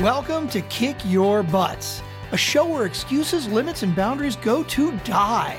Welcome 0.00 0.48
to 0.48 0.60
Kick 0.62 0.96
Your 1.04 1.44
Butts, 1.44 2.02
a 2.32 2.36
show 2.36 2.66
where 2.66 2.84
excuses, 2.84 3.46
limits, 3.46 3.84
and 3.84 3.94
boundaries 3.94 4.34
go 4.34 4.64
to 4.64 4.90
die. 5.04 5.56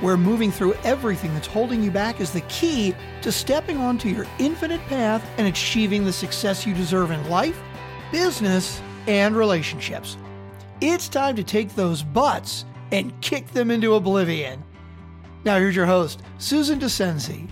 Where 0.00 0.16
moving 0.16 0.50
through 0.50 0.74
everything 0.82 1.32
that's 1.34 1.46
holding 1.46 1.80
you 1.80 1.92
back 1.92 2.20
is 2.20 2.32
the 2.32 2.40
key 2.42 2.96
to 3.22 3.30
stepping 3.30 3.76
onto 3.76 4.08
your 4.08 4.26
infinite 4.40 4.80
path 4.88 5.24
and 5.38 5.46
achieving 5.46 6.04
the 6.04 6.12
success 6.12 6.66
you 6.66 6.74
deserve 6.74 7.12
in 7.12 7.30
life, 7.30 7.62
business, 8.10 8.82
and 9.06 9.36
relationships. 9.36 10.16
It's 10.80 11.08
time 11.08 11.36
to 11.36 11.44
take 11.44 11.76
those 11.76 12.02
butts 12.02 12.64
and 12.90 13.18
kick 13.20 13.46
them 13.52 13.70
into 13.70 13.94
oblivion. 13.94 14.64
Now, 15.44 15.58
here's 15.58 15.76
your 15.76 15.86
host, 15.86 16.22
Susan 16.38 16.80
DeCenzi. 16.80 17.48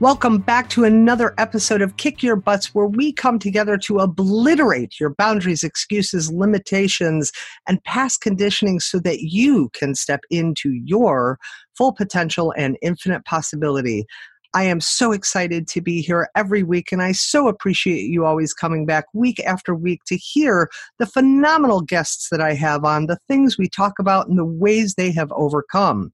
Welcome 0.00 0.38
back 0.38 0.70
to 0.70 0.84
another 0.84 1.34
episode 1.36 1.82
of 1.82 1.98
Kick 1.98 2.22
Your 2.22 2.34
Butts, 2.34 2.74
where 2.74 2.86
we 2.86 3.12
come 3.12 3.38
together 3.38 3.76
to 3.76 3.98
obliterate 3.98 4.98
your 4.98 5.10
boundaries, 5.10 5.62
excuses, 5.62 6.32
limitations, 6.32 7.30
and 7.68 7.84
past 7.84 8.22
conditioning 8.22 8.80
so 8.80 8.98
that 9.00 9.20
you 9.20 9.68
can 9.74 9.94
step 9.94 10.20
into 10.30 10.72
your 10.86 11.38
full 11.76 11.92
potential 11.92 12.54
and 12.56 12.78
infinite 12.80 13.26
possibility. 13.26 14.06
I 14.54 14.62
am 14.64 14.80
so 14.80 15.12
excited 15.12 15.68
to 15.68 15.82
be 15.82 16.00
here 16.00 16.30
every 16.34 16.62
week, 16.62 16.92
and 16.92 17.02
I 17.02 17.12
so 17.12 17.46
appreciate 17.46 18.04
you 18.04 18.24
always 18.24 18.54
coming 18.54 18.86
back 18.86 19.04
week 19.12 19.38
after 19.40 19.74
week 19.74 20.00
to 20.06 20.16
hear 20.16 20.70
the 20.98 21.04
phenomenal 21.04 21.82
guests 21.82 22.30
that 22.30 22.40
I 22.40 22.54
have 22.54 22.86
on, 22.86 23.04
the 23.04 23.18
things 23.28 23.58
we 23.58 23.68
talk 23.68 23.98
about, 23.98 24.28
and 24.28 24.38
the 24.38 24.46
ways 24.46 24.94
they 24.94 25.12
have 25.12 25.30
overcome 25.32 26.10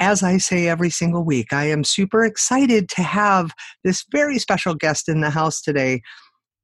as 0.00 0.22
I 0.22 0.38
say 0.38 0.68
every 0.68 0.90
single 0.90 1.24
week, 1.24 1.52
I 1.52 1.64
am 1.64 1.84
super 1.84 2.24
excited 2.24 2.88
to 2.90 3.02
have 3.02 3.52
this 3.84 4.04
very 4.10 4.38
special 4.38 4.74
guest 4.74 5.08
in 5.08 5.20
the 5.20 5.30
house 5.30 5.60
today. 5.60 6.02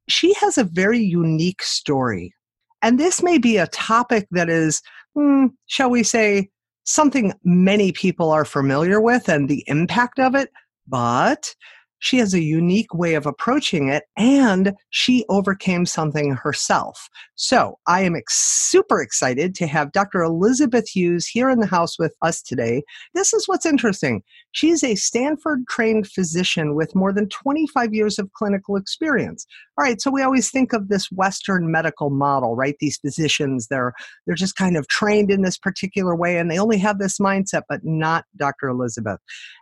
She 0.08 0.34
has 0.34 0.58
a 0.58 0.64
very 0.64 0.98
unique 0.98 1.62
story. 1.62 2.34
And 2.82 2.98
this 2.98 3.22
may 3.22 3.38
be 3.38 3.56
a 3.56 3.69
topic 3.69 4.27
that 4.33 4.48
is, 4.48 4.83
hmm, 5.14 5.47
shall 5.66 5.91
we 5.91 6.02
say, 6.02 6.50
something 6.84 7.33
many 7.44 7.92
people 7.92 8.30
are 8.30 8.44
familiar 8.44 9.00
with 9.00 9.28
and 9.28 9.48
the 9.48 9.64
impact 9.67 10.19
of 10.19 10.34
it, 10.34 10.50
but 10.86 11.55
she 12.03 12.19
has 12.19 12.34
a 12.34 12.42
unique 12.42 12.92
way 12.92 13.14
of 13.14 13.27
approaching 13.27 13.89
it 13.89 14.03
and 14.17 14.75
she 14.91 15.25
overcame 15.28 15.86
something 15.86 16.33
herself. 16.33 17.08
So 17.36 17.78
I 17.86 18.00
am 18.03 18.17
ex- 18.17 18.34
super 18.34 19.00
excited 19.00 19.55
to 19.55 19.69
have 19.69 19.92
Dr. 19.92 20.20
Elizabeth 20.20 20.89
Hughes 20.89 21.28
here 21.28 21.48
in 21.48 21.61
the 21.61 21.67
house 21.67 22.00
with 22.00 22.17
us 22.20 22.42
today. 22.42 22.83
This 23.14 23.33
is 23.33 23.47
what's 23.47 23.64
interesting. 23.64 24.20
She's 24.50 24.83
a 24.83 24.97
Stanford 24.97 25.64
trained 25.69 26.08
physician 26.08 26.75
with 26.75 26.97
more 26.97 27.12
than 27.12 27.28
25 27.28 27.95
years 27.95 28.19
of 28.19 28.33
clinical 28.33 28.75
experience. 28.75 29.47
All 29.78 29.84
right, 29.84 30.01
so 30.03 30.11
we 30.11 30.23
always 30.23 30.51
think 30.51 30.75
of 30.75 30.89
this 30.89 31.11
Western 31.11 31.70
medical 31.70 32.11
model, 32.11 32.55
right? 32.55 32.77
These 32.78 32.98
physicians, 32.98 33.69
they're 33.69 33.95
they're 34.27 34.34
just 34.34 34.56
kind 34.56 34.77
of 34.77 34.87
trained 34.89 35.31
in 35.31 35.41
this 35.41 35.56
particular 35.56 36.14
way 36.14 36.37
and 36.37 36.51
they 36.51 36.59
only 36.59 36.77
have 36.79 36.98
this 36.98 37.19
mindset, 37.19 37.62
but 37.70 37.81
not 37.83 38.27
Dr. 38.37 38.69
Elizabeth. 38.69 39.19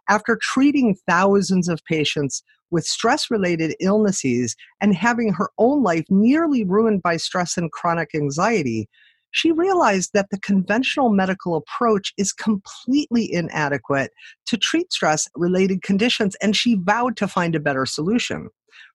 After 0.08 0.36
treating 0.42 0.96
thousands 1.08 1.68
of 1.68 1.78
patients 1.84 2.42
with 2.72 2.84
stress 2.84 3.30
related 3.30 3.76
illnesses 3.80 4.56
and 4.80 4.96
having 4.96 5.32
her 5.32 5.50
own 5.58 5.84
life 5.84 6.04
nearly 6.08 6.64
ruined 6.64 7.02
by 7.02 7.16
stress 7.16 7.56
and 7.56 7.70
chronic 7.70 8.10
anxiety, 8.12 8.88
she 9.30 9.52
realized 9.52 10.10
that 10.12 10.26
the 10.32 10.40
conventional 10.40 11.10
medical 11.10 11.54
approach 11.54 12.12
is 12.16 12.32
completely 12.32 13.32
inadequate 13.32 14.10
to 14.46 14.56
treat 14.56 14.92
stress 14.92 15.28
related 15.36 15.82
conditions, 15.82 16.34
and 16.42 16.56
she 16.56 16.74
vowed 16.74 17.16
to 17.16 17.28
find 17.28 17.54
a 17.54 17.60
better 17.60 17.86
solution. 17.86 18.48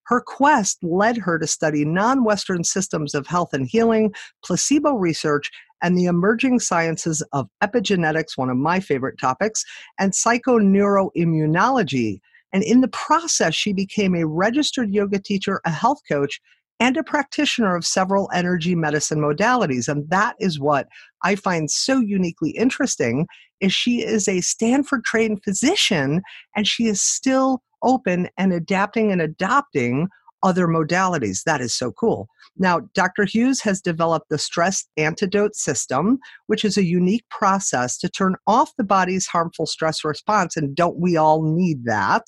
Her 0.06 0.22
quest 0.22 0.78
led 0.84 1.18
her 1.18 1.40
to 1.40 1.48
study 1.48 1.84
non 1.86 2.24
Western 2.24 2.64
systems 2.64 3.16
of 3.16 3.28
health 3.28 3.54
and 3.54 3.68
healing, 3.68 4.14
placebo 4.44 4.94
research, 4.94 5.52
and 5.82 5.98
the 5.98 6.06
emerging 6.06 6.60
sciences 6.60 7.22
of 7.34 7.50
epigenetics, 7.64 8.38
one 8.38 8.50
of 8.50 8.58
my 8.58 8.80
favorite 8.80 9.20
topics, 9.20 9.64
and 10.00 10.14
psychoneuroimmunology. 10.14 12.20
And 12.54 12.64
in 12.64 12.80
the 12.82 12.88
process, 12.88 13.54
she 13.54 13.74
became 13.74 14.16
a 14.16 14.26
registered 14.26 14.94
yoga 14.94 15.20
teacher, 15.20 15.60
a 15.66 15.72
health 15.72 16.00
coach, 16.10 16.40
and 16.80 16.98
a 16.98 17.04
practitioner 17.04 17.76
of 17.76 17.86
several 17.86 18.30
energy 18.34 18.74
medicine 18.76 19.20
modalities. 19.20 19.88
And 19.88 20.10
that 20.10 20.36
is 20.40 20.60
what 20.60 20.88
I 21.24 21.36
find 21.36 21.70
so 21.72 22.00
uniquely 22.00 22.52
interesting 22.52 23.28
is 23.62 23.74
she 23.74 24.04
is 24.04 24.28
a 24.28 24.42
Stanford 24.42 25.06
trained 25.06 25.42
physician 25.44 26.22
and 26.56 26.68
she 26.68 26.88
is 26.88 27.02
still 27.02 27.62
open 27.84 28.30
and 28.38 28.54
adapting 28.54 29.12
and 29.12 29.22
adopting 29.22 30.08
other 30.44 30.68
modalities. 30.68 31.44
That 31.44 31.60
is 31.60 31.74
so 31.74 31.92
cool. 31.92 32.28
Now, 32.58 32.82
Dr. 32.94 33.26
Hughes 33.26 33.62
has 33.62 33.82
developed 33.82 34.30
the 34.30 34.38
stress 34.38 34.86
antidote 34.96 35.56
system, 35.56 36.20
which 36.48 36.64
is 36.64 36.78
a 36.78 36.86
unique 36.86 37.26
process 37.30 37.98
to 37.98 38.10
turn 38.10 38.36
off 38.46 38.72
the 38.78 38.84
body's 38.84 39.26
harmful 39.26 39.66
stress 39.66 40.04
response. 40.06 40.56
And 40.56 40.76
don't 40.76 41.00
we 41.00 41.18
all 41.18 41.42
need 41.42 41.86
that? 41.86 42.24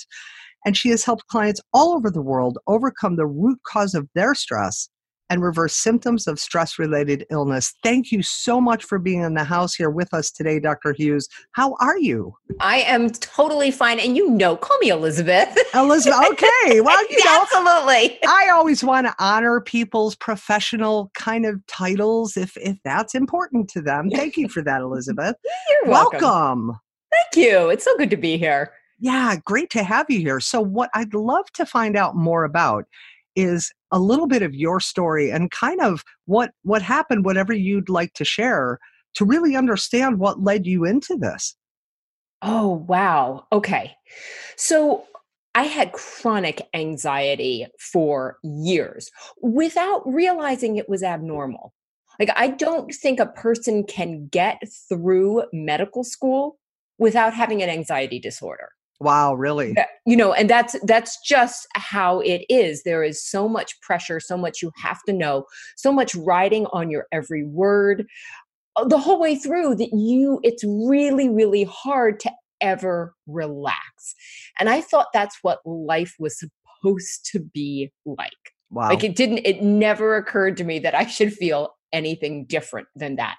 And 0.66 0.75
she 0.75 0.90
has 0.90 1.03
helped 1.03 1.28
clients 1.28 1.62
all 1.74 1.94
over 1.94 2.09
the 2.09 2.22
world 2.22 2.58
overcome 2.68 3.16
the 3.16 3.28
root 3.28 3.59
cause 3.66 3.94
of 3.94 4.09
their 4.16 4.34
stress 4.34 4.90
and 5.29 5.41
reverse 5.41 5.75
symptoms 5.75 6.27
of 6.27 6.39
stress 6.39 6.79
related 6.79 7.25
illness. 7.29 7.73
Thank 7.83 8.11
you 8.11 8.21
so 8.21 8.61
much 8.61 8.83
for 8.83 8.99
being 8.99 9.21
in 9.21 9.33
the 9.33 9.43
house 9.43 9.75
here 9.75 9.89
with 9.89 10.13
us 10.13 10.31
today, 10.31 10.59
Dr. 10.59 10.93
Hughes. 10.93 11.27
How 11.51 11.75
are 11.79 11.97
you? 11.97 12.35
I 12.59 12.79
am 12.79 13.09
totally 13.09 13.71
fine. 13.71 13.99
And 13.99 14.16
you 14.16 14.29
know, 14.29 14.55
call 14.55 14.77
me 14.79 14.89
Elizabeth. 14.89 15.57
Elizabeth, 15.73 16.19
okay. 16.31 16.81
Well, 16.87 17.09
you 17.09 17.23
know, 17.23 17.41
absolutely. 17.41 18.19
I 18.27 18.49
always 18.51 18.83
want 18.83 19.07
to 19.07 19.16
honor 19.19 19.61
people's 19.61 20.16
professional 20.16 21.11
kind 21.13 21.45
of 21.45 21.66
titles 21.67 22.37
if 22.37 22.55
if 22.57 22.77
that's 22.83 23.16
important 23.16 23.69
to 23.69 23.81
them. 23.81 24.09
Thank 24.09 24.37
you 24.37 24.47
for 24.47 24.61
that, 24.63 24.81
Elizabeth. 24.81 25.35
You're 25.69 25.91
welcome. 25.91 26.21
welcome. 26.21 26.79
Thank 27.11 27.45
you. 27.45 27.69
It's 27.69 27.83
so 27.83 27.95
good 27.97 28.09
to 28.09 28.17
be 28.17 28.37
here. 28.37 28.71
Yeah, 28.99 29.35
great 29.45 29.69
to 29.71 29.83
have 29.83 30.09
you 30.09 30.19
here. 30.19 30.39
So, 30.39 30.61
what 30.61 30.89
I'd 30.93 31.13
love 31.13 31.51
to 31.53 31.66
find 31.66 31.95
out 31.95 32.16
more 32.16 32.43
about 32.43 32.85
is 33.35 33.71
a 33.91 33.99
little 33.99 34.27
bit 34.27 34.41
of 34.41 34.53
your 34.53 34.79
story 34.79 35.31
and 35.31 35.51
kind 35.51 35.81
of 35.81 36.03
what 36.25 36.51
what 36.63 36.81
happened 36.81 37.25
whatever 37.25 37.53
you'd 37.53 37.89
like 37.89 38.13
to 38.13 38.25
share 38.25 38.79
to 39.13 39.25
really 39.25 39.55
understand 39.55 40.19
what 40.19 40.43
led 40.43 40.65
you 40.65 40.85
into 40.85 41.15
this 41.17 41.55
oh 42.41 42.67
wow 42.87 43.45
okay 43.51 43.93
so 44.55 45.05
I 45.57 45.63
had 45.63 45.91
chronic 45.91 46.61
anxiety 46.75 47.65
for 47.79 48.37
years 48.43 49.09
without 49.41 50.03
realizing 50.05 50.75
it 50.75 50.87
was 50.87 51.01
abnormal. 51.01 51.73
Like, 52.19 52.29
I 52.35 52.49
don't 52.49 52.93
think 52.93 53.19
a 53.19 53.25
person 53.25 53.83
can 53.83 54.27
get 54.27 54.61
through 54.87 55.45
medical 55.51 56.03
school 56.03 56.59
without 56.99 57.33
having 57.33 57.63
an 57.63 57.69
anxiety 57.69 58.19
disorder. 58.19 58.69
Wow, 59.00 59.35
really? 59.35 59.75
You 60.08 60.18
know, 60.18 60.34
and 60.34 60.50
that's 60.50 60.75
that's 60.84 61.19
just 61.22 61.68
how 61.75 62.19
it 62.22 62.46
is. 62.50 62.84
There 62.84 63.03
is 63.03 63.24
so 63.24 63.47
much 63.47 63.80
pressure, 63.81 64.19
so 64.19 64.38
much 64.38 64.62
you 64.62 64.72
have 64.75 65.03
to 65.03 65.13
know, 65.13 65.46
so 65.75 65.91
much 65.91 66.16
riding 66.16 66.66
on 66.68 66.90
your 66.90 67.06
every 67.12 67.44
word 67.44 68.08
uh, 68.78 68.85
the 68.85 68.97
whole 68.97 69.19
way 69.19 69.35
through 69.35 69.75
that 69.75 69.90
you 69.94 70.40
it's 70.44 70.63
really 70.63 71.30
really 71.30 71.63
hard 71.66 72.19
to 72.22 72.31
ever 72.62 73.13
relax. 73.28 74.16
And 74.59 74.69
I 74.69 74.81
thought 74.81 75.08
that's 75.14 75.38
what 75.41 75.59
life 75.66 76.16
was 76.19 76.40
supposed 76.40 77.29
to 77.31 77.40
be 77.40 77.91
like. 78.06 78.31
Wow. 78.69 78.90
Like 78.90 79.03
it 79.03 79.16
didn't 79.16 79.40
it 79.40 79.62
never 79.62 80.16
occurred 80.16 80.58
to 80.58 80.64
me 80.64 80.79
that 80.79 80.96
I 80.96 81.06
should 81.06 81.34
feel 81.34 81.75
anything 81.94 82.46
different 82.46 82.88
than 82.96 83.16
that. 83.18 83.38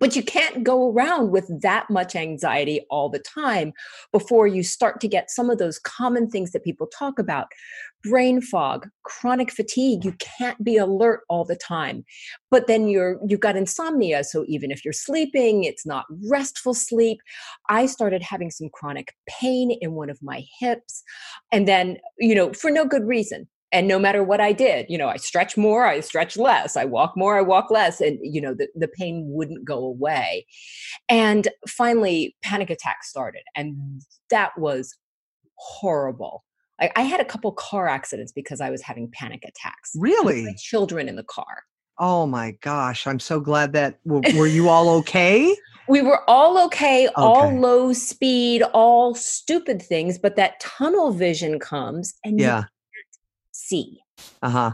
But 0.00 0.16
you 0.16 0.22
can't 0.22 0.64
go 0.64 0.90
around 0.90 1.30
with 1.30 1.48
that 1.62 1.88
much 1.88 2.16
anxiety 2.16 2.84
all 2.90 3.08
the 3.08 3.18
time 3.20 3.72
before 4.12 4.46
you 4.46 4.62
start 4.62 5.00
to 5.00 5.08
get 5.08 5.30
some 5.30 5.50
of 5.50 5.58
those 5.58 5.78
common 5.78 6.28
things 6.28 6.52
that 6.52 6.64
people 6.64 6.86
talk 6.86 7.18
about 7.18 7.46
brain 8.04 8.40
fog, 8.40 8.88
chronic 9.04 9.50
fatigue. 9.50 10.04
You 10.04 10.14
can't 10.18 10.62
be 10.62 10.76
alert 10.76 11.20
all 11.28 11.44
the 11.44 11.56
time. 11.56 12.04
But 12.50 12.66
then 12.66 12.88
you're 12.88 13.18
you've 13.26 13.40
got 13.40 13.56
insomnia, 13.56 14.24
so 14.24 14.44
even 14.48 14.70
if 14.70 14.84
you're 14.84 14.92
sleeping, 14.92 15.64
it's 15.64 15.86
not 15.86 16.06
restful 16.28 16.74
sleep. 16.74 17.18
I 17.68 17.86
started 17.86 18.22
having 18.22 18.50
some 18.50 18.68
chronic 18.72 19.14
pain 19.28 19.70
in 19.80 19.92
one 19.92 20.10
of 20.10 20.18
my 20.22 20.44
hips 20.60 21.02
and 21.52 21.66
then, 21.66 21.98
you 22.18 22.34
know, 22.34 22.52
for 22.52 22.70
no 22.70 22.84
good 22.84 23.06
reason 23.06 23.48
and 23.72 23.86
no 23.86 23.98
matter 23.98 24.22
what 24.22 24.40
i 24.40 24.52
did 24.52 24.86
you 24.88 24.96
know 24.96 25.08
i 25.08 25.16
stretch 25.16 25.56
more 25.56 25.86
i 25.86 26.00
stretch 26.00 26.36
less 26.36 26.76
i 26.76 26.84
walk 26.84 27.12
more 27.16 27.36
i 27.38 27.42
walk 27.42 27.70
less 27.70 28.00
and 28.00 28.18
you 28.22 28.40
know 28.40 28.54
the, 28.54 28.68
the 28.74 28.88
pain 28.88 29.24
wouldn't 29.28 29.64
go 29.64 29.78
away. 29.78 30.46
And 31.08 31.48
finally 31.66 32.36
panic 32.42 32.70
attacks 32.70 33.10
started 33.10 33.42
and 33.54 34.02
that 34.30 34.58
was 34.58 34.96
horrible. 35.56 36.44
I, 36.80 36.90
I 36.94 37.02
had 37.02 37.20
a 37.20 37.24
couple 37.24 37.52
car 37.52 37.88
accidents 37.88 38.32
because 38.32 38.60
i 38.60 38.70
was 38.70 38.82
having 38.82 39.10
panic 39.12 39.42
attacks 39.46 39.92
really? 39.96 40.54
children 40.58 41.08
in 41.08 41.16
the 41.16 41.24
car. 41.24 41.64
Oh 41.98 42.26
my 42.26 42.52
gosh 42.62 43.06
i'm 43.06 43.20
so 43.20 43.40
glad 43.40 43.72
that 43.72 43.98
were 44.04 44.46
you 44.46 44.68
all 44.68 44.88
okay? 44.98 45.54
We 45.90 46.02
were 46.02 46.20
all 46.28 46.62
okay, 46.66 47.06
okay, 47.06 47.14
all 47.16 47.58
low 47.58 47.94
speed, 47.94 48.62
all 48.74 49.14
stupid 49.14 49.80
things, 49.80 50.18
but 50.18 50.36
that 50.36 50.60
tunnel 50.60 51.12
vision 51.12 51.58
comes 51.58 52.12
and 52.22 52.38
yeah 52.38 52.64
see. 53.58 54.00
Uh 54.42 54.50
huh. 54.50 54.72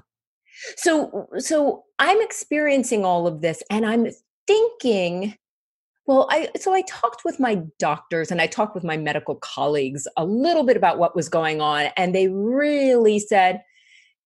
So 0.76 1.28
so 1.38 1.84
I'm 1.98 2.20
experiencing 2.20 3.04
all 3.04 3.26
of 3.26 3.40
this 3.40 3.62
and 3.70 3.84
I'm 3.86 4.06
thinking 4.46 5.36
well, 6.06 6.28
I 6.30 6.50
so 6.60 6.74
I 6.74 6.82
talked 6.82 7.24
with 7.24 7.40
my 7.40 7.62
doctors 7.78 8.30
and 8.30 8.40
I 8.40 8.46
talked 8.46 8.74
with 8.74 8.84
my 8.84 8.96
medical 8.96 9.36
colleagues 9.36 10.06
a 10.18 10.24
little 10.24 10.62
bit 10.62 10.76
about 10.76 10.98
what 10.98 11.16
was 11.16 11.28
going 11.30 11.62
on 11.62 11.86
and 11.96 12.14
they 12.14 12.28
really 12.28 13.18
said, 13.18 13.62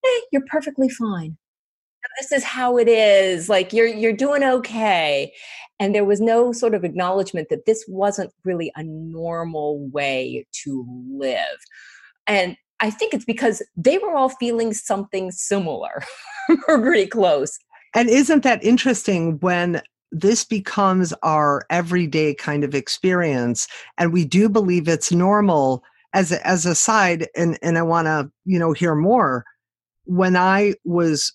eh, 0.05 0.19
you're 0.31 0.45
perfectly 0.47 0.89
fine. 0.89 1.37
This 2.19 2.31
is 2.33 2.43
how 2.43 2.77
it 2.77 2.89
is. 2.89 3.47
Like 3.47 3.71
you're 3.71 3.87
you're 3.87 4.13
doing 4.13 4.43
okay. 4.43 5.33
And 5.79 5.95
there 5.95 6.03
was 6.03 6.19
no 6.19 6.51
sort 6.51 6.73
of 6.73 6.83
acknowledgement 6.83 7.47
that 7.49 7.65
this 7.65 7.85
wasn't 7.87 8.33
really 8.43 8.71
a 8.75 8.83
normal 8.83 9.87
way 9.87 10.45
to 10.63 10.85
live. 11.09 11.57
And 12.27 12.57
I 12.79 12.89
think 12.89 13.13
it's 13.13 13.25
because 13.25 13.61
they 13.75 13.97
were 13.97 14.15
all 14.15 14.29
feeling 14.29 14.73
something 14.73 15.31
similar 15.31 16.03
or 16.67 16.81
pretty 16.81 17.07
close. 17.07 17.57
And 17.95 18.09
isn't 18.09 18.43
that 18.43 18.63
interesting 18.63 19.39
when 19.39 19.81
this 20.11 20.43
becomes 20.43 21.13
our 21.23 21.65
everyday 21.69 22.33
kind 22.33 22.63
of 22.63 22.73
experience 22.73 23.67
and 23.97 24.11
we 24.11 24.25
do 24.25 24.49
believe 24.49 24.87
it's 24.87 25.11
normal 25.11 25.83
as 26.13 26.31
a, 26.31 26.45
as 26.47 26.65
a 26.65 26.73
side 26.73 27.27
and 27.35 27.59
and 27.61 27.77
I 27.77 27.83
want 27.83 28.07
to 28.07 28.31
you 28.45 28.57
know 28.57 28.73
hear 28.73 28.95
more 28.95 29.45
when 30.05 30.35
I 30.35 30.73
was 30.83 31.31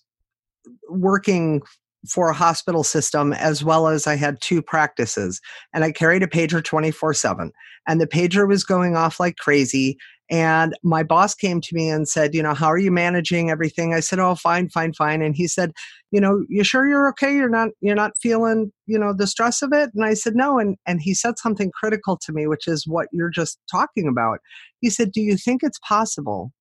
working 0.89 1.61
for 2.09 2.29
a 2.29 2.33
hospital 2.33 2.83
system 2.83 3.31
as 3.33 3.63
well 3.63 3.87
as 3.87 4.07
I 4.07 4.15
had 4.15 4.41
two 4.41 4.61
practices 4.61 5.39
and 5.73 5.83
I 5.85 5.91
carried 5.93 6.23
a 6.23 6.27
pager 6.27 6.61
24/7 6.61 7.51
and 7.87 8.01
the 8.01 8.07
pager 8.07 8.47
was 8.47 8.65
going 8.65 8.97
off 8.97 9.19
like 9.19 9.37
crazy 9.37 9.97
and 10.29 10.75
my 10.81 11.03
boss 11.03 11.35
came 11.35 11.61
to 11.61 11.75
me 11.75 11.89
and 11.89 12.07
said, 12.07 12.33
you 12.33 12.41
know, 12.41 12.55
how 12.55 12.67
are 12.67 12.79
you 12.79 12.91
managing 12.91 13.51
everything? 13.51 13.93
I 13.93 13.99
said, 13.99 14.17
oh, 14.17 14.33
fine, 14.33 14.69
fine, 14.69 14.93
fine. 14.93 15.21
And 15.21 15.35
he 15.35 15.47
said, 15.47 15.71
you 16.11 16.19
know, 16.19 16.43
you 16.49 16.63
sure 16.63 16.87
you're 16.87 17.07
okay? 17.09 17.35
You're 17.35 17.49
not, 17.49 17.69
you're 17.81 17.95
not 17.95 18.17
feeling, 18.19 18.71
you 18.87 18.97
know, 18.97 19.13
the 19.13 19.27
stress 19.27 19.61
of 19.61 19.71
it? 19.71 19.91
And 19.93 20.03
I 20.03 20.15
said, 20.15 20.35
no. 20.35 20.57
And, 20.57 20.77
and 20.87 20.99
he 20.99 21.13
said 21.13 21.37
something 21.37 21.71
critical 21.71 22.17
to 22.17 22.33
me, 22.33 22.47
which 22.47 22.67
is 22.67 22.87
what 22.87 23.07
you're 23.11 23.29
just 23.29 23.59
talking 23.69 24.07
about. 24.07 24.39
He 24.79 24.89
said, 24.89 25.11
do 25.11 25.21
you 25.21 25.37
think 25.37 25.61
it's 25.61 25.79
possible 25.87 26.51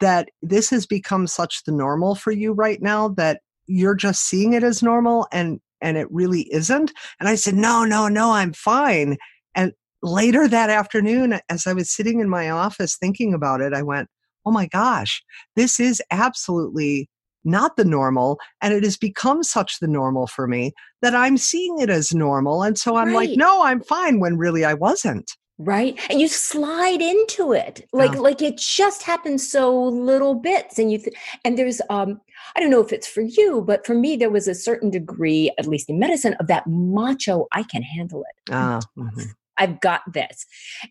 that 0.00 0.28
this 0.42 0.68
has 0.68 0.84
become 0.84 1.26
such 1.26 1.64
the 1.64 1.72
normal 1.72 2.16
for 2.16 2.32
you 2.32 2.52
right 2.52 2.82
now 2.82 3.08
that 3.08 3.40
you're 3.66 3.94
just 3.94 4.28
seeing 4.28 4.52
it 4.52 4.62
as 4.62 4.82
normal 4.82 5.26
and, 5.32 5.58
and 5.80 5.96
it 5.96 6.08
really 6.10 6.52
isn't? 6.52 6.92
And 7.18 7.30
I 7.30 7.34
said, 7.34 7.54
no, 7.54 7.86
no, 7.86 8.08
no, 8.08 8.32
I'm 8.32 8.52
fine. 8.52 9.16
And 9.54 9.72
later 10.02 10.48
that 10.48 10.70
afternoon, 10.70 11.38
as 11.48 11.66
I 11.66 11.72
was 11.72 11.90
sitting 11.90 12.20
in 12.20 12.28
my 12.28 12.50
office 12.50 12.96
thinking 12.96 13.34
about 13.34 13.60
it, 13.60 13.72
I 13.72 13.82
went, 13.82 14.08
oh 14.44 14.50
my 14.50 14.66
gosh, 14.66 15.22
this 15.56 15.80
is 15.80 16.02
absolutely 16.10 17.08
not 17.44 17.76
the 17.76 17.84
normal. 17.84 18.38
And 18.60 18.74
it 18.74 18.84
has 18.84 18.96
become 18.96 19.42
such 19.42 19.78
the 19.78 19.88
normal 19.88 20.26
for 20.26 20.46
me 20.46 20.72
that 21.02 21.14
I'm 21.14 21.36
seeing 21.36 21.78
it 21.78 21.90
as 21.90 22.12
normal. 22.12 22.62
And 22.62 22.78
so 22.78 22.96
I'm 22.96 23.08
right. 23.08 23.28
like, 23.28 23.38
no, 23.38 23.62
I'm 23.64 23.80
fine 23.80 24.20
when 24.20 24.36
really 24.36 24.64
I 24.64 24.74
wasn't. 24.74 25.30
Right. 25.58 25.98
And 26.10 26.20
you 26.20 26.28
slide 26.28 27.00
into 27.00 27.52
it. 27.52 27.88
Like 27.92 28.12
yeah. 28.12 28.20
like 28.20 28.42
it 28.42 28.58
just 28.58 29.02
happens 29.02 29.50
so 29.50 29.84
little 29.84 30.34
bits. 30.34 30.78
And 30.78 30.92
you 30.92 30.98
th- 30.98 31.16
and 31.46 31.58
there's 31.58 31.80
um 31.88 32.20
I 32.54 32.60
don't 32.60 32.70
know 32.70 32.82
if 32.82 32.92
it's 32.92 33.06
for 33.06 33.22
you, 33.22 33.62
but 33.66 33.86
for 33.86 33.94
me 33.94 34.16
there 34.16 34.28
was 34.28 34.48
a 34.48 34.54
certain 34.54 34.90
degree, 34.90 35.50
at 35.58 35.66
least 35.66 35.88
in 35.88 35.98
medicine, 35.98 36.34
of 36.34 36.48
that 36.48 36.66
macho, 36.66 37.46
I 37.52 37.62
can 37.62 37.82
handle 37.82 38.22
it. 38.22 38.52
Ah, 38.52 38.80
mm-hmm. 38.98 39.30
I've 39.58 39.80
got 39.80 40.02
this. 40.12 40.46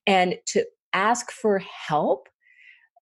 And 0.06 0.38
to 0.48 0.66
ask 0.94 1.32
for 1.32 1.60
help 1.60 2.28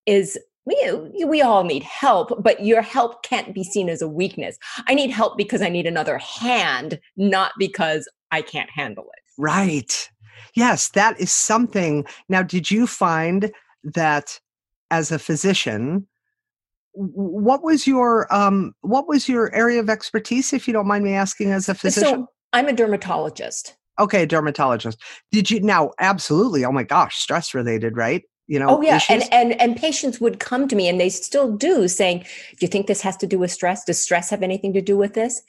is 0.05 0.37
we, 0.65 1.25
we 1.25 1.41
all 1.41 1.63
need 1.63 1.83
help, 1.83 2.41
but 2.41 2.65
your 2.65 2.81
help 2.81 3.23
can't 3.23 3.53
be 3.53 3.63
seen 3.63 3.89
as 3.89 4.01
a 4.01 4.07
weakness. 4.07 4.57
I 4.87 4.93
need 4.93 5.09
help 5.09 5.37
because 5.37 5.61
I 5.61 5.69
need 5.69 5.85
another 5.85 6.17
hand, 6.17 6.99
not 7.17 7.51
because 7.59 8.09
I 8.31 8.41
can't 8.41 8.69
handle 8.69 9.05
it. 9.05 9.23
Right. 9.37 10.09
Yes, 10.55 10.89
that 10.89 11.19
is 11.19 11.31
something. 11.31 12.05
Now, 12.29 12.43
did 12.43 12.71
you 12.71 12.87
find 12.87 13.51
that 13.83 14.39
as 14.89 15.11
a 15.11 15.19
physician, 15.19 16.07
what 16.93 17.63
was 17.63 17.87
your 17.87 18.33
um, 18.33 18.75
what 18.81 19.07
was 19.07 19.27
your 19.27 19.53
area 19.53 19.79
of 19.79 19.89
expertise, 19.89 20.53
if 20.53 20.67
you 20.67 20.73
don't 20.73 20.87
mind 20.87 21.03
me 21.03 21.13
asking, 21.13 21.51
as 21.51 21.67
a 21.67 21.73
physician? 21.73 22.19
So 22.19 22.27
I'm 22.53 22.67
a 22.67 22.73
dermatologist. 22.73 23.75
Okay, 23.99 24.25
dermatologist. 24.25 24.99
Did 25.31 25.51
you 25.51 25.59
now? 25.59 25.91
Absolutely. 25.99 26.65
Oh 26.65 26.71
my 26.71 26.83
gosh, 26.83 27.17
stress 27.17 27.53
related, 27.53 27.95
right? 27.95 28.23
You 28.47 28.59
know. 28.59 28.69
Oh 28.69 28.81
yeah, 28.81 28.97
issues? 28.97 29.29
and 29.29 29.33
and 29.33 29.61
and 29.61 29.75
patients 29.75 30.19
would 30.19 30.39
come 30.39 30.67
to 30.67 30.75
me, 30.75 30.87
and 30.87 30.99
they 30.99 31.09
still 31.09 31.51
do, 31.51 31.87
saying, 31.87 32.19
"Do 32.19 32.57
you 32.61 32.67
think 32.67 32.87
this 32.87 33.01
has 33.01 33.17
to 33.17 33.27
do 33.27 33.37
with 33.37 33.51
stress? 33.51 33.85
Does 33.85 33.99
stress 33.99 34.29
have 34.31 34.43
anything 34.43 34.73
to 34.73 34.81
do 34.81 34.97
with 34.97 35.13
this?" 35.13 35.41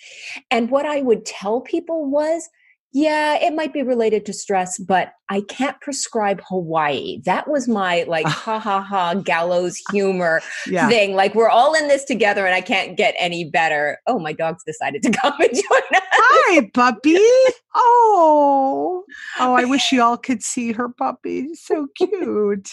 And 0.51 0.71
what 0.71 0.87
I 0.87 1.01
would 1.01 1.25
tell 1.25 1.61
people 1.61 2.05
was, 2.05 2.49
yeah, 2.95 3.35
it 3.43 3.53
might 3.55 3.73
be 3.73 3.83
related 3.83 4.25
to 4.27 4.33
stress, 4.33 4.79
but 4.79 5.15
I 5.29 5.41
can't 5.41 5.79
prescribe 5.81 6.41
Hawaii. 6.49 7.21
That 7.25 7.49
was 7.49 7.67
my 7.67 8.05
like 8.07 8.25
ha 8.29 8.61
ha 8.61 8.81
ha 8.81 9.15
gallows 9.15 9.83
humor 9.91 10.41
yeah. 10.69 10.89
thing. 10.89 11.17
Like 11.17 11.35
we're 11.35 11.49
all 11.49 11.75
in 11.75 11.89
this 11.89 12.05
together 12.05 12.47
and 12.47 12.55
I 12.55 12.61
can't 12.61 12.97
get 12.97 13.17
any 13.19 13.51
better. 13.51 13.99
Oh, 14.07 14.21
my 14.21 14.33
dog's 14.33 14.63
decided 14.65 15.03
to 15.03 15.11
come 15.23 15.35
and 15.41 15.51
join 15.51 15.83
us. 15.93 16.03
Hi, 16.13 16.71
puppy. 16.73 17.19
Oh. 17.75 19.03
Oh, 19.41 19.55
I 19.55 19.65
wish 19.65 19.91
you 19.91 20.01
all 20.05 20.17
could 20.17 20.45
see 20.45 20.71
her 20.71 20.89
puppy. 20.89 21.53
So 21.55 21.89
cute. 21.97 22.71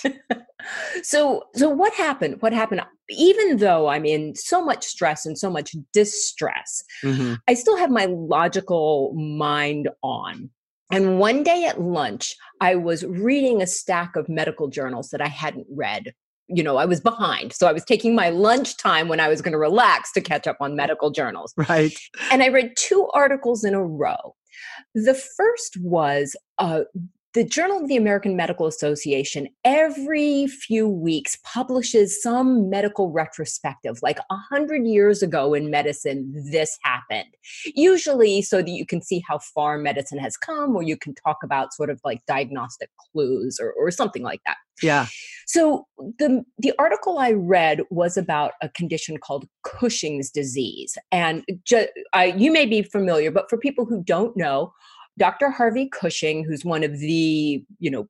So 1.03 1.43
so 1.55 1.69
what 1.69 1.93
happened? 1.93 2.41
What 2.41 2.53
happened? 2.53 2.81
even 3.11 3.57
though 3.57 3.87
I'm 3.87 4.05
in 4.05 4.35
so 4.35 4.63
much 4.63 4.85
stress 4.85 5.25
and 5.25 5.37
so 5.37 5.49
much 5.49 5.75
distress, 5.93 6.83
mm-hmm. 7.03 7.35
I 7.47 7.53
still 7.53 7.77
have 7.77 7.91
my 7.91 8.05
logical 8.05 9.13
mind 9.13 9.89
on. 10.01 10.49
And 10.91 11.19
one 11.19 11.43
day 11.43 11.65
at 11.65 11.79
lunch, 11.79 12.35
I 12.59 12.75
was 12.75 13.05
reading 13.05 13.61
a 13.61 13.67
stack 13.67 14.15
of 14.15 14.27
medical 14.27 14.67
journals 14.67 15.09
that 15.09 15.21
I 15.21 15.27
hadn't 15.27 15.67
read. 15.69 16.13
You 16.47 16.63
know, 16.63 16.75
I 16.75 16.85
was 16.85 16.99
behind. 16.99 17.53
So 17.53 17.67
I 17.67 17.71
was 17.71 17.85
taking 17.85 18.13
my 18.13 18.29
lunch 18.29 18.75
time 18.75 19.07
when 19.07 19.21
I 19.21 19.29
was 19.29 19.41
going 19.41 19.53
to 19.53 19.57
relax 19.57 20.11
to 20.13 20.21
catch 20.21 20.47
up 20.47 20.57
on 20.59 20.75
medical 20.75 21.09
journals. 21.09 21.53
Right. 21.55 21.97
And 22.29 22.43
I 22.43 22.49
read 22.49 22.73
two 22.75 23.09
articles 23.13 23.63
in 23.63 23.73
a 23.73 23.83
row. 23.83 24.35
The 24.93 25.13
first 25.13 25.77
was 25.79 26.35
uh, 26.57 26.81
the 27.33 27.45
Journal 27.45 27.81
of 27.81 27.87
the 27.87 27.95
American 27.95 28.35
Medical 28.35 28.67
Association 28.67 29.47
every 29.63 30.47
few 30.47 30.87
weeks 30.87 31.37
publishes 31.43 32.21
some 32.21 32.69
medical 32.69 33.09
retrospective. 33.11 33.99
Like 34.01 34.19
a 34.29 34.35
hundred 34.35 34.85
years 34.85 35.23
ago 35.23 35.53
in 35.53 35.71
medicine, 35.71 36.33
this 36.51 36.77
happened. 36.83 37.33
Usually, 37.73 38.41
so 38.41 38.57
that 38.57 38.69
you 38.69 38.85
can 38.85 39.01
see 39.01 39.23
how 39.27 39.39
far 39.39 39.77
medicine 39.77 40.19
has 40.19 40.35
come, 40.35 40.75
or 40.75 40.83
you 40.83 40.97
can 40.97 41.13
talk 41.15 41.37
about 41.43 41.73
sort 41.73 41.89
of 41.89 42.01
like 42.03 42.21
diagnostic 42.27 42.89
clues 43.13 43.59
or, 43.61 43.71
or 43.73 43.91
something 43.91 44.23
like 44.23 44.41
that. 44.45 44.57
Yeah. 44.83 45.07
So 45.47 45.85
the 45.97 46.43
the 46.57 46.73
article 46.79 47.17
I 47.17 47.31
read 47.31 47.81
was 47.89 48.17
about 48.17 48.53
a 48.61 48.69
condition 48.69 49.17
called 49.17 49.47
Cushing's 49.63 50.31
disease, 50.31 50.97
and 51.11 51.45
ju- 51.65 51.87
I, 52.13 52.25
you 52.25 52.51
may 52.51 52.65
be 52.65 52.81
familiar, 52.81 53.31
but 53.31 53.49
for 53.49 53.57
people 53.57 53.85
who 53.85 54.03
don't 54.03 54.35
know 54.35 54.73
Dr. 55.17 55.49
Harvey 55.49 55.89
Cushing, 55.89 56.43
who's 56.43 56.65
one 56.65 56.83
of 56.83 56.99
the, 56.99 57.63
you 57.79 57.91
know, 57.91 58.07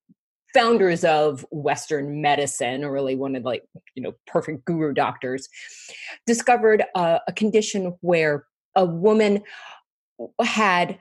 founders 0.53 1.03
of 1.03 1.46
Western 1.51 2.22
medicine, 2.22 2.84
or 2.84 2.91
really 2.91 3.15
one 3.15 3.36
of 3.36 3.43
like, 3.43 3.63
you 3.96 4.03
know, 4.03 4.13
perfect 4.27 4.65
guru 4.65 4.93
doctors, 4.93 5.48
discovered 6.25 6.84
a, 6.96 7.20
a 7.27 7.34
condition 7.34 7.96
where 8.01 8.46
a 8.75 8.86
woman 8.86 9.41
had 10.43 10.98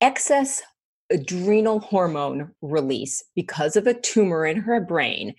excess 0.00 0.62
adrenal 1.10 1.80
hormone 1.80 2.50
release 2.62 3.22
because 3.34 3.76
of 3.76 3.86
a 3.86 3.94
tumor 4.00 4.44
in 4.44 4.56
her 4.56 4.80
brain 4.80 5.34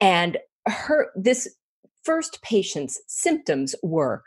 and 0.00 0.38
her 0.66 1.10
this 1.16 1.48
first 2.04 2.40
patient's 2.42 3.00
symptoms 3.08 3.74
were 3.82 4.22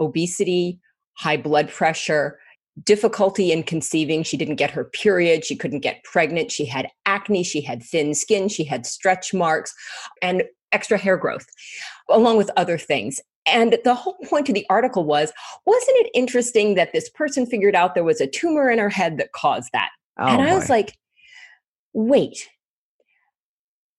obesity 0.00 0.78
high 1.14 1.36
blood 1.36 1.68
pressure 1.70 2.38
difficulty 2.82 3.52
in 3.52 3.62
conceiving. 3.62 4.22
She 4.22 4.36
didn't 4.36 4.56
get 4.56 4.70
her 4.70 4.84
period. 4.84 5.44
She 5.44 5.56
couldn't 5.56 5.80
get 5.80 6.02
pregnant. 6.04 6.50
She 6.50 6.64
had 6.64 6.88
acne. 7.06 7.44
She 7.44 7.60
had 7.60 7.82
thin 7.82 8.14
skin. 8.14 8.48
She 8.48 8.64
had 8.64 8.86
stretch 8.86 9.32
marks 9.32 9.74
and 10.20 10.44
extra 10.72 10.98
hair 10.98 11.16
growth, 11.16 11.46
along 12.10 12.36
with 12.36 12.50
other 12.56 12.78
things. 12.78 13.20
And 13.46 13.78
the 13.84 13.94
whole 13.94 14.16
point 14.24 14.48
of 14.48 14.54
the 14.54 14.66
article 14.70 15.04
was 15.04 15.32
wasn't 15.66 15.98
it 15.98 16.10
interesting 16.14 16.74
that 16.74 16.92
this 16.92 17.08
person 17.10 17.46
figured 17.46 17.74
out 17.74 17.94
there 17.94 18.04
was 18.04 18.20
a 18.20 18.26
tumor 18.26 18.70
in 18.70 18.78
her 18.78 18.88
head 18.88 19.18
that 19.18 19.32
caused 19.32 19.70
that? 19.72 19.90
Oh, 20.18 20.26
and 20.26 20.42
I 20.42 20.50
boy. 20.50 20.56
was 20.56 20.70
like, 20.70 20.96
wait, 21.92 22.48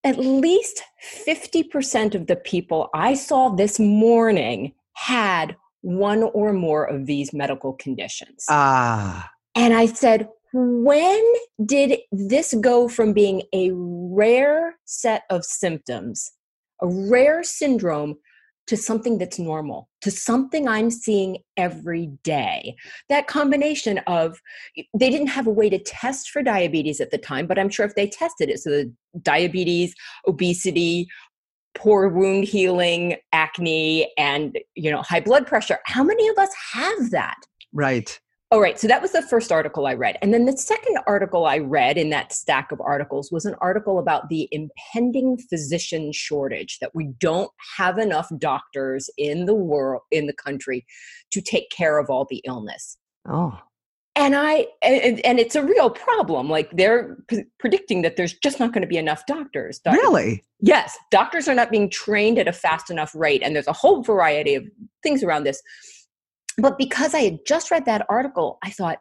at 0.03 0.17
least 0.17 0.83
50% 1.25 2.15
of 2.15 2.27
the 2.27 2.35
people 2.35 2.89
I 2.93 3.13
saw 3.13 3.49
this 3.49 3.79
morning 3.79 4.73
had 4.93 5.55
one 5.85 6.23
or 6.23 6.51
more 6.51 6.83
of 6.83 7.05
these 7.05 7.31
medical 7.31 7.73
conditions. 7.73 8.45
Ah. 8.49 9.29
And 9.53 9.73
I 9.73 9.85
said, 9.85 10.27
when 10.51 11.23
did 11.63 11.99
this 12.11 12.55
go 12.59 12.89
from 12.89 13.13
being 13.13 13.43
a 13.53 13.69
rare 13.71 14.77
set 14.85 15.23
of 15.29 15.45
symptoms, 15.45 16.31
a 16.81 16.87
rare 16.87 17.43
syndrome, 17.43 18.15
to 18.67 18.75
something 18.75 19.19
that's 19.19 19.37
normal, 19.37 19.89
to 20.01 20.09
something 20.09 20.67
I'm 20.67 20.89
seeing 20.89 21.37
every 21.55 22.07
day. 22.23 22.75
That 23.09 23.27
combination 23.27 23.99
of 24.07 24.39
they 24.75 25.11
didn't 25.11 25.27
have 25.27 25.45
a 25.45 25.51
way 25.51 25.69
to 25.69 25.77
test 25.77 26.29
for 26.29 26.41
diabetes 26.41 26.99
at 26.99 27.11
the 27.11 27.17
time, 27.19 27.45
but 27.45 27.59
I'm 27.59 27.69
sure 27.69 27.85
if 27.85 27.93
they 27.95 28.07
tested 28.07 28.49
it, 28.49 28.59
so 28.59 28.71
the 28.71 28.93
diabetes, 29.21 29.93
obesity, 30.27 31.07
poor 31.75 32.07
wound 32.09 32.45
healing, 32.45 33.17
acne, 33.33 34.11
and 34.17 34.57
you 34.75 34.91
know, 34.91 35.01
high 35.01 35.19
blood 35.19 35.47
pressure, 35.47 35.79
how 35.85 36.03
many 36.03 36.27
of 36.27 36.37
us 36.37 36.49
have 36.73 37.11
that? 37.11 37.37
Right. 37.73 38.19
All 38.51 38.61
right, 38.61 38.79
so 38.79 38.87
that 38.87 39.01
was 39.01 39.11
the 39.11 39.23
first 39.23 39.51
article 39.51 39.87
I 39.87 39.95
read. 39.95 40.17
And 40.21 40.33
then 40.33 40.45
the 40.45 40.55
second 40.55 40.99
article 41.07 41.45
I 41.45 41.57
read 41.57 41.97
in 41.97 42.11
that 42.11 42.31
stack 42.31 42.71
of 42.71 42.79
articles 42.79 43.31
was 43.31 43.45
an 43.45 43.55
article 43.59 43.97
about 43.97 44.29
the 44.29 44.47
impending 44.51 45.37
physician 45.37 46.11
shortage 46.11 46.77
that 46.79 46.93
we 46.93 47.07
don't 47.19 47.49
have 47.77 47.97
enough 47.97 48.29
doctors 48.37 49.09
in 49.17 49.45
the 49.45 49.55
world 49.55 50.03
in 50.11 50.27
the 50.27 50.33
country 50.33 50.85
to 51.31 51.41
take 51.41 51.69
care 51.71 51.97
of 51.97 52.09
all 52.09 52.27
the 52.29 52.41
illness. 52.45 52.97
Oh. 53.27 53.59
And 54.17 54.33
I 54.35 54.67
and, 54.81 55.25
and 55.25 55.39
it's 55.39 55.55
a 55.55 55.63
real 55.63 55.89
problem. 55.89 56.49
Like 56.49 56.71
they're 56.71 57.17
p- 57.27 57.43
predicting 57.59 58.01
that 58.03 58.15
there's 58.15 58.33
just 58.33 58.59
not 58.59 58.71
going 58.71 58.81
to 58.81 58.87
be 58.87 58.97
enough 58.97 59.25
doctors. 59.25 59.79
Doctors. 59.79 60.01
Really? 60.01 60.43
Yes, 60.61 60.97
doctors 61.11 61.47
are 61.47 61.55
not 61.55 61.69
being 61.69 61.89
trained 61.89 62.39
at 62.39 62.47
a 62.47 62.53
fast 62.53 62.89
enough 62.89 63.13
rate 63.13 63.41
and 63.43 63.55
there's 63.55 63.67
a 63.67 63.73
whole 63.73 64.01
variety 64.03 64.55
of 64.55 64.65
things 65.03 65.21
around 65.21 65.43
this 65.43 65.61
but 66.57 66.77
because 66.77 67.13
I 67.13 67.19
had 67.19 67.39
just 67.45 67.71
read 67.71 67.85
that 67.85 68.05
article, 68.09 68.57
I 68.63 68.69
thought, 68.69 68.99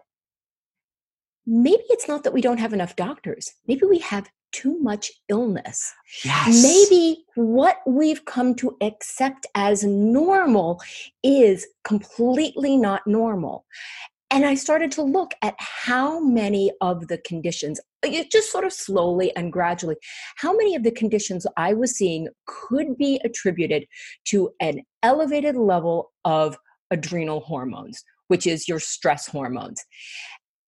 maybe 1.47 1.83
it's 1.91 2.09
not 2.09 2.25
that 2.25 2.33
we 2.33 2.41
don't 2.41 2.59
have 2.59 2.73
enough 2.73 2.97
doctors. 2.97 3.53
Maybe 3.67 3.87
we 3.87 3.99
have 3.99 4.29
too 4.53 4.79
much 4.81 5.11
illness. 5.29 5.93
Yes. 6.25 6.63
Maybe 6.63 7.25
what 7.35 7.79
we've 7.87 8.25
come 8.25 8.55
to 8.57 8.77
accept 8.81 9.47
as 9.55 9.85
normal 9.85 10.81
is 11.23 11.67
completely 11.83 12.77
not 12.77 13.07
normal. 13.07 13.67
And 14.31 14.45
I 14.45 14.55
started 14.55 14.91
to 14.93 15.03
look 15.03 15.33
at 15.43 15.55
how 15.59 16.19
many 16.19 16.73
of 16.81 17.09
the 17.09 17.19
conditions, 17.19 17.81
uh, 18.05 18.11
just 18.31 18.51
sort 18.51 18.65
of 18.65 18.73
slowly 18.73 19.35
and 19.37 19.53
gradually, 19.53 19.97
how 20.37 20.57
many 20.57 20.75
of 20.75 20.83
the 20.83 20.91
conditions 20.91 21.47
I 21.57 21.75
was 21.75 21.97
seeing 21.97 22.29
could 22.47 22.97
be 22.97 23.21
attributed 23.25 23.87
to 24.27 24.51
an 24.61 24.81
elevated 25.03 25.57
level 25.57 26.13
of 26.25 26.59
adrenal 26.91 27.41
hormones, 27.41 28.03
which 28.29 28.47
is 28.47 28.67
your 28.67 28.81
stress 28.81 29.27
hormones. 29.27 29.83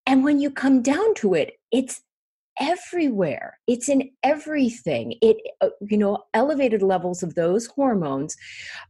And 0.07 0.23
when 0.23 0.41
you 0.41 0.51
come 0.51 0.83
down 0.83 1.15
to 1.17 1.35
it, 1.35 1.55
it's 1.73 2.01
everywhere. 2.61 3.59
It's 3.67 3.89
in 3.89 4.11
everything. 4.23 5.15
It 5.21 5.37
uh, 5.61 5.69
you 5.81 5.99
know 5.99 6.25
elevated 6.35 6.83
levels 6.83 7.23
of 7.23 7.35
those 7.35 7.67
hormones 7.67 8.37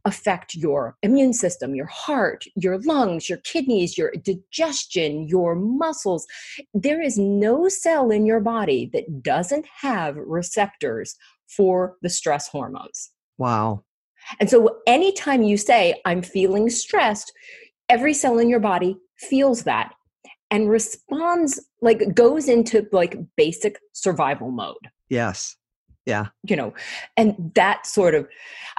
affect 0.05 0.55
your 0.55 0.97
immune 1.03 1.33
system 1.33 1.75
your 1.75 1.87
heart 1.87 2.45
your 2.55 2.79
lungs 2.79 3.29
your 3.29 3.39
kidneys 3.39 3.97
your 3.97 4.11
digestion 4.23 5.27
your 5.27 5.55
muscles. 5.55 6.25
There 6.73 7.01
is 7.01 7.17
no 7.17 7.67
cell 7.67 8.11
in 8.11 8.25
your 8.25 8.39
body 8.39 8.89
that 8.93 9.23
doesn't 9.23 9.65
have 9.81 10.15
receptors 10.15 11.15
for 11.47 11.95
the 12.01 12.09
stress 12.09 12.47
hormones. 12.47 13.11
Wow. 13.37 13.83
And 14.39 14.49
so 14.49 14.79
anytime 14.87 15.43
you 15.43 15.57
say, 15.57 16.01
I'm 16.05 16.21
feeling 16.21 16.69
stressed, 16.69 17.31
every 17.89 18.13
cell 18.13 18.39
in 18.39 18.49
your 18.49 18.59
body 18.59 18.97
feels 19.17 19.63
that 19.63 19.93
and 20.51 20.69
responds 20.69 21.59
like 21.81 22.13
goes 22.13 22.47
into 22.47 22.87
like 22.91 23.17
basic 23.35 23.79
survival 23.93 24.51
mode. 24.51 24.75
Yes. 25.09 25.55
Yeah. 26.05 26.27
You 26.43 26.55
know, 26.55 26.73
and 27.17 27.51
that 27.55 27.85
sort 27.85 28.15
of, 28.15 28.27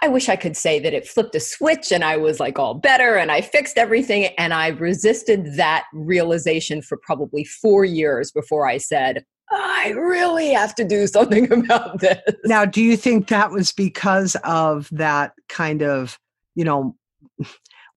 I 0.00 0.08
wish 0.08 0.30
I 0.30 0.36
could 0.36 0.56
say 0.56 0.78
that 0.80 0.94
it 0.94 1.06
flipped 1.06 1.34
a 1.34 1.40
switch 1.40 1.92
and 1.92 2.02
I 2.02 2.16
was 2.16 2.40
like 2.40 2.58
all 2.58 2.72
better 2.72 3.16
and 3.16 3.30
I 3.30 3.42
fixed 3.42 3.76
everything. 3.76 4.26
And 4.38 4.54
I 4.54 4.68
resisted 4.68 5.56
that 5.56 5.84
realization 5.92 6.80
for 6.80 6.96
probably 6.96 7.44
four 7.44 7.84
years 7.84 8.32
before 8.32 8.66
I 8.66 8.78
said, 8.78 9.26
I 9.50 9.90
really 9.90 10.52
have 10.54 10.74
to 10.76 10.84
do 10.84 11.06
something 11.06 11.52
about 11.64 12.00
this. 12.00 12.22
Now, 12.46 12.64
do 12.64 12.82
you 12.82 12.96
think 12.96 13.28
that 13.28 13.50
was 13.50 13.72
because 13.72 14.34
of 14.42 14.88
that 14.92 15.32
kind 15.50 15.82
of, 15.82 16.18
you 16.54 16.64
know, 16.64 16.96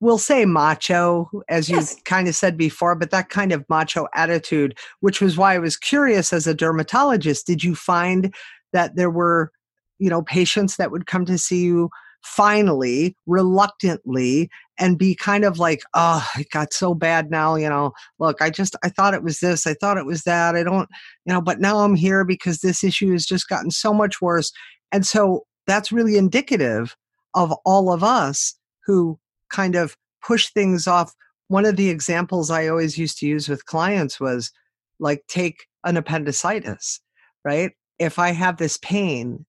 we'll 0.02 0.18
say 0.18 0.46
macho, 0.46 1.30
as 1.48 1.70
you 1.70 1.80
kind 2.06 2.28
of 2.28 2.36
said 2.36 2.58
before, 2.58 2.96
but 2.96 3.12
that 3.12 3.30
kind 3.30 3.54
of 3.54 3.64
macho 3.70 4.08
attitude, 4.14 4.78
which 5.00 5.22
was 5.22 5.38
why 5.38 5.54
I 5.56 5.60
was 5.60 5.78
curious 5.78 6.34
as 6.34 6.48
a 6.48 6.54
dermatologist. 6.54 7.46
Did 7.48 7.64
you 7.64 7.76
find 7.76 8.34
that 8.74 8.96
there 8.96 9.12
were, 9.12 9.52
you 10.00 10.10
know, 10.10 10.24
patients 10.24 10.76
that 10.78 10.92
would 10.92 11.06
come 11.06 11.26
to 11.26 11.38
see 11.38 11.64
you 11.64 11.90
finally, 12.24 13.16
reluctantly, 13.28 14.50
and 14.80 14.98
be 14.98 15.16
kind 15.16 15.44
of 15.44 15.60
like, 15.60 15.82
oh, 15.94 16.28
it 16.38 16.50
got 16.50 16.74
so 16.74 16.94
bad 16.94 17.30
now, 17.30 17.56
you 17.56 17.70
know, 17.70 17.92
look, 18.20 18.42
I 18.42 18.50
just, 18.50 18.76
I 18.84 18.90
thought 18.90 19.14
it 19.14 19.24
was 19.24 19.40
this, 19.40 19.66
I 19.68 19.76
thought 19.76 19.98
it 19.98 20.06
was 20.06 20.24
that, 20.24 20.56
I 20.56 20.64
don't, 20.64 20.90
you 21.26 21.34
know, 21.34 21.42
but 21.42 21.60
now 21.60 21.80
I'm 21.80 21.96
here 21.96 22.24
because 22.24 22.60
this 22.60 22.84
issue 22.84 23.12
has 23.12 23.26
just 23.26 23.48
gotten 23.48 23.72
so 23.72 23.94
much 23.94 24.22
worse. 24.22 24.52
And 24.92 25.06
so 25.06 25.46
that's 25.68 25.92
really 25.92 26.18
indicative 26.18 26.96
of 27.36 27.54
all 27.66 27.92
of 27.92 28.04
us 28.04 28.56
who 28.86 29.20
kind 29.52 29.76
of 29.76 29.96
push 30.26 30.50
things 30.50 30.88
off. 30.88 31.14
One 31.48 31.66
of 31.66 31.76
the 31.76 31.90
examples 31.90 32.50
I 32.50 32.68
always 32.68 32.98
used 32.98 33.18
to 33.20 33.28
use 33.28 33.50
with 33.50 33.66
clients 33.66 34.20
was 34.20 34.52
like, 35.00 35.24
take 35.28 35.66
an 35.84 35.98
appendicitis, 35.98 37.00
right? 37.44 37.72
If 38.00 38.18
I 38.20 38.32
have 38.32 38.58
this 38.58 38.78
pain 38.78 39.46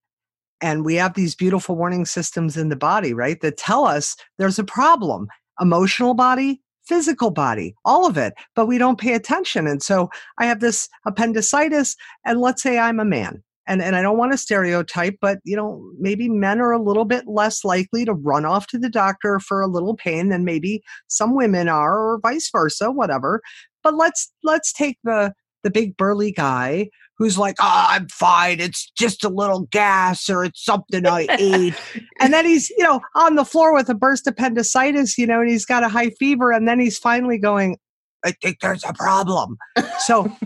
and 0.61 0.85
we 0.85 0.95
have 0.97 1.15
these 1.15 1.35
beautiful 1.35 1.77
warning 1.77 2.05
systems 2.05 2.57
in 2.57 2.69
the 2.69 2.77
body, 2.77 3.15
right, 3.15 3.41
that 3.41 3.57
tell 3.57 3.85
us 3.85 4.17
there's 4.39 4.59
a 4.59 4.65
problem 4.65 5.29
emotional 5.61 6.15
body, 6.15 6.61
physical 6.85 7.31
body, 7.31 7.75
all 7.85 8.07
of 8.07 8.17
it, 8.17 8.35
but 8.57 8.67
we 8.67 8.79
don't 8.79 8.99
pay 8.99 9.15
attention. 9.15 9.67
And 9.67 9.83
so 9.83 10.11
I 10.39 10.47
have 10.47 10.61
this 10.61 10.89
appendicitis, 11.07 11.95
and 12.25 12.41
let's 12.41 12.63
say 12.63 12.79
I'm 12.79 12.99
a 12.99 13.05
man. 13.05 13.43
And, 13.67 13.81
and 13.81 13.95
I 13.95 14.03
don't 14.03 14.19
want 14.19 14.33
to 14.33 14.39
stereotype, 14.39 15.17
but 15.21 15.39
you 15.45 15.57
know, 15.57 15.89
maybe 15.99 16.29
men 16.29 16.61
are 16.61 16.73
a 16.73 16.83
little 16.83 17.05
bit 17.05 17.29
less 17.29 17.65
likely 17.65 18.05
to 18.05 18.13
run 18.13 18.45
off 18.45 18.67
to 18.69 18.79
the 18.79 18.91
doctor 18.91 19.39
for 19.39 19.63
a 19.63 19.69
little 19.69 19.95
pain 19.95 20.31
than 20.31 20.45
maybe 20.45 20.83
some 21.07 21.35
women 21.35 21.69
are, 21.69 21.97
or 21.97 22.21
vice 22.21 22.51
versa, 22.51 22.91
whatever. 22.91 23.41
But 23.85 23.95
let's 23.95 24.33
let's 24.43 24.73
take 24.73 24.99
the 25.05 25.33
the 25.63 25.71
big 25.71 25.97
burly 25.97 26.33
guy 26.33 26.89
who's 27.19 27.39
like, 27.39 27.55
oh, 27.61 27.87
I'm 27.89 28.09
fine. 28.09 28.59
It's 28.59 28.91
just 28.99 29.23
a 29.23 29.29
little 29.29 29.69
gas 29.71 30.29
or 30.29 30.45
it's 30.45 30.65
something 30.65 31.07
I 31.07 31.27
ate. 31.39 31.75
and 32.19 32.33
then 32.33 32.45
he's, 32.45 32.69
you 32.71 32.83
know, 32.83 33.01
on 33.15 33.37
the 33.37 33.45
floor 33.45 33.73
with 33.73 33.89
a 33.89 33.95
burst 33.95 34.27
appendicitis, 34.27 35.17
you 35.17 35.27
know, 35.27 35.41
and 35.41 35.49
he's 35.49 35.65
got 35.65 35.85
a 35.85 35.89
high 35.89 36.11
fever. 36.11 36.51
And 36.51 36.67
then 36.67 36.81
he's 36.81 36.99
finally 36.99 37.39
going, 37.39 37.79
I 38.25 38.33
think 38.33 38.59
there's 38.61 38.85
a 38.85 38.93
problem. 38.93 39.57
So, 40.01 40.37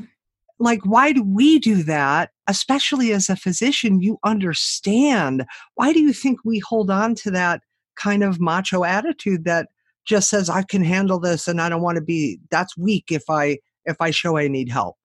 like, 0.58 0.84
why 0.84 1.12
do 1.12 1.22
we 1.22 1.58
do 1.58 1.82
that? 1.84 2.30
Especially 2.48 3.12
as 3.12 3.28
a 3.28 3.36
physician, 3.36 4.00
you 4.00 4.18
understand. 4.24 5.44
Why 5.74 5.92
do 5.92 6.00
you 6.00 6.12
think 6.12 6.40
we 6.44 6.60
hold 6.60 6.90
on 6.90 7.14
to 7.16 7.30
that 7.32 7.60
kind 7.96 8.22
of 8.22 8.40
macho 8.40 8.84
attitude 8.84 9.44
that 9.44 9.68
just 10.06 10.28
says, 10.28 10.48
I 10.48 10.62
can 10.62 10.84
handle 10.84 11.18
this 11.18 11.48
and 11.48 11.60
I 11.60 11.68
don't 11.68 11.82
want 11.82 11.96
to 11.96 12.02
be, 12.02 12.38
that's 12.50 12.76
weak 12.76 13.06
if 13.10 13.24
I, 13.28 13.58
if 13.84 13.96
I 14.00 14.10
show 14.10 14.36
I 14.36 14.48
need 14.48 14.68
help? 14.68 14.96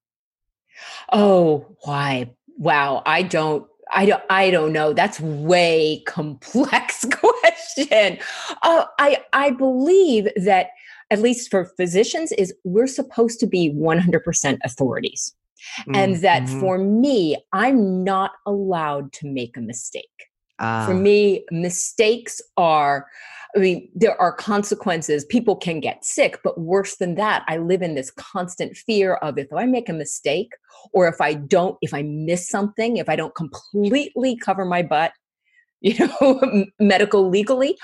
Oh, 1.11 1.75
why? 1.81 2.31
Wow, 2.57 3.01
I 3.05 3.23
don't 3.23 3.67
I 3.91 4.05
don't 4.05 4.23
I 4.29 4.49
don't 4.49 4.71
know. 4.71 4.93
That's 4.93 5.19
way 5.19 6.03
complex 6.07 7.05
question. 7.11 8.17
Uh, 8.61 8.85
I 8.99 9.23
I 9.33 9.51
believe 9.51 10.29
that 10.37 10.67
at 11.09 11.19
least 11.19 11.51
for 11.51 11.65
physicians 11.65 12.31
is 12.33 12.53
we're 12.63 12.87
supposed 12.87 13.39
to 13.41 13.47
be 13.47 13.69
100% 13.69 14.59
authorities. 14.63 15.35
Mm-hmm. 15.81 15.95
And 15.95 16.15
that 16.17 16.47
for 16.47 16.77
me, 16.77 17.37
I'm 17.53 18.03
not 18.03 18.31
allowed 18.45 19.13
to 19.13 19.27
make 19.27 19.57
a 19.57 19.61
mistake. 19.61 20.05
For 20.59 20.65
ah. 20.65 20.93
me, 20.93 21.43
mistakes 21.49 22.39
are 22.55 23.07
I 23.55 23.59
mean, 23.59 23.89
there 23.93 24.19
are 24.19 24.31
consequences. 24.31 25.25
People 25.25 25.55
can 25.55 25.79
get 25.79 26.05
sick, 26.05 26.39
but 26.43 26.59
worse 26.59 26.95
than 26.95 27.15
that, 27.15 27.43
I 27.47 27.57
live 27.57 27.81
in 27.81 27.95
this 27.95 28.11
constant 28.11 28.77
fear 28.77 29.15
of 29.15 29.37
if 29.37 29.51
I 29.51 29.65
make 29.65 29.89
a 29.89 29.93
mistake 29.93 30.53
or 30.93 31.07
if 31.07 31.19
I 31.19 31.33
don't, 31.33 31.77
if 31.81 31.93
I 31.93 32.01
miss 32.03 32.47
something, 32.47 32.97
if 32.97 33.09
I 33.09 33.15
don't 33.15 33.35
completely 33.35 34.37
cover 34.37 34.63
my 34.63 34.81
butt, 34.83 35.11
you 35.81 35.95
know, 35.97 36.65
medical 36.79 37.29
legally, 37.29 37.77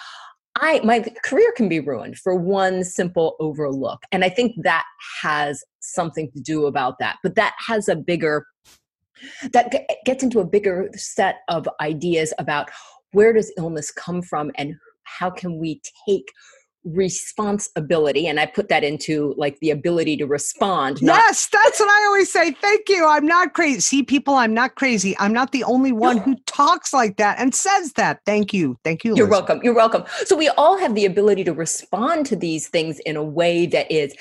I 0.59 0.81
my 0.83 1.05
career 1.23 1.51
can 1.55 1.69
be 1.69 1.79
ruined 1.79 2.17
for 2.17 2.35
one 2.35 2.83
simple 2.83 3.35
overlook. 3.39 4.01
And 4.11 4.23
I 4.23 4.29
think 4.29 4.55
that 4.63 4.85
has 5.21 5.63
something 5.79 6.31
to 6.31 6.41
do 6.41 6.65
about 6.65 6.99
that. 6.99 7.17
But 7.23 7.35
that 7.35 7.53
has 7.67 7.87
a 7.87 7.95
bigger 7.95 8.45
that 9.51 9.73
gets 10.05 10.23
into 10.23 10.39
a 10.39 10.45
bigger 10.45 10.89
set 10.95 11.37
of 11.47 11.67
ideas 11.81 12.33
about 12.37 12.69
where 13.13 13.33
does 13.33 13.51
illness 13.57 13.91
come 13.91 14.21
from 14.21 14.51
and 14.55 14.75
how 15.03 15.29
can 15.29 15.57
we 15.57 15.81
take 16.07 16.31
responsibility 16.93 18.27
and 18.27 18.39
i 18.39 18.45
put 18.45 18.69
that 18.69 18.83
into 18.83 19.33
like 19.37 19.59
the 19.59 19.71
ability 19.71 20.15
to 20.15 20.25
respond 20.25 20.99
yes 21.01 21.47
that's 21.51 21.79
what 21.79 21.89
i 21.89 22.05
always 22.07 22.31
say 22.31 22.51
thank 22.51 22.87
you 22.87 23.05
i'm 23.05 23.25
not 23.25 23.53
crazy 23.53 23.79
see 23.79 24.03
people 24.03 24.35
i'm 24.35 24.53
not 24.53 24.75
crazy 24.75 25.15
i'm 25.19 25.33
not 25.33 25.51
the 25.51 25.63
only 25.63 25.91
one 25.91 26.17
no. 26.17 26.21
who 26.23 26.35
talks 26.45 26.93
like 26.93 27.17
that 27.17 27.39
and 27.39 27.53
says 27.53 27.93
that 27.93 28.19
thank 28.25 28.53
you 28.53 28.77
thank 28.83 29.03
you 29.03 29.15
you're 29.15 29.27
welcome 29.27 29.59
you're 29.63 29.75
welcome 29.75 30.03
so 30.25 30.35
we 30.35 30.49
all 30.49 30.77
have 30.77 30.95
the 30.95 31.05
ability 31.05 31.43
to 31.43 31.53
respond 31.53 32.25
to 32.25 32.35
these 32.35 32.67
things 32.67 32.99
in 32.99 33.15
a 33.15 33.23
way 33.23 33.65
that 33.65 33.91
is 33.91 34.15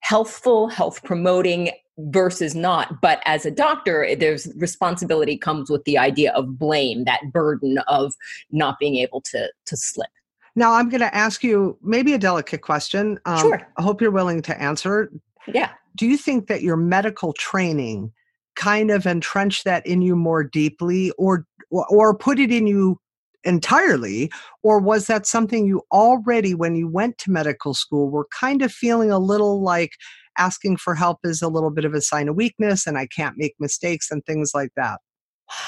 healthful 0.00 0.68
health 0.68 1.02
promoting 1.02 1.70
versus 1.98 2.54
not 2.54 3.00
but 3.00 3.20
as 3.24 3.44
a 3.44 3.50
doctor 3.50 4.04
eh, 4.04 4.14
there's 4.14 4.48
responsibility 4.56 5.36
comes 5.36 5.70
with 5.70 5.82
the 5.84 5.98
idea 5.98 6.32
of 6.32 6.58
blame 6.58 7.04
that 7.04 7.20
burden 7.32 7.78
of 7.88 8.14
not 8.50 8.78
being 8.78 8.96
able 8.96 9.20
to 9.20 9.50
to 9.66 9.76
slip 9.76 10.08
now 10.56 10.72
i'm 10.72 10.88
going 10.88 11.00
to 11.00 11.14
ask 11.14 11.42
you 11.42 11.78
maybe 11.82 12.12
a 12.12 12.18
delicate 12.18 12.62
question 12.62 13.18
um, 13.24 13.38
sure 13.38 13.66
i 13.76 13.82
hope 13.82 14.00
you're 14.00 14.10
willing 14.10 14.42
to 14.42 14.60
answer 14.60 15.10
yeah 15.46 15.70
do 15.94 16.06
you 16.06 16.16
think 16.16 16.46
that 16.46 16.62
your 16.62 16.76
medical 16.76 17.32
training 17.34 18.12
kind 18.56 18.90
of 18.90 19.06
entrenched 19.06 19.64
that 19.64 19.86
in 19.86 20.02
you 20.02 20.16
more 20.16 20.44
deeply 20.44 21.10
or 21.12 21.46
or 21.70 22.16
put 22.16 22.38
it 22.38 22.50
in 22.50 22.66
you 22.66 22.98
entirely 23.44 24.30
or 24.62 24.78
was 24.78 25.06
that 25.06 25.26
something 25.26 25.66
you 25.66 25.82
already 25.90 26.54
when 26.54 26.76
you 26.76 26.86
went 26.86 27.18
to 27.18 27.30
medical 27.30 27.74
school 27.74 28.08
were 28.10 28.26
kind 28.38 28.62
of 28.62 28.70
feeling 28.70 29.10
a 29.10 29.18
little 29.18 29.62
like 29.62 29.92
asking 30.38 30.76
for 30.76 30.94
help 30.94 31.18
is 31.24 31.42
a 31.42 31.48
little 31.48 31.70
bit 31.70 31.84
of 31.84 31.94
a 31.94 32.00
sign 32.00 32.28
of 32.28 32.36
weakness 32.36 32.86
and 32.86 32.96
I 32.96 33.06
can't 33.06 33.36
make 33.36 33.54
mistakes 33.58 34.10
and 34.10 34.24
things 34.24 34.52
like 34.54 34.70
that? 34.76 35.00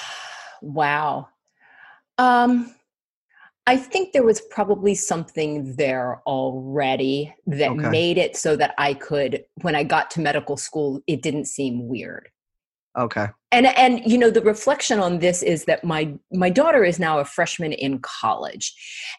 Wow. 0.62 1.29
Um, 2.17 2.75
I 3.66 3.78
think 3.78 4.12
there 4.12 4.23
was 4.23 4.42
probably 4.42 4.94
something 4.94 5.75
there 5.76 6.21
already 6.26 7.35
that 7.47 7.71
okay. 7.71 7.88
made 7.88 8.18
it 8.18 8.37
so 8.37 8.56
that 8.56 8.75
I 8.76 8.92
could, 8.92 9.44
when 9.62 9.75
I 9.75 9.85
got 9.85 10.11
to 10.12 10.21
medical 10.21 10.59
school, 10.59 11.02
it 11.06 11.23
didn't 11.23 11.47
seem 11.47 11.88
weird. 11.88 12.28
Okay. 12.97 13.27
And 13.51 13.67
and 13.67 14.01
you 14.05 14.19
know 14.19 14.31
the 14.31 14.41
reflection 14.41 15.01
on 15.01 15.19
this 15.19 15.43
is 15.43 15.65
that 15.65 15.85
my 15.85 16.15
my 16.33 16.51
daughter 16.51 16.85
is 16.85 16.99
now 16.99 17.19
a 17.19 17.25
freshman 17.25 17.73
in 17.73 17.99
college 18.01 18.73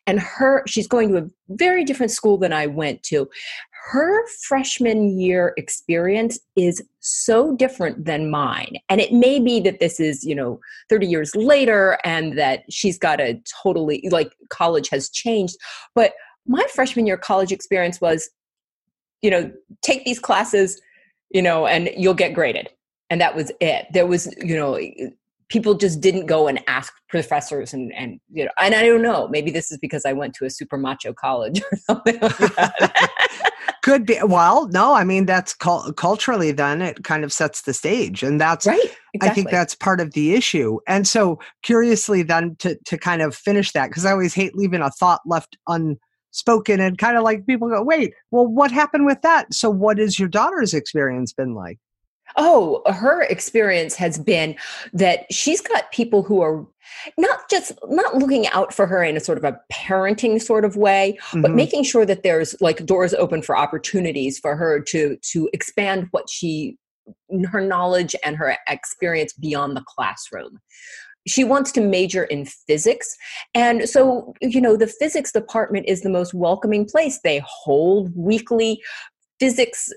and 0.08 0.20
her 0.20 0.64
she's 0.66 0.88
going 0.88 1.10
to 1.10 1.18
a 1.18 1.28
very 1.50 1.84
different 1.84 2.12
school 2.12 2.38
than 2.38 2.54
I 2.54 2.68
went 2.68 3.04
to 3.04 3.30
her 3.92 4.28
freshman 4.48 5.20
year 5.20 5.54
experience 5.58 6.40
is 6.56 6.82
so 7.02 7.56
different 7.56 8.06
than 8.06 8.32
mine 8.32 8.78
and 8.90 9.00
it 9.00 9.14
may 9.14 9.40
be 9.40 9.60
that 9.60 9.80
this 9.80 10.00
is 10.00 10.24
you 10.24 10.36
know 10.36 10.60
30 10.90 11.08
years 11.08 11.36
later 11.36 11.98
and 12.04 12.38
that 12.38 12.64
she's 12.70 12.98
got 12.98 13.22
a 13.22 13.42
totally 13.62 14.08
like 14.10 14.32
college 14.50 14.90
has 14.90 15.10
changed 15.10 15.56
but 15.94 16.14
my 16.48 16.64
freshman 16.74 17.06
year 17.06 17.18
college 17.18 17.52
experience 17.52 18.02
was 18.02 18.30
you 19.22 19.30
know 19.30 19.52
take 19.82 20.04
these 20.06 20.20
classes 20.20 20.82
you 21.30 21.42
know 21.42 21.68
and 21.68 21.90
you'll 21.98 22.14
get 22.14 22.34
graded 22.34 22.70
and 23.10 23.22
that 23.22 23.36
was 23.36 23.52
it. 23.60 23.88
There 23.94 24.06
was 24.06 24.34
you 24.42 24.56
know 24.56 24.80
people 25.50 25.76
just 25.76 26.02
didn't 26.02 26.26
go 26.26 26.48
and 26.48 26.60
ask 26.68 26.94
professors 27.08 27.74
and 27.74 27.94
and 27.94 28.20
you 28.32 28.44
know 28.44 28.52
and 28.60 28.74
i 28.74 28.86
don't 28.86 29.02
know 29.02 29.28
maybe 29.28 29.52
this 29.52 29.72
is 29.72 29.78
because 29.78 30.06
i 30.06 30.14
went 30.14 30.34
to 30.34 30.46
a 30.46 30.50
super 30.50 30.78
macho 30.78 31.14
college 31.14 31.62
or 31.72 31.78
something 31.78 32.20
like 32.20 32.38
that. 32.38 33.12
Could 33.84 34.08
be 34.08 34.18
well 34.24 34.68
no 34.70 34.94
i 34.94 35.04
mean 35.04 35.28
that's 35.28 35.54
culturally 35.54 36.52
then 36.52 36.82
it 36.82 37.04
kind 37.04 37.24
of 37.24 37.32
sets 37.32 37.62
the 37.62 37.74
stage 37.74 38.24
and 38.24 38.42
that's 38.42 38.66
right 38.66 38.80
exactly. 39.14 39.20
i 39.22 39.30
think 39.30 39.52
that's 39.52 39.76
part 39.76 40.02
of 40.02 40.14
the 40.14 40.34
issue 40.34 40.80
and 40.88 41.08
so 41.08 41.40
curiously 41.62 42.24
then 42.24 42.56
to 42.58 42.76
to 42.86 42.98
kind 42.98 43.22
of 43.22 43.36
finish 43.36 43.72
that 43.74 43.90
because 43.90 44.06
i 44.06 44.12
always 44.12 44.34
hate 44.34 44.56
leaving 44.56 44.82
a 44.82 44.90
thought 44.90 45.22
left 45.28 45.56
unspoken 45.68 46.80
and 46.80 46.98
kind 46.98 47.16
of 47.16 47.24
like 47.24 47.46
people 47.46 47.70
go 47.70 47.84
wait 47.84 48.16
well 48.32 48.48
what 48.48 48.72
happened 48.72 49.06
with 49.06 49.22
that? 49.22 49.54
So 49.54 49.70
what 49.70 50.00
has 50.00 50.18
your 50.18 50.30
daughter's 50.30 50.74
experience 50.74 51.32
been 51.32 51.54
like 51.54 51.78
Oh, 52.38 52.82
her 52.92 53.22
experience 53.24 53.96
has 53.96 54.18
been 54.18 54.56
that 54.94 55.32
she's 55.32 55.62
got 55.62 55.92
people 55.92 56.24
who 56.24 56.42
are 56.42 56.66
not 57.18 57.50
just 57.50 57.72
not 57.88 58.16
looking 58.16 58.48
out 58.48 58.74
for 58.74 58.88
her 58.88 59.04
in 59.04 59.18
a 59.18 59.20
sort 59.20 59.38
of 59.38 59.44
a 59.44 59.60
parenting 59.72 60.42
sort 60.42 60.66
of 60.66 60.76
way 60.76 61.18
mm-hmm. 61.28 61.42
but 61.42 61.52
making 61.52 61.84
sure 61.84 62.06
that 62.06 62.24
there's 62.24 62.56
like 62.62 62.86
doors 62.86 63.14
open 63.14 63.42
for 63.42 63.58
opportunities 63.58 64.40
for 64.40 64.56
her 64.56 64.80
to 64.80 65.18
to 65.18 65.50
expand 65.54 66.08
what 66.12 66.30
she 66.30 66.78
her 67.52 67.62
knowledge 67.62 68.16
and 68.24 68.36
her 68.36 68.58
experience 68.68 69.34
beyond 69.34 69.76
the 69.76 69.84
classroom 69.88 70.60
she 71.28 71.44
wants 71.44 71.72
to 71.72 71.82
major 71.82 72.24
in 72.26 72.46
physics 72.46 73.16
and 73.54 73.88
so 73.90 74.34
you 74.42 74.62
know 74.62 74.76
the 74.78 74.88
physics 74.88 75.32
department 75.32 75.86
is 75.88 76.02
the 76.02 76.10
most 76.10 76.34
welcoming 76.34 76.86
place 76.86 77.20
they 77.24 77.42
hold 77.46 78.12
weekly 78.16 78.82
physics 79.40 79.92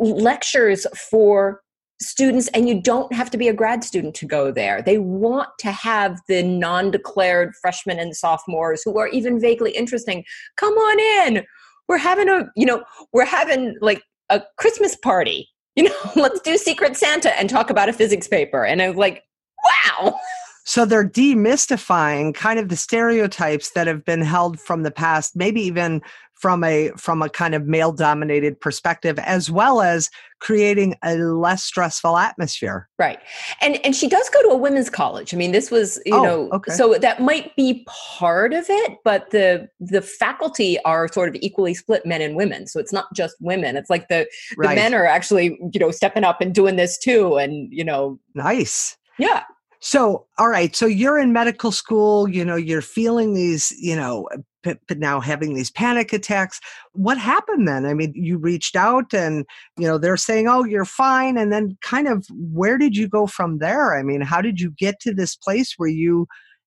lectures 0.00 0.86
for 1.10 1.60
students 2.02 2.48
and 2.48 2.68
you 2.68 2.80
don't 2.80 3.12
have 3.12 3.30
to 3.30 3.36
be 3.36 3.48
a 3.48 3.52
grad 3.52 3.84
student 3.84 4.14
to 4.16 4.26
go 4.26 4.50
there. 4.50 4.82
They 4.82 4.98
want 4.98 5.50
to 5.60 5.70
have 5.70 6.18
the 6.28 6.42
non-declared 6.42 7.54
freshmen 7.60 7.98
and 7.98 8.16
sophomores 8.16 8.82
who 8.82 8.98
are 8.98 9.08
even 9.08 9.38
vaguely 9.38 9.72
interesting. 9.72 10.24
Come 10.56 10.72
on 10.74 11.28
in. 11.28 11.44
We're 11.88 11.98
having 11.98 12.28
a 12.28 12.48
you 12.56 12.66
know 12.66 12.84
we're 13.12 13.24
having 13.24 13.76
like 13.80 14.02
a 14.28 14.42
christmas 14.58 14.96
party. 14.96 15.48
You 15.76 15.84
know 15.84 15.94
let's 16.16 16.40
do 16.40 16.58
secret 16.58 16.96
santa 16.96 17.38
and 17.38 17.48
talk 17.48 17.70
about 17.70 17.88
a 17.88 17.92
physics 17.92 18.26
paper. 18.26 18.64
And 18.64 18.82
i'm 18.82 18.96
like 18.96 19.22
wow! 19.64 20.18
So 20.64 20.84
they're 20.84 21.08
demystifying 21.08 22.34
kind 22.34 22.58
of 22.58 22.68
the 22.68 22.76
stereotypes 22.76 23.70
that 23.70 23.86
have 23.86 24.04
been 24.04 24.20
held 24.20 24.58
from 24.58 24.82
the 24.82 24.90
past 24.90 25.36
maybe 25.36 25.62
even 25.62 26.02
from 26.40 26.64
a 26.64 26.90
from 26.96 27.20
a 27.20 27.28
kind 27.28 27.54
of 27.54 27.66
male 27.66 27.92
dominated 27.92 28.58
perspective 28.60 29.18
as 29.18 29.50
well 29.50 29.82
as 29.82 30.08
creating 30.40 30.96
a 31.04 31.16
less 31.16 31.62
stressful 31.62 32.16
atmosphere. 32.16 32.88
Right. 32.98 33.18
And 33.60 33.78
and 33.84 33.94
she 33.94 34.08
does 34.08 34.28
go 34.30 34.42
to 34.44 34.48
a 34.48 34.56
women's 34.56 34.88
college. 34.88 35.34
I 35.34 35.36
mean 35.36 35.52
this 35.52 35.70
was 35.70 36.00
you 36.06 36.14
oh, 36.14 36.22
know 36.22 36.50
okay. 36.54 36.72
so 36.72 36.94
that 36.94 37.20
might 37.20 37.54
be 37.56 37.86
part 37.86 38.54
of 38.54 38.64
it 38.68 38.98
but 39.04 39.30
the 39.30 39.68
the 39.80 40.00
faculty 40.00 40.82
are 40.84 41.08
sort 41.08 41.28
of 41.28 41.36
equally 41.40 41.74
split 41.74 42.06
men 42.06 42.22
and 42.22 42.36
women. 42.36 42.66
So 42.66 42.80
it's 42.80 42.92
not 42.92 43.12
just 43.14 43.36
women. 43.40 43.76
It's 43.76 43.90
like 43.90 44.08
the 44.08 44.26
right. 44.56 44.70
the 44.70 44.74
men 44.76 44.94
are 44.94 45.06
actually 45.06 45.58
you 45.72 45.78
know 45.78 45.90
stepping 45.90 46.24
up 46.24 46.40
and 46.40 46.54
doing 46.54 46.76
this 46.76 46.98
too 46.98 47.36
and 47.36 47.70
you 47.70 47.84
know 47.84 48.18
nice. 48.34 48.96
Yeah 49.18 49.42
so 49.80 50.26
all 50.38 50.48
right 50.48 50.76
so 50.76 50.86
you're 50.86 51.18
in 51.18 51.32
medical 51.32 51.72
school 51.72 52.28
you 52.28 52.44
know 52.44 52.56
you're 52.56 52.82
feeling 52.82 53.34
these 53.34 53.72
you 53.78 53.96
know 53.96 54.28
but, 54.62 54.78
but 54.88 54.98
now 54.98 55.20
having 55.20 55.54
these 55.54 55.70
panic 55.70 56.12
attacks. 56.12 56.60
What 56.92 57.18
happened 57.18 57.66
then? 57.66 57.86
I 57.86 57.94
mean 57.94 58.12
you 58.14 58.38
reached 58.38 58.76
out 58.76 59.12
and 59.14 59.44
you 59.78 59.86
know 59.86 59.98
they're 59.98 60.16
saying 60.16 60.48
oh 60.48 60.64
you're 60.64 60.84
fine 60.84 61.36
and 61.36 61.52
then 61.52 61.76
kind 61.82 62.08
of 62.08 62.26
where 62.30 62.78
did 62.78 62.96
you 62.96 63.08
go 63.08 63.26
from 63.26 63.58
there? 63.58 63.96
I 63.96 64.02
mean 64.02 64.20
how 64.20 64.40
did 64.40 64.60
you 64.60 64.72
get 64.76 65.00
to 65.00 65.14
this 65.14 65.36
place 65.36 65.74
where 65.76 65.88
you 65.88 66.26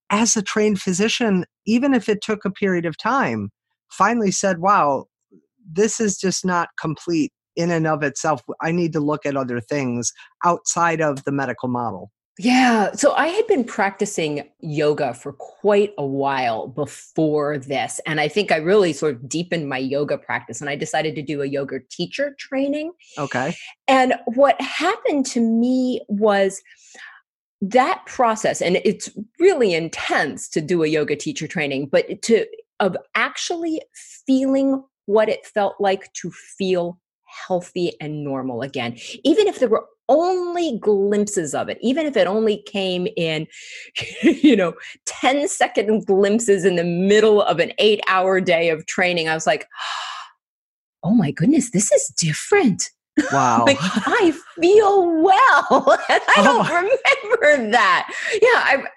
as 0.10 0.36
a 0.36 0.42
trained 0.42 0.82
physician 0.82 1.46
even 1.66 1.94
if 1.94 2.10
it 2.10 2.22
took 2.22 2.46
a 2.46 2.52
period 2.52 2.86
of 2.86 2.98
time 2.98 3.50
finally 3.90 4.32
said 4.32 4.60
wow 4.60 5.06
this 5.72 6.00
is 6.00 6.18
just 6.18 6.44
not 6.44 6.70
complete 6.80 7.32
in 7.56 7.72
and 7.72 7.88
of 7.88 8.04
itself. 8.04 8.42
I 8.62 8.72
need 8.72 8.94
to 8.94 9.00
look 9.00 9.26
at 9.26 9.38
other 9.38 9.62
things 9.62 10.12
outside 10.44 11.02
of 11.02 11.24
the 11.24 11.32
medical 11.32 11.70
model 11.70 12.12
yeah. 12.40 12.92
So 12.94 13.14
I 13.14 13.28
had 13.28 13.46
been 13.48 13.64
practicing 13.64 14.50
yoga 14.60 15.14
for 15.14 15.34
quite 15.34 15.94
a 15.98 16.06
while 16.06 16.68
before 16.68 17.60
this. 17.60 18.02
And 18.08 18.20
I 18.20 18.28
think 18.28 18.52
I 18.52 18.58
really 18.58 18.92
sort 18.92 19.16
of 19.16 19.30
deepened 19.30 19.70
my 19.70 19.78
yoga 19.78 20.18
practice 20.18 20.60
and 20.60 20.70
I 20.70 20.76
decided 20.76 21.14
to 21.16 21.22
do 21.22 21.42
a 21.42 21.46
yoga 21.46 21.80
teacher 21.92 22.36
training. 22.40 22.92
Okay. 23.18 23.56
And 23.88 24.16
what 24.26 24.60
happened 24.60 25.28
to 25.28 25.42
me 25.42 26.02
was 26.08 26.62
that 27.62 28.06
process, 28.06 28.62
and 28.62 28.78
it's 28.84 29.10
really 29.40 29.74
intense 29.74 30.50
to 30.50 30.60
do 30.60 30.84
a 30.84 30.88
yoga 30.88 31.16
teacher 31.16 31.48
training, 31.48 31.88
but 31.88 32.22
to, 32.24 32.46
of 32.80 32.98
actually 33.16 33.82
feeling 34.26 34.84
what 35.06 35.30
it 35.30 35.46
felt 35.46 35.76
like 35.80 36.12
to 36.14 36.32
feel 36.32 37.00
healthy 37.48 37.94
and 38.02 38.24
normal 38.24 38.62
again. 38.62 38.98
Even 39.24 39.48
if 39.48 39.60
there 39.60 39.70
were 39.70 39.86
only 40.10 40.78
glimpses 40.80 41.54
of 41.54 41.70
it, 41.70 41.78
even 41.82 42.06
if 42.06 42.18
it 42.18 42.28
only 42.28 42.64
came 42.66 43.08
in, 43.16 43.48
you 44.24 44.56
know, 44.56 44.74
10 45.06 45.48
second 45.48 46.06
glimpses 46.06 46.66
in 46.66 46.76
the 46.76 46.84
middle 46.84 47.42
of 47.42 47.60
an 47.60 47.72
eight 47.78 48.02
hour 48.08 48.42
day 48.42 48.70
of 48.70 48.86
training, 48.86 49.30
I 49.30 49.34
was 49.34 49.48
like, 49.48 49.68
oh 51.04 51.14
my 51.14 51.32
goodness, 51.32 51.72
this 51.72 51.92
is 51.92 52.08
different. 52.18 52.90
Wow. 53.32 53.66
like, 53.68 53.78
I 53.80 54.34
feel 54.60 55.22
well. 55.22 56.00
and 56.10 56.22
I 56.30 56.36
oh 56.40 56.44
don't 56.44 56.68
remember 56.68 57.72
that. 57.72 58.12
Yeah. 58.42 58.50
I, 58.56 58.88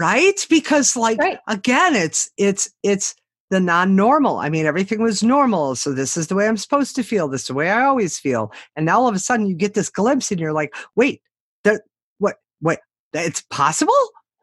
right. 0.00 0.44
Because 0.50 0.96
like, 0.96 1.18
right. 1.18 1.38
again, 1.46 1.94
it's, 1.94 2.28
it's, 2.36 2.68
it's, 2.82 3.14
the 3.50 3.60
non-normal. 3.60 4.38
I 4.38 4.48
mean, 4.48 4.66
everything 4.66 5.02
was 5.02 5.22
normal. 5.22 5.76
So 5.76 5.92
this 5.92 6.16
is 6.16 6.28
the 6.28 6.34
way 6.34 6.48
I'm 6.48 6.56
supposed 6.56 6.96
to 6.96 7.02
feel. 7.02 7.28
This 7.28 7.42
is 7.42 7.48
the 7.48 7.54
way 7.54 7.70
I 7.70 7.84
always 7.84 8.18
feel. 8.18 8.52
And 8.76 8.86
now 8.86 9.00
all 9.00 9.08
of 9.08 9.14
a 9.14 9.18
sudden 9.18 9.46
you 9.46 9.54
get 9.54 9.74
this 9.74 9.90
glimpse 9.90 10.30
and 10.30 10.40
you're 10.40 10.52
like, 10.52 10.74
wait, 10.96 11.22
that 11.64 11.82
what 12.18 12.36
what 12.60 12.80
it's 13.12 13.42
possible? 13.50 13.94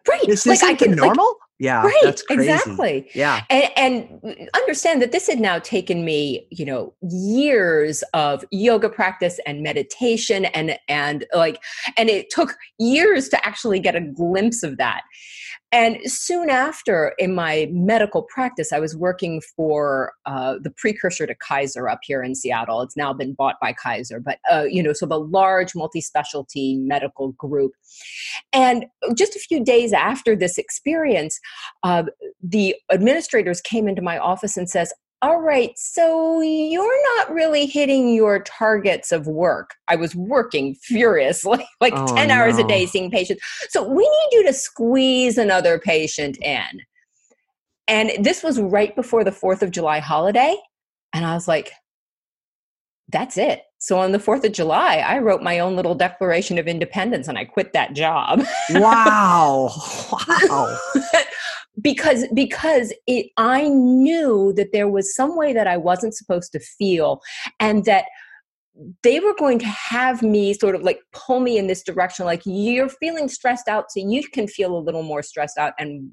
Right. 0.08 0.26
This 0.26 0.46
like 0.46 0.58
isn't 0.58 0.70
I 0.70 0.74
can, 0.76 0.96
normal? 0.96 1.36
Yeah, 1.60 1.84
right. 1.84 1.94
that's 2.02 2.24
crazy. 2.24 2.50
Exactly. 2.50 3.08
Yeah. 3.14 3.44
And, 3.52 3.70
and 3.78 4.50
understand 4.56 5.00
that 5.04 5.12
this 5.12 5.28
had 5.28 5.40
now 5.40 5.60
taken 5.60 6.04
me, 6.04 6.48
you 6.50 6.66
know, 6.66 6.96
years 7.08 8.04
of 8.16 8.44
yoga 8.50 8.90
practice 8.90 9.40
and 9.46 9.62
meditation 9.62 10.46
and 10.46 10.80
and 10.88 11.26
like 11.36 11.62
and 11.98 12.10
it 12.10 12.32
took 12.32 12.56
years 12.80 13.30
to 13.30 13.46
actually 13.46 13.80
get 13.80 13.96
a 13.96 14.02
glimpse 14.02 14.64
of 14.64 14.78
that. 14.78 15.04
And 15.72 16.00
soon 16.04 16.50
after, 16.50 17.14
in 17.18 17.34
my 17.34 17.70
medical 17.72 18.24
practice, 18.24 18.74
I 18.74 18.80
was 18.80 18.96
working 18.96 19.42
for 19.56 20.14
uh, 20.26 20.56
the 20.62 20.72
precursor 20.72 21.26
to 21.26 21.36
Kaiser 21.36 21.88
up 21.88 22.00
here 22.04 22.22
in 22.22 22.36
Seattle. 22.36 22.82
It's 22.82 22.98
now 22.98 23.14
been 23.14 23.34
bought 23.34 23.56
by 23.62 23.72
Kaiser, 23.74 24.20
but 24.20 24.40
uh, 24.52 24.64
you 24.64 24.84
know, 24.84 24.92
so 24.92 25.06
the 25.06 25.20
large 25.20 25.74
multi-specialty 25.74 26.78
medical 26.78 27.32
group. 27.34 27.72
And 28.52 28.86
just 29.16 29.36
a 29.36 29.40
few 29.40 29.64
days 29.64 29.94
after 29.94 30.36
this 30.36 30.58
experience, 30.58 31.40
uh, 31.84 32.04
the 32.44 32.76
administrators 32.92 33.62
came 33.62 33.88
into 33.88 34.02
my 34.02 34.18
office 34.18 34.58
and 34.58 34.70
says, 34.70 34.94
all 35.24 35.40
right, 35.40 35.78
so 35.78 36.42
you're 36.42 37.18
not 37.18 37.32
really 37.32 37.68
hitting 37.68 38.14
your 38.14 38.40
targets 38.40 39.12
of 39.12 39.28
work. 39.28 39.76
I 39.88 39.96
was 39.96 40.16
working 40.16 40.74
furiously, 40.76 41.64
like 41.82 41.94
Oh, 41.96 42.16
10 42.16 42.32
hours 42.32 42.58
a 42.58 42.64
day 42.64 42.88
seeing 42.88 43.12
patients. 43.12 43.44
So 43.70 43.88
we 43.88 44.04
need 44.04 44.30
you 44.32 44.46
to 44.48 44.54
squeeze 44.54 45.38
another 45.38 45.78
patient 45.78 46.38
in. 46.40 46.82
And 47.88 48.12
this 48.24 48.42
was 48.42 48.60
right 48.60 48.96
before 48.96 49.24
the 49.24 49.32
4th 49.32 49.62
of 49.62 49.70
July 49.70 50.00
holiday. 50.00 50.56
And 51.14 51.26
I 51.26 51.36
was 51.36 51.48
like, 51.48 51.72
that's 53.12 53.38
it. 53.38 53.64
So 53.78 54.00
on 54.00 54.12
the 54.12 54.20
4th 54.20 54.44
of 54.44 54.52
July, 54.52 54.98
I 54.98 55.20
wrote 55.20 55.42
my 55.42 55.60
own 55.60 55.76
little 55.76 55.96
Declaration 55.96 56.58
of 56.58 56.68
Independence 56.68 57.28
and 57.28 57.38
I 57.38 57.46
quit 57.46 57.74
that 57.74 57.94
job. 57.94 58.44
Wow. 58.72 59.72
Wow. 60.28 60.78
because 61.82 62.26
because 62.34 62.94
it 63.08 63.28
i 63.38 63.68
knew 63.70 64.54
that 64.58 64.74
there 64.74 64.90
was 64.90 65.16
some 65.16 65.38
way 65.38 65.54
that 65.54 65.68
i 65.68 65.78
wasn't 65.78 66.14
supposed 66.14 66.52
to 66.52 66.60
feel 66.60 67.22
and 67.60 67.86
that 67.86 68.06
they 69.04 69.20
were 69.20 69.36
going 69.38 69.60
to 69.60 69.68
have 69.68 70.22
me 70.22 70.54
sort 70.54 70.76
of 70.76 70.82
like 70.82 71.00
pull 71.14 71.40
me 71.40 71.58
in 71.58 71.68
this 71.68 71.84
direction 71.84 72.26
like 72.26 72.42
you're 72.46 72.90
feeling 72.90 73.28
stressed 73.28 73.68
out 73.68 73.86
so 73.90 74.00
you 74.00 74.22
can 74.34 74.48
feel 74.48 74.78
a 74.78 74.80
little 74.80 75.04
more 75.04 75.24
stressed 75.24 75.58
out 75.58 75.74
and 75.80 76.12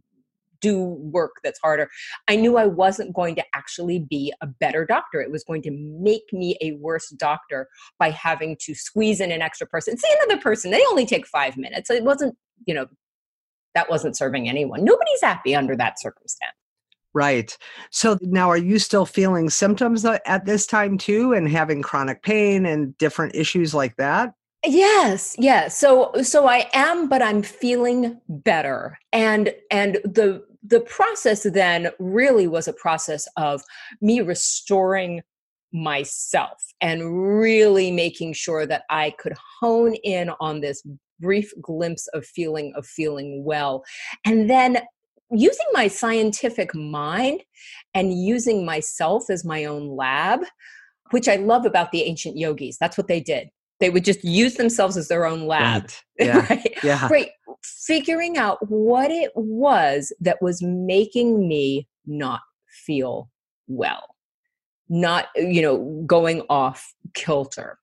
do 0.60 0.78
work 1.12 1.32
that's 1.42 1.60
harder 1.60 1.88
i 2.28 2.36
knew 2.36 2.56
i 2.56 2.66
wasn't 2.66 3.14
going 3.14 3.34
to 3.34 3.44
actually 3.54 3.98
be 3.98 4.32
a 4.40 4.46
better 4.46 4.84
doctor 4.84 5.20
it 5.20 5.30
was 5.30 5.44
going 5.44 5.62
to 5.62 5.70
make 5.70 6.32
me 6.32 6.56
a 6.60 6.72
worse 6.72 7.08
doctor 7.10 7.68
by 7.98 8.10
having 8.10 8.56
to 8.60 8.74
squeeze 8.74 9.20
in 9.20 9.32
an 9.32 9.42
extra 9.42 9.66
person 9.66 9.96
see 9.96 10.08
another 10.22 10.40
person 10.40 10.70
they 10.70 10.82
only 10.90 11.06
take 11.06 11.26
five 11.26 11.56
minutes 11.56 11.90
it 11.90 12.04
wasn't 12.04 12.36
you 12.66 12.74
know 12.74 12.86
that 13.74 13.88
wasn't 13.88 14.16
serving 14.16 14.48
anyone. 14.48 14.84
Nobody's 14.84 15.20
happy 15.22 15.54
under 15.54 15.76
that 15.76 16.00
circumstance. 16.00 16.52
Right. 17.14 17.56
So 17.90 18.18
now 18.20 18.50
are 18.50 18.56
you 18.56 18.78
still 18.78 19.06
feeling 19.06 19.50
symptoms 19.50 20.04
at 20.04 20.44
this 20.44 20.66
time 20.66 20.98
too 20.98 21.32
and 21.32 21.48
having 21.48 21.82
chronic 21.82 22.22
pain 22.22 22.66
and 22.66 22.96
different 22.98 23.34
issues 23.34 23.74
like 23.74 23.96
that? 23.96 24.34
Yes, 24.66 25.36
yes. 25.38 25.78
So 25.78 26.12
so 26.22 26.48
I 26.48 26.68
am 26.72 27.08
but 27.08 27.22
I'm 27.22 27.42
feeling 27.42 28.20
better. 28.28 28.98
And 29.12 29.54
and 29.70 29.94
the 30.04 30.44
the 30.62 30.80
process 30.80 31.44
then 31.44 31.90
really 31.98 32.46
was 32.46 32.68
a 32.68 32.72
process 32.72 33.26
of 33.36 33.62
me 34.00 34.20
restoring 34.20 35.22
myself 35.72 36.62
and 36.80 37.38
really 37.38 37.90
making 37.90 38.32
sure 38.32 38.66
that 38.66 38.84
I 38.90 39.14
could 39.18 39.34
hone 39.60 39.94
in 40.02 40.30
on 40.40 40.60
this 40.60 40.82
brief 41.20 41.52
glimpse 41.60 42.06
of 42.08 42.24
feeling 42.24 42.72
of 42.74 42.86
feeling 42.86 43.44
well. 43.44 43.84
And 44.24 44.48
then 44.48 44.78
using 45.30 45.66
my 45.72 45.88
scientific 45.88 46.74
mind 46.74 47.42
and 47.94 48.18
using 48.18 48.64
myself 48.64 49.28
as 49.30 49.44
my 49.44 49.64
own 49.64 49.94
lab 49.94 50.40
which 51.10 51.28
i 51.28 51.36
love 51.36 51.66
about 51.66 51.90
the 51.92 52.02
ancient 52.02 52.36
yogis 52.36 52.78
that's 52.78 52.96
what 52.96 53.08
they 53.08 53.20
did 53.20 53.48
they 53.80 53.90
would 53.90 54.04
just 54.04 54.24
use 54.24 54.54
themselves 54.54 54.96
as 54.96 55.08
their 55.08 55.24
own 55.26 55.46
lab 55.46 55.84
Right. 55.84 56.26
Yeah. 56.26 56.46
right 56.50 56.78
Yeah. 56.82 57.08
right 57.10 57.30
figuring 57.62 58.36
out 58.36 58.58
what 58.68 59.10
it 59.10 59.32
was 59.34 60.12
that 60.20 60.40
was 60.40 60.62
making 60.62 61.48
me 61.48 61.88
not 62.06 62.40
feel 62.86 63.30
well 63.66 64.14
not 64.88 65.26
you 65.36 65.60
know 65.60 66.02
going 66.06 66.42
off 66.48 66.94
kilter 67.14 67.78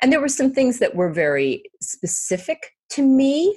and 0.00 0.12
there 0.12 0.20
were 0.20 0.28
some 0.28 0.52
things 0.52 0.78
that 0.78 0.94
were 0.94 1.12
very 1.12 1.62
specific 1.80 2.72
to 2.90 3.02
me 3.02 3.56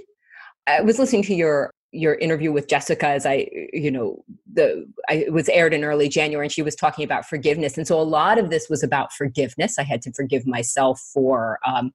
i 0.68 0.82
was 0.82 1.00
listening 1.00 1.24
to 1.24 1.34
your 1.34 1.72
your 1.92 2.16
interview 2.16 2.52
with 2.52 2.68
jessica 2.68 3.08
as 3.08 3.26
i 3.26 3.48
you 3.74 3.92
know 3.92 4.24
the 4.54 4.86
I, 5.10 5.16
it 5.16 5.34
was 5.34 5.50
aired 5.50 5.74
in 5.74 5.84
early 5.84 6.08
january 6.08 6.46
and 6.46 6.52
she 6.52 6.62
was 6.62 6.76
talking 6.76 7.04
about 7.04 7.26
forgiveness. 7.26 7.78
And 7.78 7.88
so 7.88 8.00
a 8.00 8.04
lot 8.04 8.38
of 8.38 8.50
this 8.50 8.70
was 8.70 8.84
about 8.84 9.14
forgiveness. 9.14 9.80
I 9.80 9.84
had 9.84 10.02
to 10.04 10.12
forgive 10.12 10.46
myself 10.46 11.00
for 11.14 11.60
um, 11.66 11.92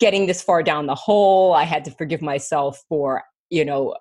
getting 0.00 0.26
this 0.26 0.42
far 0.42 0.62
down 0.62 0.86
the 0.86 0.94
hole. 0.94 1.54
I 1.54 1.64
had 1.64 1.84
to 1.86 1.90
forgive 1.92 2.22
myself 2.22 2.82
for 2.88 3.22
you 3.50 3.64
know 3.64 3.96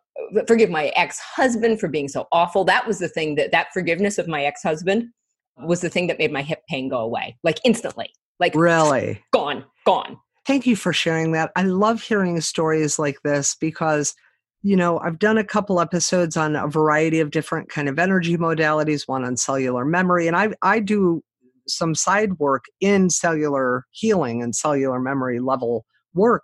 forgive 0.48 0.70
my 0.70 0.88
ex-husband 0.96 1.80
for 1.80 1.88
being 1.88 2.08
so 2.08 2.28
awful. 2.32 2.64
That 2.64 2.88
was 2.88 3.00
the 3.00 3.10
thing 3.10 3.36
that 3.36 3.52
that 3.52 3.68
forgiveness 3.74 4.18
of 4.18 4.28
my 4.28 4.44
ex-husband 4.44 5.10
was 5.58 5.82
the 5.82 5.90
thing 5.90 6.08
that 6.08 6.18
made 6.18 6.32
my 6.32 6.42
hip 6.42 6.62
pain 6.70 6.90
go 6.90 6.98
away 6.98 7.38
like 7.44 7.60
instantly 7.64 8.10
like 8.40 8.56
Really? 8.56 9.22
gone 9.32 9.66
gone. 9.86 10.18
Thank 10.48 10.66
you 10.66 10.76
for 10.76 10.92
sharing 10.92 11.34
that. 11.34 11.52
I 11.56 11.64
love 11.64 12.02
hearing 12.02 12.42
stories 12.42 12.98
like 12.98 13.22
this 13.24 13.56
because 13.56 14.16
you 14.64 14.76
know, 14.76 15.00
I've 15.00 15.20
done 15.20 15.38
a 15.38 15.44
couple 15.44 15.80
episodes 15.80 16.38
on 16.38 16.56
a 16.56 16.68
variety 16.68 17.20
of 17.20 17.32
different 17.32 17.70
kind 17.70 17.90
of 17.90 17.98
energy 17.98 18.38
modalities, 18.38 19.08
one 19.08 19.24
on 19.24 19.38
cellular 19.38 19.86
memory 19.86 20.28
and 20.28 20.36
I 20.36 20.50
I 20.62 20.80
do 20.80 21.24
some 21.68 21.96
side 21.96 22.38
work 22.40 22.66
in 22.82 23.10
cellular 23.10 23.86
healing 23.92 24.42
and 24.42 24.56
cellular 24.56 25.00
memory 25.00 25.40
level 25.40 25.86
work. 26.14 26.44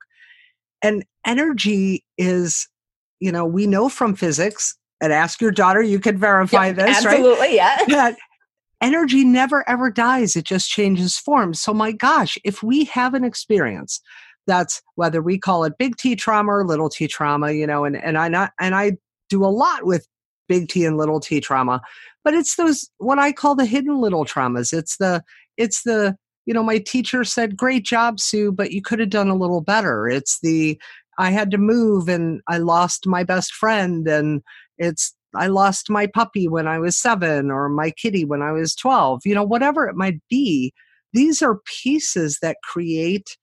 And 0.82 1.04
energy 1.26 2.04
is 2.18 2.68
you 3.20 3.32
know, 3.32 3.46
we 3.46 3.66
know 3.66 3.90
from 3.90 4.16
physics 4.16 4.76
and 5.02 5.12
ask 5.12 5.42
your 5.42 5.52
daughter 5.52 5.82
you 5.82 6.00
can 6.00 6.18
verify 6.18 6.68
Yep, 6.68 6.76
this, 6.76 7.06
right? 7.06 7.20
absolutely 7.20 7.56
yeah 7.56 7.78
that 7.88 8.18
energy 8.82 9.24
never 9.24 9.68
ever 9.70 9.90
dies 9.90 10.36
it 10.36 10.46
just 10.46 10.70
changes 10.70 11.18
form 11.18 11.54
so 11.54 11.74
my 11.74 11.92
gosh 11.92 12.38
if 12.44 12.62
we 12.62 12.86
have 12.86 13.14
an 13.16 13.24
experience 13.24 14.02
that's 14.48 14.82
whether 14.96 15.22
we 15.22 15.38
call 15.38 15.64
it 15.64 15.78
big 15.78 15.96
t 15.98 16.16
trauma 16.16 16.52
or 16.52 16.66
little 16.66 16.90
t 16.90 17.08
trauma 17.08 17.52
you 17.52 17.68
know 17.68 17.86
and, 17.86 18.02
and 18.04 18.18
i 18.18 18.28
not 18.28 18.52
and 18.60 18.74
i 18.74 18.92
do 19.30 19.44
a 19.44 19.48
lot 19.48 19.86
with 19.86 20.08
big 20.48 20.68
t 20.68 20.86
and 20.86 20.98
little 20.98 21.20
t 21.20 21.40
trauma 21.40 21.82
but 22.24 22.34
it's 22.34 22.56
those 22.56 22.90
what 22.98 23.20
i 23.20 23.32
call 23.32 23.56
the 23.56 23.66
hidden 23.66 24.00
little 24.00 24.26
traumas 24.26 24.74
it's 24.74 24.98
the 24.98 25.22
it's 25.58 25.84
the 25.84 26.16
you 26.46 26.54
know 26.54 26.64
my 26.64 26.78
teacher 26.80 27.24
said 27.24 27.58
great 27.58 27.86
job 27.86 28.20
sue 28.20 28.52
but 28.52 28.72
you 28.72 28.82
could 28.82 29.00
have 29.00 29.10
done 29.10 29.30
a 29.30 29.36
little 29.36 29.62
better 29.62 30.08
it's 30.08 30.40
the 30.42 30.80
i 31.20 31.30
had 31.30 31.52
to 31.52 31.58
move 31.58 32.08
and 32.08 32.42
i 32.48 32.58
lost 32.58 33.06
my 33.06 33.24
best 33.24 33.54
friend 33.54 34.08
and 34.08 34.42
it's 34.78 35.14
I 35.36 35.48
lost 35.48 35.90
my 35.90 36.08
puppy 36.08 36.48
when 36.48 36.68
I 36.68 36.80
was 36.80 36.98
seven 36.98 37.52
or 37.52 37.70
my 37.70 37.92
kitty 37.92 38.26
when 38.26 38.42
I 38.42 38.52
was 38.52 38.76
12, 38.76 39.22
you 39.26 39.36
know, 39.36 39.44
whatever 39.44 39.88
it 39.88 39.96
might 39.96 40.22
be. 40.30 40.74
These 41.14 41.42
are 41.42 41.62
pieces 41.66 42.40
that 42.42 42.58
create 42.64 43.38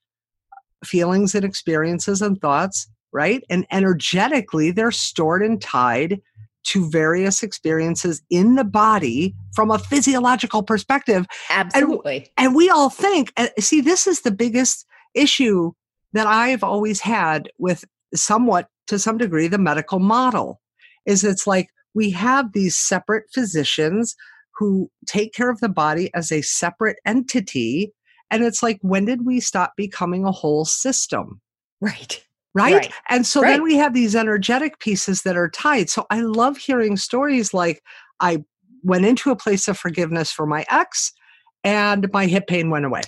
feelings 0.85 1.35
and 1.35 1.43
experiences 1.43 2.21
and 2.21 2.39
thoughts, 2.39 2.87
right? 3.11 3.43
And 3.49 3.65
energetically, 3.71 4.71
they're 4.71 4.91
stored 4.91 5.43
and 5.43 5.61
tied 5.61 6.21
to 6.65 6.89
various 6.89 7.43
experiences 7.43 8.21
in 8.29 8.55
the 8.55 8.63
body 8.63 9.35
from 9.53 9.69
a 9.69 9.79
physiological 9.79 10.63
perspective. 10.63 11.27
absolutely 11.49 12.31
And 12.37 12.55
we 12.55 12.69
all 12.69 12.89
think, 12.89 13.31
see, 13.59 13.81
this 13.81 14.07
is 14.07 14.21
the 14.21 14.31
biggest 14.31 14.85
issue 15.13 15.71
that 16.13 16.27
I've 16.27 16.63
always 16.63 17.01
had 17.01 17.49
with 17.59 17.85
somewhat, 18.13 18.67
to 18.87 18.97
some 18.97 19.17
degree, 19.17 19.47
the 19.47 19.57
medical 19.57 19.99
model 19.99 20.61
is 21.05 21.23
it's 21.23 21.45
like 21.45 21.69
we 21.93 22.11
have 22.11 22.53
these 22.53 22.75
separate 22.75 23.25
physicians 23.33 24.15
who 24.57 24.89
take 25.07 25.33
care 25.33 25.49
of 25.49 25.59
the 25.59 25.69
body 25.69 26.09
as 26.13 26.31
a 26.31 26.41
separate 26.41 26.97
entity. 27.05 27.93
And 28.31 28.43
it's 28.43 28.61
like, 28.63 28.79
when 28.81 29.05
did 29.05 29.25
we 29.25 29.39
stop 29.39 29.73
becoming 29.77 30.25
a 30.25 30.31
whole 30.31 30.65
system? 30.65 31.41
right 31.81 32.21
Right. 32.57 32.73
Right. 32.73 32.93
And 33.09 33.27
so 33.27 33.41
Right. 33.41 33.49
then 33.51 33.63
we 33.63 33.75
have 33.75 33.93
these 33.93 34.15
energetic 34.15 34.79
pieces 34.79 35.23
that 35.23 35.35
are 35.35 35.49
tied. 35.49 35.89
So 35.89 36.05
I 36.09 36.21
love 36.21 36.55
hearing 36.55 36.95
stories 36.95 37.53
like 37.53 37.83
I 38.21 38.45
went 38.81 39.05
into 39.05 39.29
a 39.29 39.35
place 39.35 39.67
of 39.67 39.77
forgiveness 39.77 40.31
for 40.31 40.45
my 40.45 40.65
ex 40.69 41.11
and 41.65 42.09
my 42.13 42.27
hip 42.27 42.47
pain 42.47 42.69
went 42.69 42.85
away. 42.85 43.01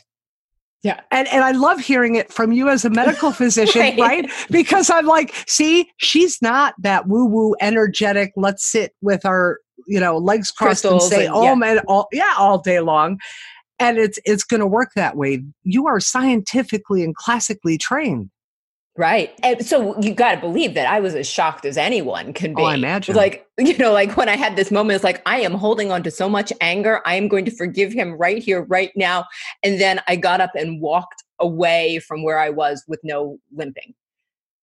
yeah 0.83 0.99
And 1.11 1.29
and 1.29 1.45
I 1.45 1.51
love 1.51 1.79
hearing 1.79 2.15
it 2.15 2.31
from 2.33 2.51
you 2.51 2.67
as 2.67 2.83
a 2.83 2.89
medical 2.89 3.31
physician, 3.41 3.81
Right. 3.81 3.97
right. 3.97 4.31
Because 4.51 4.89
I'm 4.89 5.05
like, 5.05 5.33
see, 5.47 5.89
she's 5.95 6.41
not 6.41 6.73
that 6.81 7.07
woo-woo 7.07 7.55
energetic, 7.61 8.33
let's 8.35 8.65
sit 8.65 8.95
with 9.01 9.25
our, 9.25 9.59
you 9.87 9.99
know, 10.01 10.17
legs 10.17 10.51
crossed 10.51 10.81
Crystals 10.83 11.03
and 11.05 11.09
say, 11.21 11.25
and- 11.27 11.33
oh 11.35 11.43
yeah. 11.43 11.55
man, 11.55 11.79
all 11.87 12.07
yeah, 12.11 12.33
all 12.37 12.57
day 12.59 12.81
long. 12.81 13.17
And 13.79 13.97
it's 13.97 14.19
it's 14.25 14.43
gonna 14.43 14.67
work 14.67 14.89
that 14.95 15.15
way. 15.15 15.43
You 15.63 15.87
are 15.87 15.99
scientifically 15.99 17.03
and 17.03 17.15
classically 17.15 17.77
trained. 17.77 18.29
Right. 18.97 19.31
And 19.43 19.63
so 19.63 19.95
you 20.01 20.15
got 20.15 20.33
to 20.33 20.41
believe 20.41 20.73
that 20.73 20.87
I 20.87 20.99
was 20.99 21.13
as 21.13 21.29
shocked 21.29 21.65
as 21.65 21.77
anyone 21.77 22.33
can 22.33 22.55
be. 22.55 22.63
Oh, 22.63 22.65
I 22.65 22.73
imagine. 22.73 23.15
Like, 23.15 23.45
you 23.59 23.77
know, 23.77 23.93
like 23.93 24.17
when 24.17 24.27
I 24.27 24.35
had 24.35 24.55
this 24.55 24.71
moment, 24.71 24.95
it's 24.95 25.03
like, 25.03 25.21
I 25.27 25.41
am 25.41 25.53
holding 25.53 25.91
on 25.91 26.01
to 26.01 26.09
so 26.09 26.27
much 26.27 26.51
anger. 26.61 27.01
I 27.05 27.13
am 27.13 27.27
going 27.27 27.45
to 27.45 27.51
forgive 27.51 27.93
him 27.93 28.13
right 28.13 28.41
here, 28.41 28.63
right 28.63 28.91
now. 28.95 29.25
And 29.61 29.79
then 29.79 30.01
I 30.07 30.15
got 30.15 30.41
up 30.41 30.49
and 30.55 30.81
walked 30.81 31.23
away 31.39 31.99
from 31.99 32.23
where 32.23 32.39
I 32.39 32.49
was 32.49 32.83
with 32.87 32.99
no 33.03 33.37
limping. 33.55 33.93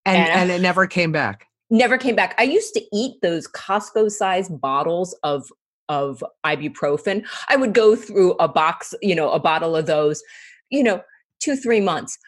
And, 0.05 0.17
and, 0.17 0.41
and 0.41 0.51
it 0.51 0.61
never 0.61 0.89
came 0.89 1.13
back. 1.13 1.47
Never 1.71 1.97
came 1.97 2.17
back. 2.17 2.35
I 2.37 2.43
used 2.43 2.75
to 2.75 2.83
eat 2.93 3.15
those 3.23 3.47
Costco 3.47 4.11
sized 4.11 4.61
bottles 4.61 5.17
of 5.23 5.49
of 5.89 6.23
ibuprofen. 6.45 7.27
I 7.49 7.57
would 7.57 7.75
go 7.75 7.97
through 7.97 8.33
a 8.33 8.49
box, 8.49 8.95
you 9.03 9.15
know, 9.15 9.31
a 9.31 9.41
bottle 9.41 9.77
of 9.77 9.87
those, 9.87 10.23
you 10.71 10.83
know, 10.83 11.03
two, 11.41 11.57
three 11.57 11.81
months. 11.81 12.19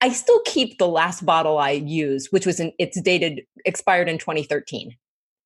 I 0.00 0.10
still 0.10 0.40
keep 0.46 0.78
the 0.78 0.88
last 0.88 1.26
bottle 1.26 1.58
I 1.58 1.72
used, 1.72 2.28
which 2.30 2.46
was 2.46 2.58
in, 2.60 2.72
it's 2.78 3.00
dated, 3.00 3.42
expired 3.64 4.08
in 4.08 4.18
2013. 4.18 4.96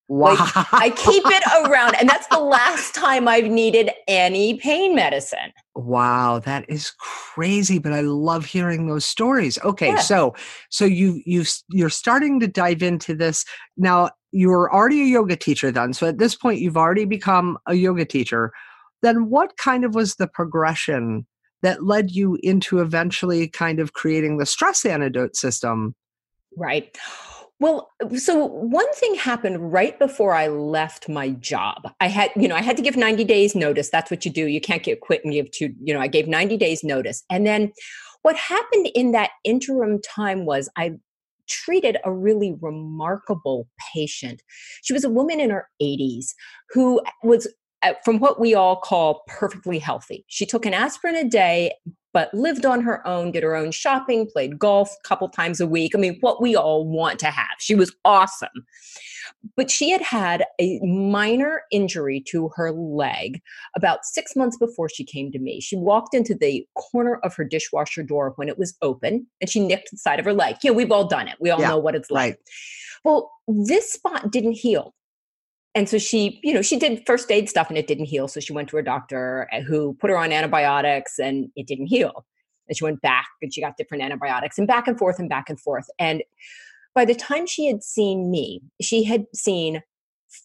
Wow. 0.07 0.35
Like, 0.35 0.73
I 0.73 0.91
keep 0.91 1.25
it 1.27 1.43
around, 1.67 1.95
and 1.97 2.09
that's 2.09 2.27
the 2.27 2.39
last 2.39 2.95
time 2.95 3.27
I've 3.27 3.47
needed 3.47 3.91
any 4.07 4.59
pain 4.59 4.95
medicine. 4.95 5.51
Wow, 5.75 6.41
that 6.41 6.69
is 6.69 6.93
crazy, 7.01 7.79
but 7.79 7.93
I 7.95 8.03
love 8.03 8.45
hearing 8.45 8.87
those 8.87 9.07
stories. 9.07 9.59
Okay, 9.65 9.89
Yeah. 9.89 10.01
so 10.01 10.35
so 10.69 10.85
you 10.85 11.23
you 11.25 11.45
you're 11.71 11.89
starting 11.89 12.39
to 12.41 12.47
dive 12.47 12.83
into 12.83 13.15
this. 13.15 13.47
Now, 13.79 14.11
you 14.35 14.49
were 14.49 14.73
already 14.75 15.01
a 15.03 15.07
yoga 15.07 15.37
teacher 15.37 15.71
then. 15.71 15.93
So 15.93 16.09
at 16.09 16.19
this 16.19 16.35
point 16.35 16.61
you've 16.61 16.77
already 16.77 17.05
become 17.05 17.57
a 17.67 17.75
yoga 17.75 18.05
teacher. 18.05 18.53
Then 19.01 19.31
what 19.31 19.57
kind 19.57 19.85
of 19.85 19.95
was 19.95 20.17
the 20.17 20.27
progression 20.27 21.27
that 21.63 21.85
led 21.85 22.11
you 22.11 22.37
into 22.43 22.81
eventually 22.81 23.49
kind 23.49 23.79
of 23.79 23.93
creating 23.93 24.39
the 24.39 24.47
stress 24.47 24.85
antidote 24.85 25.37
system? 25.37 25.95
Right. 26.57 26.97
Well, 27.61 27.93
so 28.17 28.45
one 28.45 28.93
thing 28.95 29.15
happened 29.15 29.73
right 29.73 29.97
before 30.01 30.35
I 30.35 30.49
left 30.49 31.09
my 31.09 31.31
job. 31.31 31.89
I 32.01 32.09
had, 32.09 32.31
you 32.35 32.49
know, 32.49 32.57
I 32.57 32.61
had 32.61 32.77
to 32.77 32.83
give 32.83 32.97
90 32.97 33.23
days 33.25 33.55
notice. 33.55 33.89
That's 33.89 34.11
what 34.11 34.25
you 34.25 34.33
do. 34.33 34.47
You 34.47 34.61
can't 34.61 34.83
get 34.83 35.01
quit 35.01 35.25
and 35.25 35.33
give 35.33 35.51
two, 35.53 35.73
you 35.81 35.95
know, 35.95 36.01
I 36.01 36.09
gave 36.09 36.27
90 36.27 36.57
days 36.57 36.83
notice. 36.83 37.23
And 37.31 37.47
then 37.47 37.73
what 38.23 38.37
happened 38.37 38.89
in 38.97 39.13
that 39.13 39.31
interim 39.45 40.03
time 40.03 40.45
was 40.45 40.69
I 40.77 40.95
treated 41.49 41.99
a 42.05 42.13
really 42.13 42.55
remarkable 42.61 43.69
patient. 43.95 44.43
She 44.83 44.93
was 44.93 45.05
a 45.05 45.11
woman 45.11 45.41
in 45.41 45.51
her 45.51 45.69
80s 45.81 46.35
who 46.71 47.01
was 47.23 47.49
Uh, 47.85 47.93
from 48.05 48.19
what 48.19 48.41
we 48.41 48.55
all 48.55 48.77
call 48.77 49.23
perfectly 49.29 49.79
healthy. 49.79 50.25
She 50.29 50.47
took 50.47 50.65
an 50.65 50.73
aspirin 50.75 51.15
a 51.17 51.25
day 51.29 51.73
but 52.15 52.33
lived 52.33 52.65
on 52.65 52.81
her 52.81 53.05
own, 53.07 53.33
did 53.33 53.43
her 53.43 53.57
own 53.57 53.73
shopping, 53.73 54.27
played 54.33 54.57
golf 54.59 54.89
a 55.05 55.09
couple 55.09 55.29
times 55.29 55.61
a 55.61 55.67
week. 55.67 55.95
I 55.95 55.99
mean, 55.99 56.17
what 56.21 56.41
we 56.41 56.55
all 56.55 56.87
want 56.87 57.19
to 57.19 57.27
have. 57.27 57.57
She 57.59 57.75
was 57.75 57.95
awesome. 58.05 58.65
But 59.57 59.69
she 59.71 59.91
had 59.91 60.01
had 60.01 60.45
a 60.61 60.79
minor 60.81 61.63
injury 61.73 62.23
to 62.29 62.51
her 62.55 62.71
leg 62.71 63.43
about 63.77 64.05
six 64.05 64.37
months 64.37 64.57
before 64.57 64.89
she 64.89 65.05
came 65.05 65.33
to 65.33 65.41
me. 65.41 65.61
She 65.61 65.77
walked 65.77 66.15
into 66.15 66.35
the 66.37 66.67
corner 66.77 67.17
of 67.25 67.35
her 67.35 67.45
dishwasher 67.45 68.05
door 68.05 68.33
when 68.37 68.49
it 68.49 68.59
was 68.59 68.75
open 68.81 69.27
and 69.41 69.51
she 69.51 69.59
nicked 69.59 69.91
the 69.91 69.97
side 69.97 70.21
of 70.21 70.25
her 70.25 70.33
leg. 70.33 70.57
Yeah, 70.63 70.71
we've 70.71 70.93
all 70.93 71.09
done 71.09 71.27
it. 71.27 71.35
We 71.41 71.51
all 71.51 71.61
Yeah, 71.61 71.71
know 71.71 71.79
what 71.79 71.97
it's 71.97 72.11
like. 72.13 72.35
right. 72.35 72.39
Well, 73.03 73.33
this 73.49 73.93
spot 73.93 74.31
didn't 74.31 74.53
heal 74.53 74.95
and 75.75 75.89
so 75.89 75.99
she 75.99 76.41
you 76.43 76.55
know 76.55 76.63
she 76.63 76.79
did 76.79 77.03
first 77.07 77.31
aid 77.31 77.49
stuff 77.49 77.69
and 77.69 77.79
it 77.79 77.87
didn't 77.87 78.07
heal. 78.07 78.29
So 78.29 78.41
she 78.41 78.53
went 78.53 78.69
to 78.71 78.77
her 78.77 78.83
doctor 78.83 79.49
uh, 79.53 79.61
who 79.61 79.95
put 79.95 80.11
her 80.11 80.17
on 80.17 80.33
antibiotics 80.33 81.19
and 81.19 81.51
it 81.57 81.67
didn't 81.67 81.87
heal. 81.87 82.25
And 82.69 82.77
she 82.77 82.85
went 82.85 83.03
back 83.03 83.27
and 83.43 83.53
she 83.53 83.61
got 83.61 83.77
different 83.77 84.03
antibiotics 84.03 84.59
and 84.59 84.67
back 84.67 84.89
and 84.89 84.99
forth 84.99 85.19
and 85.19 85.29
back 85.29 85.51
and 85.51 85.61
forth. 85.61 85.87
And 85.99 86.23
by 86.95 87.05
the 87.05 87.15
time 87.15 87.47
she 87.47 87.67
had 87.67 87.83
seen 87.83 88.31
me 88.31 88.63
she 88.81 89.05
had 89.05 89.27
seen 89.35 89.83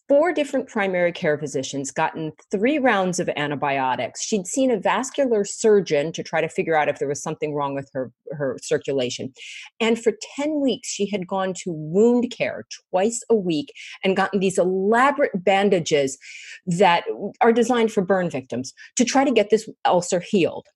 four 0.08 0.32
different 0.32 0.68
primary 0.68 1.12
care 1.12 1.38
physicians 1.38 1.90
gotten 1.90 2.32
three 2.50 2.78
rounds 2.78 3.18
of 3.18 3.28
antibiotics 3.36 4.22
she'd 4.22 4.46
seen 4.46 4.70
a 4.70 4.78
vascular 4.78 5.44
surgeon 5.44 6.12
to 6.12 6.22
try 6.22 6.40
to 6.40 6.48
figure 6.48 6.76
out 6.76 6.88
if 6.88 6.98
there 6.98 7.08
was 7.08 7.22
something 7.22 7.54
wrong 7.54 7.74
with 7.74 7.90
her 7.92 8.12
her 8.32 8.56
circulation 8.62 9.32
and 9.80 10.02
for 10.02 10.12
10 10.36 10.60
weeks 10.60 10.88
she 10.88 11.08
had 11.08 11.26
gone 11.26 11.52
to 11.54 11.72
wound 11.72 12.30
care 12.30 12.66
twice 12.90 13.22
a 13.30 13.34
week 13.34 13.72
and 14.04 14.16
gotten 14.16 14.40
these 14.40 14.58
elaborate 14.58 15.32
bandages 15.34 16.18
that 16.66 17.04
are 17.40 17.52
designed 17.52 17.92
for 17.92 18.02
burn 18.02 18.30
victims 18.30 18.72
to 18.96 19.04
try 19.04 19.24
to 19.24 19.32
get 19.32 19.50
this 19.50 19.68
ulcer 19.84 20.20
healed. 20.20 20.66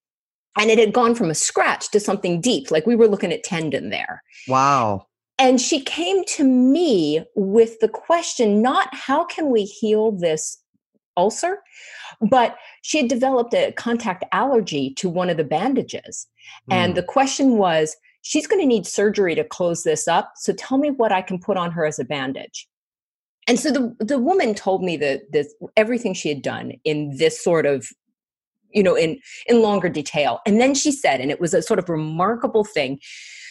And 0.57 0.71
it 0.71 0.79
had 0.79 0.93
gone 0.93 1.15
from 1.15 1.31
a 1.31 1.35
scratch 1.35 1.91
to 1.91 2.01
something 2.01 2.41
deep, 2.41 2.71
like 2.71 2.87
we 2.87 2.95
were 2.95 3.09
looking 3.09 3.33
at 3.33 3.43
tendon 3.43 3.91
there. 3.91 4.23
Wow. 4.47 5.07
And 5.39 5.61
she 5.61 5.81
came 5.81 6.25
to 6.37 6.45
me 6.45 7.25
with 7.35 7.81
the 7.81 7.89
question 7.89 8.63
not 8.63 8.95
how 8.95 9.25
can 9.25 9.51
we 9.51 9.65
heal 9.65 10.13
this 10.13 10.59
ulcer, 11.17 11.59
but 12.21 12.57
she 12.83 12.99
had 12.99 13.09
developed 13.09 13.55
a 13.55 13.73
contact 13.73 14.25
allergy 14.33 14.95
to 14.95 15.09
one 15.09 15.31
of 15.31 15.37
the 15.37 15.45
bandages. 15.45 16.27
And 16.71 16.93
Mm. 16.93 16.97
the 16.97 17.03
question 17.03 17.57
was, 17.57 17.97
she's 18.23 18.47
going 18.47 18.61
to 18.61 18.67
need 18.67 18.87
surgery 18.87 19.35
to 19.35 19.45
close 19.45 19.83
this 19.83 20.09
up. 20.09 20.33
So 20.37 20.53
tell 20.53 20.79
me 20.79 20.91
what 20.91 21.13
I 21.13 21.23
can 21.23 21.39
put 21.39 21.57
on 21.57 21.73
her 21.73 21.85
as 21.85 21.99
a 21.99 22.05
bandage. 22.05 22.69
And 23.47 23.61
so 23.61 23.71
the 23.71 23.95
the 23.99 24.19
woman 24.19 24.55
told 24.55 24.83
me 24.83 24.97
that 24.99 25.31
this 25.33 25.55
everything 25.77 26.15
she 26.15 26.31
had 26.31 26.43
done 26.43 26.73
in 26.85 27.17
this 27.19 27.43
sort 27.43 27.67
of 27.67 27.89
you 28.71 28.83
know 28.83 28.95
in 28.95 29.21
in 29.47 29.61
longer 29.61 29.89
detail. 29.89 30.41
And 30.47 30.61
then 30.61 30.75
she 30.75 30.91
said 30.91 31.21
and 31.21 31.31
it 31.31 31.41
was 31.41 31.53
a 31.53 31.61
sort 31.63 31.79
of 31.79 31.89
remarkable 31.89 32.65
thing 32.65 33.01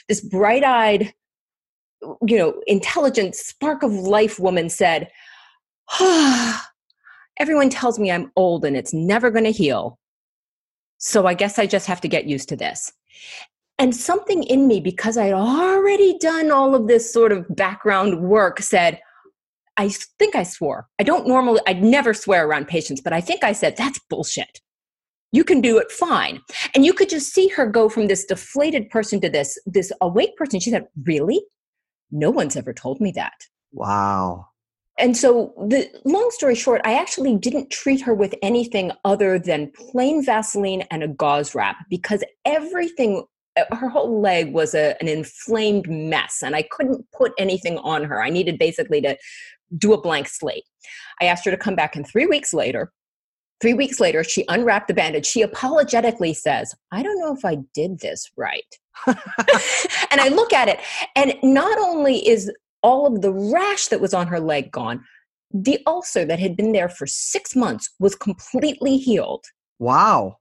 this 0.10 0.20
bright-eyed 0.22 1.14
you 2.26 2.38
know 2.38 2.62
intelligent 2.68 3.36
spark 3.36 3.84
of 3.84 3.92
life 3.92 4.40
woman 4.40 4.70
said 4.70 5.10
ah, 5.92 6.70
everyone 7.38 7.70
tells 7.70 8.00
me 8.00 8.12
I'm 8.12 8.32
old 8.36 8.66
and 8.66 8.78
it's 8.78 8.94
never 8.94 9.32
going 9.32 9.46
to 9.46 9.52
heal. 9.52 10.00
So 10.98 11.26
I 11.26 11.34
guess 11.34 11.60
I 11.60 11.66
just 11.66 11.88
have 11.88 12.02
to 12.02 12.08
get 12.08 12.26
used 12.26 12.50
to 12.50 12.56
this. 12.56 12.92
And 13.80 13.96
something 13.96 14.44
in 14.44 14.68
me, 14.68 14.80
because 14.80 15.18
I'd 15.18 15.34
already 15.34 16.18
done 16.20 16.52
all 16.52 16.76
of 16.76 16.88
this 16.88 17.12
sort 17.12 17.32
of 17.32 17.46
background 17.56 18.22
work, 18.22 18.62
said, 18.62 19.00
I 19.78 19.90
think 20.20 20.36
I 20.36 20.44
swore. 20.44 20.88
I 21.00 21.04
don't 21.04 21.28
normally, 21.28 21.60
I'd 21.66 21.84
never 21.84 22.14
swear 22.14 22.48
around 22.48 22.68
patients, 22.68 23.02
but 23.02 23.14
I 23.14 23.20
think 23.20 23.44
I 23.44 23.52
said, 23.52 23.76
that's 23.76 24.00
bullshit. 24.10 24.62
You 25.32 25.44
can 25.44 25.62
do 25.62 25.80
it 25.80 25.92
fine. 25.92 26.40
And 26.76 26.86
you 26.86 26.94
could 26.94 27.10
just 27.10 27.34
see 27.34 27.48
her 27.50 27.66
go 27.66 27.90
from 27.90 28.08
this 28.08 28.24
deflated 28.24 28.92
person 28.92 29.20
to 29.22 29.30
this, 29.30 29.58
this 29.66 29.92
awake 30.00 30.38
person. 30.38 30.60
She 30.60 30.70
said, 30.70 30.86
Really? 31.06 31.42
No 32.14 32.30
one's 32.30 32.56
ever 32.56 32.74
told 32.74 33.02
me 33.02 33.12
that. 33.14 33.48
Wow. 33.72 34.46
And 35.00 35.18
so, 35.18 35.54
the 35.68 35.90
long 36.06 36.30
story 36.30 36.54
short, 36.54 36.80
I 36.86 36.94
actually 36.94 37.36
didn't 37.36 37.72
treat 37.72 38.02
her 38.02 38.14
with 38.14 38.36
anything 38.44 38.92
other 39.04 39.40
than 39.40 39.72
plain 39.72 40.24
Vaseline 40.24 40.84
and 40.92 41.02
a 41.02 41.08
gauze 41.08 41.56
wrap 41.56 41.78
because 41.90 42.24
everything, 42.46 43.26
uh, 43.58 43.76
her 43.76 43.90
whole 43.90 44.22
leg 44.22 44.54
was 44.54 44.76
a, 44.76 44.96
an 45.02 45.08
inflamed 45.08 45.90
mess, 45.90 46.44
and 46.44 46.56
I 46.56 46.62
couldn't 46.62 47.04
put 47.12 47.32
anything 47.40 47.80
on 47.80 48.04
her. 48.04 48.22
I 48.22 48.30
needed 48.30 48.60
basically 48.60 49.02
to 49.02 49.18
do 49.76 49.94
a 49.94 50.02
blank 50.02 50.28
slate. 50.28 50.66
I 51.20 51.26
asked 51.26 51.46
her 51.46 51.52
to 51.52 51.58
come 51.58 51.76
back, 51.76 51.96
and 51.96 52.08
three 52.08 52.28
weeks 52.28 52.54
later, 52.54 52.94
three 53.62 53.74
weeks 53.74 54.00
later, 54.00 54.24
she 54.24 54.46
unwrapped 54.48 54.90
the 54.90 54.94
bandage. 54.94 55.26
She 55.26 55.42
apologetically 55.42 56.36
says, 56.36 56.76
I 56.92 57.02
don't 57.02 57.20
know 57.20 57.34
if 57.34 57.44
I 57.44 57.58
did 57.74 58.00
this 58.00 58.30
right. 58.38 58.62
and 60.14 60.22
I 60.22 60.30
look 60.30 60.54
at 60.54 60.70
it, 60.70 60.80
and 61.16 61.34
not 61.44 61.78
only 61.80 62.26
is 62.28 62.52
all 62.84 63.08
of 63.08 63.22
the 63.22 63.32
rash 63.32 63.88
that 63.88 64.02
was 64.02 64.14
on 64.14 64.28
her 64.28 64.40
leg 64.40 64.72
gone. 64.72 65.04
The 65.52 65.80
ulcer 65.88 66.26
that 66.26 66.40
had 66.40 66.56
been 66.56 66.74
there 66.74 66.90
for 66.90 67.08
six 67.08 67.56
months 67.56 67.90
was 68.00 68.16
completely 68.16 68.98
healed. 68.98 69.46
Wow. 69.80 70.38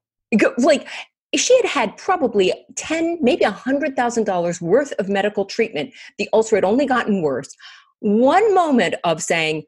Like 0.59 0.89
she 1.35 1.57
had 1.57 1.67
had 1.67 1.97
probably 1.97 2.53
ten, 2.77 3.19
maybe 3.21 3.45
a 3.45 3.51
hundred 3.51 3.97
thousand 3.97 4.25
dollars 4.25 4.61
worth 4.61 4.93
of 4.99 5.09
medical 5.09 5.45
treatment. 5.45 5.95
The 6.19 6.29
ulcer 6.33 6.57
had 6.57 6.65
only 6.65 6.87
gotten 6.87 7.23
worse. 7.23 7.55
One 8.01 8.55
moment 8.55 8.97
of 9.05 9.23
saying, 9.23 9.65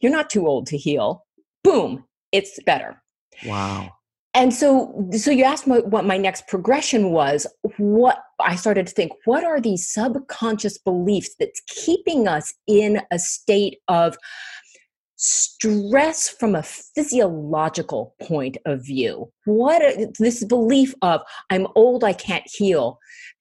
"You're 0.00 0.12
not 0.12 0.30
too 0.30 0.46
old 0.46 0.66
to 0.68 0.76
heal," 0.76 1.24
boom, 1.62 2.04
it's 2.32 2.58
better. 2.64 3.02
Wow. 3.44 3.92
And 4.36 4.52
so, 4.52 5.08
so 5.12 5.30
you 5.30 5.44
asked 5.44 5.66
me 5.66 5.78
what 5.78 6.04
my 6.04 6.18
next 6.18 6.46
progression 6.46 7.10
was. 7.10 7.46
What 7.78 8.18
I 8.38 8.54
started 8.54 8.86
to 8.86 8.92
think, 8.92 9.12
what 9.24 9.44
are 9.44 9.62
these 9.62 9.90
subconscious 9.90 10.76
beliefs 10.76 11.34
that's 11.40 11.62
keeping 11.68 12.28
us 12.28 12.52
in 12.66 13.00
a 13.10 13.18
state 13.18 13.78
of 13.88 14.18
stress 15.16 16.28
from 16.28 16.54
a 16.54 16.62
physiological 16.62 18.14
point 18.20 18.58
of 18.66 18.84
view? 18.84 19.32
What 19.46 19.80
this 20.18 20.44
belief 20.44 20.94
of 21.00 21.22
I'm 21.48 21.66
old, 21.74 22.04
I 22.04 22.12
can't 22.12 22.44
heal? 22.46 22.98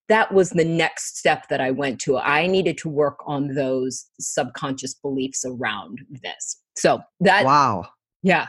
That 0.08 0.34
was 0.34 0.52
the 0.52 0.64
next 0.64 1.18
step 1.18 1.50
that 1.50 1.60
I 1.60 1.72
went 1.72 2.00
to. 2.02 2.18
I 2.18 2.48
needed 2.48 2.78
to 2.80 2.90
work 2.90 3.18
on 3.28 3.50
those 3.50 4.06
subconscious 4.22 4.94
beliefs 4.94 5.44
around 5.46 6.00
this. 6.24 6.62
So 6.78 7.02
that, 7.20 7.44
Wow. 7.44 7.88
yeah. 8.24 8.48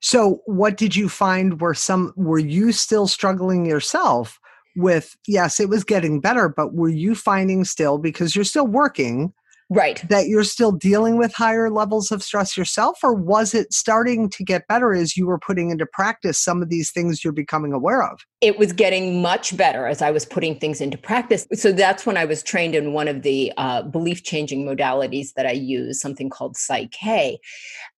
So 0.00 0.42
what 0.46 0.76
did 0.76 0.96
you 0.96 1.08
find 1.08 1.60
were 1.60 1.74
some 1.74 2.12
were 2.16 2.38
you 2.38 2.72
still 2.72 3.06
struggling 3.06 3.66
yourself 3.66 4.40
with 4.76 5.16
yes, 5.26 5.58
it 5.58 5.68
was 5.68 5.84
getting 5.84 6.20
better, 6.20 6.48
but 6.48 6.74
were 6.74 6.88
you 6.88 7.14
finding 7.14 7.64
still 7.64 7.98
because 7.98 8.34
you're 8.36 8.44
still 8.44 8.66
working 8.66 9.32
right. 9.70 10.02
that 10.08 10.28
you're 10.28 10.44
still 10.44 10.72
dealing 10.72 11.16
with 11.16 11.34
higher 11.34 11.70
levels 11.70 12.10
of 12.10 12.22
stress 12.22 12.56
yourself 12.56 12.98
or 13.02 13.14
was 13.14 13.54
it 13.54 13.72
starting 13.72 14.28
to 14.30 14.44
get 14.44 14.66
better 14.68 14.92
as 14.92 15.16
you 15.16 15.26
were 15.26 15.38
putting 15.38 15.70
into 15.70 15.86
practice 15.86 16.38
some 16.38 16.62
of 16.62 16.68
these 16.68 16.90
things 16.90 17.24
you're 17.24 17.32
becoming 17.32 17.72
aware 17.72 18.02
of? 18.02 18.20
It 18.40 18.58
was 18.58 18.72
getting 18.72 19.22
much 19.22 19.56
better 19.56 19.86
as 19.86 20.02
i 20.02 20.10
was 20.10 20.24
putting 20.24 20.58
things 20.58 20.80
into 20.80 20.98
practice. 20.98 21.46
So 21.54 21.72
that's 21.72 22.06
when 22.06 22.16
i 22.16 22.24
was 22.24 22.42
trained 22.42 22.74
in 22.74 22.92
one 22.92 23.08
of 23.08 23.22
the 23.22 23.52
uh, 23.56 23.82
belief 23.82 24.22
changing 24.22 24.66
modalities 24.66 25.32
that 25.34 25.46
i 25.46 25.52
use 25.52 26.00
something 26.00 26.30
called 26.30 26.56
PSYCH-K 26.56 27.38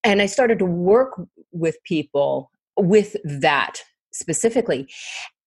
and 0.05 0.23
i 0.23 0.27
started 0.27 0.59
to 0.61 0.65
work 0.65 1.21
with 1.53 1.77
people 1.85 2.51
with 2.77 3.17
that 3.25 3.83
specifically 4.13 4.89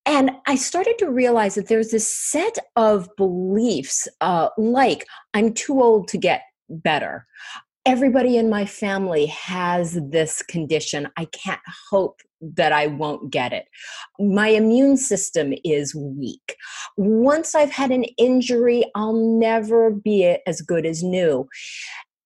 and 0.04 0.32
I 0.46 0.56
started 0.56 0.98
to 0.98 1.10
realize 1.10 1.54
that 1.54 1.68
there's 1.68 1.90
this 1.90 2.12
set 2.12 2.58
of 2.76 3.08
beliefs, 3.16 4.08
uh, 4.20 4.48
like 4.58 5.06
I'm 5.34 5.52
too 5.52 5.80
old 5.80 6.08
to 6.08 6.18
get 6.18 6.42
better. 6.68 7.26
Everybody 7.84 8.36
in 8.36 8.48
my 8.48 8.64
family 8.64 9.26
has 9.26 9.98
this 10.10 10.42
condition. 10.42 11.08
I 11.16 11.26
can't 11.26 11.60
hope 11.90 12.20
that 12.40 12.72
I 12.72 12.88
won't 12.88 13.30
get 13.30 13.52
it. 13.52 13.66
My 14.18 14.48
immune 14.48 14.96
system 14.96 15.52
is 15.64 15.94
weak. 15.94 16.56
Once 16.96 17.54
I've 17.54 17.70
had 17.70 17.90
an 17.90 18.04
injury, 18.18 18.84
I'll 18.94 19.38
never 19.38 19.90
be 19.90 20.36
as 20.46 20.60
good 20.60 20.86
as 20.86 21.02
new 21.02 21.48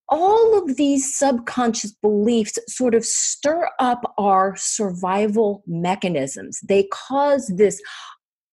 all 0.09 0.59
of 0.59 0.77
these 0.77 1.16
subconscious 1.16 1.92
beliefs 1.92 2.59
sort 2.69 2.95
of 2.95 3.05
stir 3.05 3.69
up 3.79 4.14
our 4.19 4.55
survival 4.57 5.62
mechanisms. 5.66 6.61
They 6.61 6.88
cause 6.92 7.53
this 7.57 7.81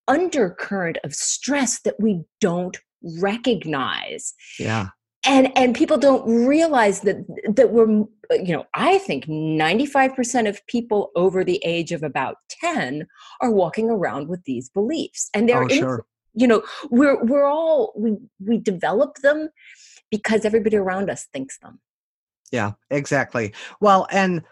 undercurrent 0.07 0.97
of 1.03 1.13
stress 1.13 1.81
that 1.81 1.95
we 1.99 2.23
don't 2.41 2.77
recognize. 3.19 4.33
Yeah. 4.59 4.87
And 5.25 5.57
and 5.57 5.73
people 5.73 5.97
don't 5.97 6.45
realize 6.45 7.01
that 7.01 7.25
that 7.55 7.71
we're 7.71 8.05
you 8.31 8.53
know, 8.53 8.65
I 8.73 8.97
think 8.99 9.25
95% 9.25 10.49
of 10.49 10.65
people 10.67 11.11
over 11.15 11.43
the 11.43 11.61
age 11.63 11.91
of 11.91 12.03
about 12.03 12.37
10 12.49 13.07
are 13.41 13.51
walking 13.51 13.89
around 13.89 14.27
with 14.27 14.43
these 14.45 14.69
beliefs. 14.69 15.29
And 15.33 15.47
they're 15.47 15.63
oh, 15.63 15.67
sure. 15.69 16.05
you 16.33 16.47
know, 16.47 16.63
we're 16.89 17.23
we're 17.23 17.45
all 17.45 17.93
we 17.95 18.17
we 18.45 18.57
develop 18.57 19.17
them 19.17 19.49
because 20.13 20.45
everybody 20.45 20.77
around 20.77 21.09
us 21.09 21.25
thinks 21.33 21.57
them. 21.57 21.79
Yeah, 22.51 22.73
exactly. 22.91 23.51
Well, 23.81 24.05
and 24.11 24.43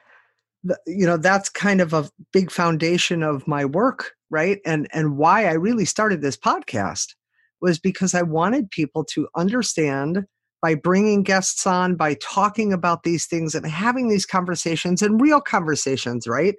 you 0.88 1.06
know 1.06 1.18
that's 1.18 1.50
kind 1.50 1.82
of 1.82 1.94
a 1.94 2.10
big 2.34 2.50
foundation 2.50 3.22
of 3.22 3.48
my 3.48 3.64
work, 3.64 4.14
right? 4.32 4.60
And 4.66 4.88
and 4.92 5.20
why 5.20 5.46
I 5.46 5.54
really 5.54 5.86
started 5.86 6.24
this 6.24 6.36
podcast 6.36 7.14
was 7.62 7.78
because 7.78 8.16
I 8.16 8.24
wanted 8.24 8.72
people 8.72 9.06
to 9.14 9.28
understand 9.38 10.26
by 10.64 10.74
bringing 10.74 11.22
guests 11.22 11.68
on, 11.68 11.96
by 11.96 12.16
talking 12.16 12.74
about 12.74 13.04
these 13.04 13.28
things 13.28 13.54
and 13.54 13.68
having 13.68 14.10
these 14.10 14.26
conversations 14.26 15.04
and 15.04 15.22
real 15.22 15.42
conversations, 15.42 16.26
right? 16.26 16.56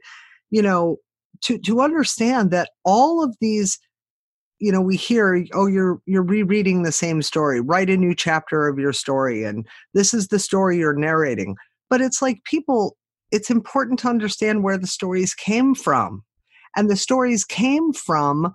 You 0.53 0.63
know, 0.63 0.99
to 1.41 1.59
to 1.59 1.81
understand 1.81 2.53
that 2.53 2.71
all 2.85 3.25
of 3.25 3.35
these 3.41 3.81
you 4.63 4.71
know 4.71 4.81
we 4.81 4.97
hear 4.97 5.45
oh 5.55 5.67
you're 5.67 6.01
you're 6.07 6.23
rereading 6.23 6.83
the 6.83 6.93
same 6.93 7.21
story. 7.21 7.61
Write 7.61 7.91
a 7.91 7.97
new 7.97 8.15
chapter 8.15 8.69
of 8.69 8.79
your 8.79 8.93
story 8.93 9.43
and 9.43 9.67
this 9.93 10.15
is 10.15 10.29
the 10.29 10.39
story 10.39 10.79
you're 10.79 10.95
narrating. 10.95 11.57
But 11.91 12.01
it's 12.01 12.23
like 12.23 12.45
people 12.45 12.97
it's 13.33 13.51
important 13.51 13.99
to 14.01 14.09
understand 14.09 14.63
where 14.63 14.79
the 14.79 14.87
stories 14.87 15.35
came 15.35 15.75
from. 15.75 16.23
And 16.77 16.89
the 16.89 16.97
stories 16.97 17.45
came 17.45 17.93
from 17.93 18.53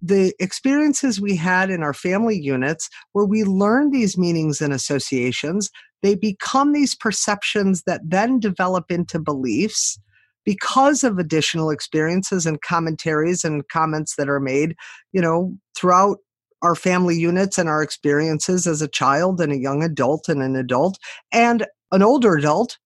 the 0.00 0.34
experiences 0.40 1.20
we 1.20 1.36
had 1.36 1.70
in 1.70 1.82
our 1.82 1.94
family 1.94 2.40
units 2.40 2.88
where 3.12 3.26
we 3.26 3.44
learn 3.44 3.90
these 3.90 4.16
meanings 4.16 4.62
and 4.62 4.72
associations. 4.72 5.70
They 6.02 6.14
become 6.14 6.72
these 6.72 6.94
perceptions 6.94 7.82
that 7.86 8.00
then 8.02 8.40
develop 8.40 8.90
into 8.90 9.20
beliefs 9.20 9.98
because 10.44 11.04
of 11.04 11.18
additional 11.18 11.70
experiences 11.70 12.46
and 12.46 12.60
commentaries 12.62 13.44
and 13.44 13.68
comments 13.68 14.16
that 14.16 14.28
are 14.28 14.40
made, 14.40 14.74
you 15.12 15.20
know, 15.20 15.54
throughout 15.76 16.18
our 16.62 16.74
family 16.74 17.16
units 17.16 17.58
and 17.58 17.68
our 17.68 17.82
experiences 17.82 18.66
as 18.66 18.80
a 18.82 18.88
child 18.88 19.40
and 19.40 19.52
a 19.52 19.58
young 19.58 19.82
adult 19.82 20.28
and 20.28 20.42
an 20.42 20.56
adult 20.56 20.98
and 21.32 21.66
an 21.90 22.02
older 22.02 22.36
adult, 22.36 22.78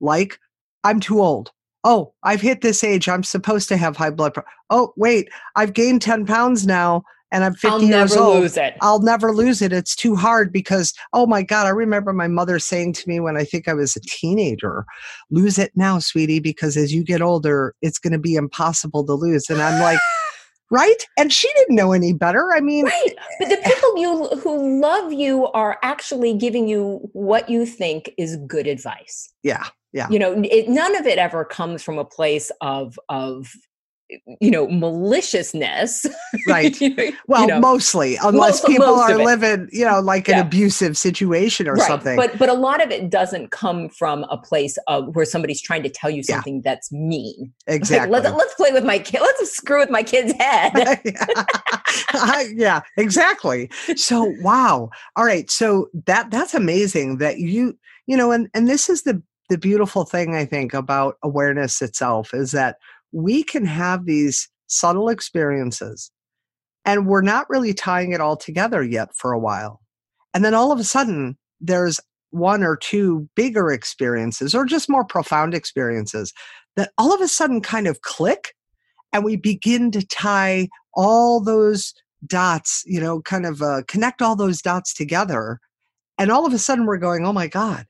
like, 0.00 0.38
I'm 0.84 1.00
too 1.00 1.20
old. 1.20 1.50
Oh, 1.84 2.14
I've 2.22 2.40
hit 2.40 2.60
this 2.60 2.84
age. 2.84 3.08
I'm 3.08 3.24
supposed 3.24 3.68
to 3.70 3.76
have 3.76 3.96
high 3.96 4.10
blood 4.10 4.34
pressure. 4.34 4.46
Oh, 4.70 4.92
wait, 4.96 5.28
I've 5.56 5.72
gained 5.72 6.02
10 6.02 6.26
pounds 6.26 6.66
now 6.66 7.02
and 7.32 7.44
I'm 7.44 7.54
50 7.54 7.68
I'll 7.68 7.82
years 7.82 8.10
never 8.10 8.22
old. 8.22 8.40
lose 8.40 8.56
it. 8.56 8.76
I'll 8.82 9.00
never 9.00 9.32
lose 9.32 9.62
it. 9.62 9.72
It's 9.72 9.96
too 9.96 10.14
hard 10.14 10.52
because, 10.52 10.92
oh 11.14 11.26
my 11.26 11.42
God, 11.42 11.66
I 11.66 11.70
remember 11.70 12.12
my 12.12 12.28
mother 12.28 12.58
saying 12.58 12.92
to 12.94 13.08
me 13.08 13.18
when 13.18 13.36
I 13.36 13.44
think 13.44 13.66
I 13.66 13.74
was 13.74 13.96
a 13.96 14.00
teenager, 14.00 14.84
lose 15.30 15.58
it 15.58 15.72
now, 15.74 15.98
sweetie, 15.98 16.40
because 16.40 16.76
as 16.76 16.92
you 16.92 17.02
get 17.02 17.22
older, 17.22 17.74
it's 17.80 17.98
going 17.98 18.12
to 18.12 18.18
be 18.18 18.34
impossible 18.34 19.04
to 19.06 19.14
lose. 19.14 19.48
And 19.48 19.62
I'm 19.62 19.80
like, 19.80 19.98
right? 20.70 21.06
And 21.18 21.32
she 21.32 21.50
didn't 21.56 21.74
know 21.74 21.92
any 21.92 22.12
better. 22.12 22.50
I 22.52 22.60
mean, 22.60 22.84
right. 22.84 23.14
But 23.38 23.48
the 23.48 23.58
eh, 23.58 23.62
eh. 23.64 23.70
people 23.70 23.96
you 23.96 24.28
who 24.42 24.80
love 24.80 25.12
you 25.12 25.46
are 25.48 25.78
actually 25.82 26.34
giving 26.34 26.68
you 26.68 27.08
what 27.12 27.48
you 27.48 27.64
think 27.64 28.12
is 28.18 28.36
good 28.46 28.66
advice. 28.66 29.32
Yeah. 29.42 29.64
Yeah. 29.94 30.08
You 30.10 30.18
know, 30.18 30.42
it, 30.44 30.68
none 30.68 30.96
of 30.96 31.06
it 31.06 31.18
ever 31.18 31.44
comes 31.44 31.82
from 31.82 31.98
a 31.98 32.04
place 32.04 32.50
of 32.60 32.98
of 33.08 33.52
you 34.40 34.50
know 34.50 34.68
maliciousness 34.68 36.06
right 36.46 36.78
well 37.26 37.42
you 37.42 37.46
know, 37.46 37.60
mostly 37.60 38.16
unless 38.22 38.62
most, 38.62 38.66
people 38.66 38.86
most 38.86 39.10
are 39.10 39.18
living 39.18 39.68
you 39.72 39.84
know 39.84 40.00
like 40.00 40.28
an 40.28 40.36
yeah. 40.36 40.40
abusive 40.40 40.96
situation 40.96 41.68
or 41.68 41.74
right. 41.74 41.86
something 41.86 42.16
but 42.16 42.38
but 42.38 42.48
a 42.48 42.54
lot 42.54 42.82
of 42.82 42.90
it 42.90 43.10
doesn't 43.10 43.50
come 43.50 43.88
from 43.88 44.24
a 44.24 44.36
place 44.36 44.78
of 44.86 45.14
where 45.14 45.24
somebody's 45.24 45.60
trying 45.60 45.82
to 45.82 45.88
tell 45.88 46.10
you 46.10 46.22
something 46.22 46.56
yeah. 46.56 46.62
that's 46.64 46.92
mean 46.92 47.52
exactly 47.66 48.10
like, 48.10 48.24
let's, 48.24 48.36
let's 48.36 48.54
play 48.54 48.72
with 48.72 48.84
my 48.84 48.98
kid 48.98 49.20
let's 49.20 49.50
screw 49.50 49.80
with 49.80 49.90
my 49.90 50.02
kid's 50.02 50.32
head 50.38 50.72
yeah. 51.04 52.42
yeah 52.54 52.80
exactly 52.96 53.70
so 53.96 54.34
wow 54.40 54.90
all 55.16 55.24
right 55.24 55.50
so 55.50 55.88
that 56.06 56.30
that's 56.30 56.54
amazing 56.54 57.18
that 57.18 57.38
you 57.38 57.76
you 58.06 58.16
know 58.16 58.30
and 58.30 58.48
and 58.54 58.68
this 58.68 58.88
is 58.88 59.02
the 59.02 59.22
the 59.48 59.58
beautiful 59.58 60.04
thing 60.04 60.34
i 60.34 60.44
think 60.44 60.72
about 60.72 61.16
awareness 61.22 61.82
itself 61.82 62.32
is 62.32 62.52
that 62.52 62.76
we 63.12 63.42
can 63.42 63.64
have 63.64 64.06
these 64.06 64.48
subtle 64.66 65.08
experiences 65.08 66.10
and 66.84 67.06
we're 67.06 67.22
not 67.22 67.48
really 67.48 67.74
tying 67.74 68.12
it 68.12 68.20
all 68.20 68.36
together 68.36 68.82
yet 68.82 69.14
for 69.14 69.32
a 69.32 69.38
while. 69.38 69.80
And 70.34 70.44
then 70.44 70.54
all 70.54 70.72
of 70.72 70.80
a 70.80 70.84
sudden, 70.84 71.36
there's 71.60 72.00
one 72.30 72.62
or 72.62 72.76
two 72.76 73.28
bigger 73.36 73.70
experiences 73.70 74.54
or 74.54 74.64
just 74.64 74.88
more 74.88 75.04
profound 75.04 75.54
experiences 75.54 76.32
that 76.76 76.90
all 76.96 77.14
of 77.14 77.20
a 77.20 77.28
sudden 77.28 77.60
kind 77.60 77.86
of 77.86 78.00
click 78.00 78.54
and 79.12 79.24
we 79.24 79.36
begin 79.36 79.90
to 79.90 80.04
tie 80.06 80.68
all 80.94 81.40
those 81.40 81.92
dots, 82.26 82.82
you 82.86 83.00
know, 83.00 83.20
kind 83.20 83.44
of 83.44 83.60
uh, 83.60 83.82
connect 83.86 84.22
all 84.22 84.34
those 84.34 84.62
dots 84.62 84.94
together. 84.94 85.60
And 86.18 86.30
all 86.30 86.46
of 86.46 86.52
a 86.52 86.58
sudden, 86.58 86.86
we're 86.86 86.98
going, 86.98 87.26
oh 87.26 87.32
my 87.32 87.46
God, 87.46 87.86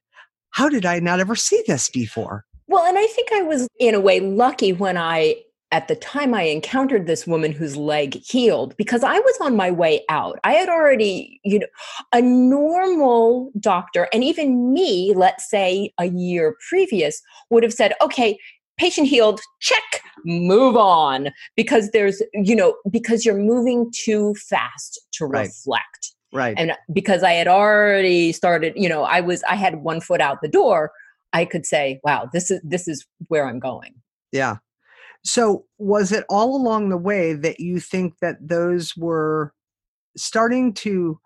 how 0.50 0.68
did 0.68 0.84
I 0.84 0.98
not 0.98 1.20
ever 1.20 1.36
see 1.36 1.62
this 1.66 1.88
before? 1.88 2.44
Well, 2.72 2.84
and 2.86 2.96
I 2.96 3.06
think 3.08 3.30
I 3.32 3.42
was 3.42 3.68
in 3.78 3.94
a 3.94 4.00
way 4.00 4.18
lucky 4.20 4.72
when 4.72 4.96
I 4.96 5.36
at 5.72 5.88
the 5.88 5.94
time 5.94 6.32
I 6.32 6.44
encountered 6.44 7.06
this 7.06 7.26
woman 7.26 7.52
whose 7.52 7.76
leg 7.76 8.14
healed 8.14 8.74
because 8.78 9.04
I 9.04 9.18
was 9.18 9.34
on 9.42 9.56
my 9.56 9.70
way 9.70 10.04
out. 10.08 10.38
I 10.42 10.52
had 10.54 10.70
already, 10.70 11.38
you 11.44 11.58
know, 11.58 11.66
a 12.14 12.22
normal 12.22 13.50
doctor, 13.60 14.08
and 14.10 14.24
even 14.24 14.72
me, 14.72 15.12
let's 15.14 15.50
say 15.50 15.92
a 15.98 16.06
year 16.06 16.56
previous, 16.66 17.20
would 17.50 17.62
have 17.62 17.74
said, 17.74 17.92
okay, 18.00 18.38
patient 18.78 19.06
healed, 19.06 19.40
check, 19.60 20.00
move 20.24 20.74
on. 20.74 21.28
Because 21.56 21.90
there's, 21.90 22.22
you 22.32 22.56
know, 22.56 22.74
because 22.90 23.26
you're 23.26 23.36
moving 23.36 23.92
too 23.94 24.34
fast 24.48 24.98
to 25.12 25.26
Right. 25.26 25.42
reflect. 25.46 26.12
Right. 26.32 26.54
And 26.56 26.70
uh, 26.70 26.76
because 26.90 27.22
I 27.22 27.32
had 27.32 27.48
already 27.48 28.32
started, 28.32 28.72
you 28.76 28.88
know, 28.88 29.02
I 29.04 29.20
was, 29.20 29.42
I 29.42 29.56
had 29.56 29.82
one 29.82 30.00
foot 30.00 30.22
out 30.22 30.38
the 30.40 30.48
door. 30.48 30.90
I 31.32 31.44
could 31.44 31.66
say, 31.66 32.00
wow, 32.04 32.28
this 32.32 32.50
is, 32.50 32.60
this 32.62 32.88
is 32.88 33.06
where 33.28 33.46
I'm 33.46 33.58
going. 33.58 33.94
Yeah. 34.32 34.56
So, 35.24 35.66
was 35.78 36.10
it 36.10 36.24
all 36.28 36.56
along 36.56 36.88
the 36.88 36.96
way 36.96 37.32
that 37.32 37.60
you 37.60 37.78
think 37.78 38.18
that 38.20 38.36
those 38.40 38.96
were 38.96 39.52
starting 40.16 40.74
to 40.74 41.20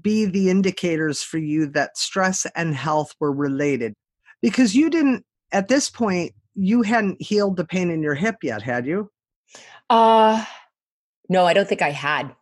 be 0.00 0.26
the 0.26 0.50
indicators 0.50 1.22
for 1.22 1.38
you 1.38 1.66
that 1.68 1.96
stress 1.96 2.46
and 2.54 2.74
health 2.74 3.14
were 3.20 3.32
related? 3.32 3.94
Because 4.42 4.74
you 4.74 4.90
didn't, 4.90 5.24
at 5.52 5.68
this 5.68 5.88
point, 5.88 6.32
you 6.54 6.82
hadn't 6.82 7.20
healed 7.20 7.56
the 7.56 7.64
pain 7.64 7.90
in 7.90 8.02
your 8.02 8.14
hip 8.14 8.36
yet, 8.42 8.60
had 8.62 8.86
you? 8.86 9.10
Uh, 9.88 10.44
no, 11.28 11.46
I 11.46 11.54
don't 11.54 11.68
think 11.68 11.82
I 11.82 11.90
had. 11.90 12.34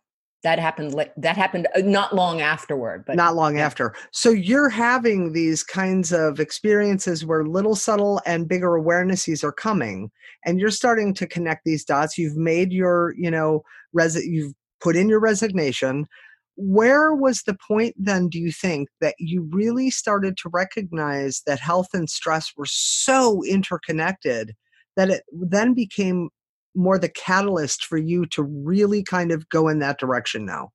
That 0.43 0.59
happened. 0.59 0.93
That 1.15 1.37
happened 1.37 1.67
uh, 1.75 1.79
not 1.79 2.13
long 2.13 2.41
afterward, 2.41 3.05
but 3.07 3.15
Not 3.15 3.35
long 3.35 3.55
yeah. 3.55 3.65
after. 3.65 3.95
So, 4.11 4.29
you're 4.29 4.69
having 4.69 5.31
these 5.31 5.63
kinds 5.63 6.11
of 6.11 6.39
experiences 6.39 7.25
where 7.25 7.45
little 7.45 7.75
subtle 7.75 8.21
and 8.25 8.47
bigger 8.47 8.71
awarenesses 8.71 9.43
are 9.43 9.53
coming, 9.53 10.11
and 10.45 10.59
you're 10.59 10.69
starting 10.69 11.13
to 11.15 11.27
connect 11.27 11.63
these 11.63 11.85
dots. 11.85 12.17
You've 12.17 12.35
made 12.35 12.73
your, 12.73 13.13
you 13.17 13.31
know, 13.31 13.63
res- 13.93 14.25
you've 14.25 14.53
put 14.81 14.97
in 14.97 15.07
your 15.07 15.21
resignation. 15.21 16.07
Where 16.55 17.15
was 17.15 17.43
the 17.43 17.57
point 17.67 17.95
then, 17.97 18.27
do 18.27 18.37
you 18.37 18.51
think, 18.51 18.89
that 19.01 19.15
you 19.17 19.49
really 19.51 19.89
started 19.89 20.37
to 20.37 20.49
recognize 20.49 21.41
that 21.47 21.59
health 21.59 21.87
and 21.93 22.09
stress 22.09 22.51
were 22.55 22.67
so 22.67 23.43
interconnected 23.43 24.53
that 24.95 25.09
it 25.09 25.23
then 25.31 25.73
became 25.73 26.29
more 26.75 26.97
the 26.97 27.09
catalyst 27.09 27.85
for 27.85 27.97
you 27.97 28.25
to 28.27 28.43
really 28.43 29.03
kind 29.03 29.31
of 29.31 29.47
go 29.49 29.67
in 29.67 29.79
that 29.79 29.99
direction 29.99 30.45
now? 30.45 30.71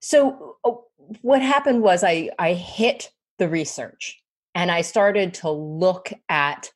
So, 0.00 0.56
oh, 0.64 0.84
what 1.22 1.42
happened 1.42 1.82
was 1.82 2.04
I, 2.04 2.30
I 2.38 2.54
hit 2.54 3.10
the 3.38 3.48
research 3.48 4.20
and 4.54 4.70
I 4.70 4.82
started 4.82 5.34
to 5.34 5.50
look 5.50 6.12
at 6.28 6.70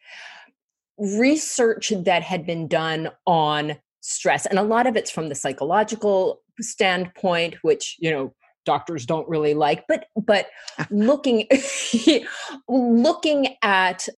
research 0.99 1.93
that 2.05 2.23
had 2.23 2.47
been 2.47 2.69
done 2.69 3.11
on 3.27 3.77
stress 4.01 4.47
and 4.47 4.59
a 4.59 4.63
lot 4.63 4.87
of 4.87 4.97
it's 4.97 5.11
from 5.11 5.29
the 5.29 5.35
psychological 5.35 6.43
standpoint 6.61 7.55
which 7.63 7.97
you 7.99 8.11
know 8.11 8.33
doctors 8.65 9.07
don't 9.07 9.29
really 9.29 9.55
like 9.55 9.85
but 9.89 10.07
but 10.17 10.47
looking 10.91 11.47
looking 12.69 13.57
at 13.63 14.09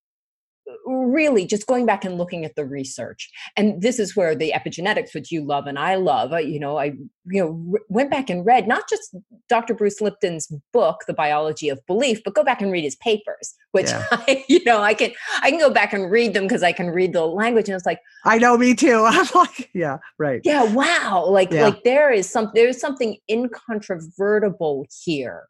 really 0.87 1.47
just 1.47 1.67
going 1.67 1.87
back 1.87 2.05
and 2.05 2.17
looking 2.17 2.45
at 2.45 2.55
the 2.55 2.65
research 2.65 3.31
and 3.57 3.83
this 3.83 3.99
is 3.99 4.17
where 4.17 4.35
the 4.35 4.53
epigenetics 4.55 5.15
which 5.15 5.31
you 5.31 5.45
love 5.45 5.67
and 5.67 5.79
i 5.79 5.95
love 5.95 6.33
uh, 6.33 6.39
you 6.39 6.59
know 6.59 6.79
i 6.79 6.87
you 7.27 7.43
know 7.43 7.77
went 7.89 8.11
back 8.11 8.31
and 8.31 8.47
read 8.47 8.67
not 8.67 8.89
just 8.89 9.15
dr 9.49 9.73
bruce 9.75 10.01
lipton's 10.01 10.51
book 10.73 11.03
the 11.07 11.13
biology 11.13 11.69
of 11.69 11.85
belief 11.87 12.23
but 12.25 12.35
go 12.35 12.43
back 12.43 12.63
and 12.63 12.73
read 12.73 12.85
his 12.85 12.97
papers 12.97 13.55
which 13.73 13.89
yeah. 13.89 14.07
I, 14.11 14.45
you 14.49 14.63
know 14.65 14.81
i 14.81 14.95
can 14.95 15.13
i 15.43 15.51
can 15.51 15.59
go 15.59 15.71
back 15.71 15.93
and 15.93 16.11
read 16.11 16.35
them 16.35 16.45
because 16.45 16.63
i 16.63 16.73
can 16.73 16.89
read 16.89 17.13
the 17.13 17.27
language 17.27 17.69
and 17.69 17.77
it's 17.77 17.87
like 17.87 18.01
i 18.25 18.39
know 18.39 18.57
me 18.57 18.75
too 18.75 19.05
i'm 19.07 19.27
like 19.35 19.71
yeah 19.75 19.99
right 20.19 20.41
yeah 20.45 20.65
wow 20.73 21.27
like 21.29 21.51
yeah. 21.51 21.65
like 21.65 21.85
there 21.85 22.11
is 22.11 22.29
some 22.29 22.51
there's 22.55 22.81
something 22.81 23.17
incontrovertible 23.31 24.87
here 25.05 25.45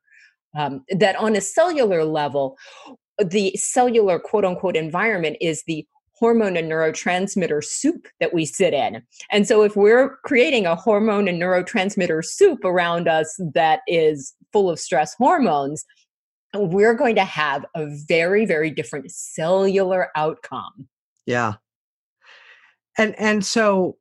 um, 0.56 0.84
that 0.88 1.16
on 1.16 1.34
a 1.34 1.40
cellular 1.40 2.04
level 2.04 2.56
the 3.18 3.52
cellular 3.56 4.18
quote 4.18 4.44
unquote 4.44 4.76
environment 4.76 5.36
is 5.40 5.62
the 5.66 5.86
hormone 6.16 6.56
and 6.56 6.70
neurotransmitter 6.70 7.62
soup 7.62 8.06
that 8.20 8.32
we 8.32 8.44
sit 8.44 8.72
in. 8.72 9.02
And 9.30 9.46
so 9.46 9.62
if 9.62 9.76
we're 9.76 10.16
creating 10.24 10.64
a 10.64 10.76
hormone 10.76 11.26
and 11.28 11.40
neurotransmitter 11.40 12.24
soup 12.24 12.64
around 12.64 13.08
us 13.08 13.34
that 13.54 13.80
is 13.88 14.32
full 14.52 14.70
of 14.70 14.78
stress 14.78 15.14
hormones, 15.14 15.84
we're 16.54 16.94
going 16.94 17.16
to 17.16 17.24
have 17.24 17.64
a 17.74 17.86
very 18.06 18.46
very 18.46 18.70
different 18.70 19.10
cellular 19.10 20.08
outcome. 20.16 20.88
Yeah. 21.26 21.54
And 22.96 23.18
and 23.18 23.44
so 23.44 23.96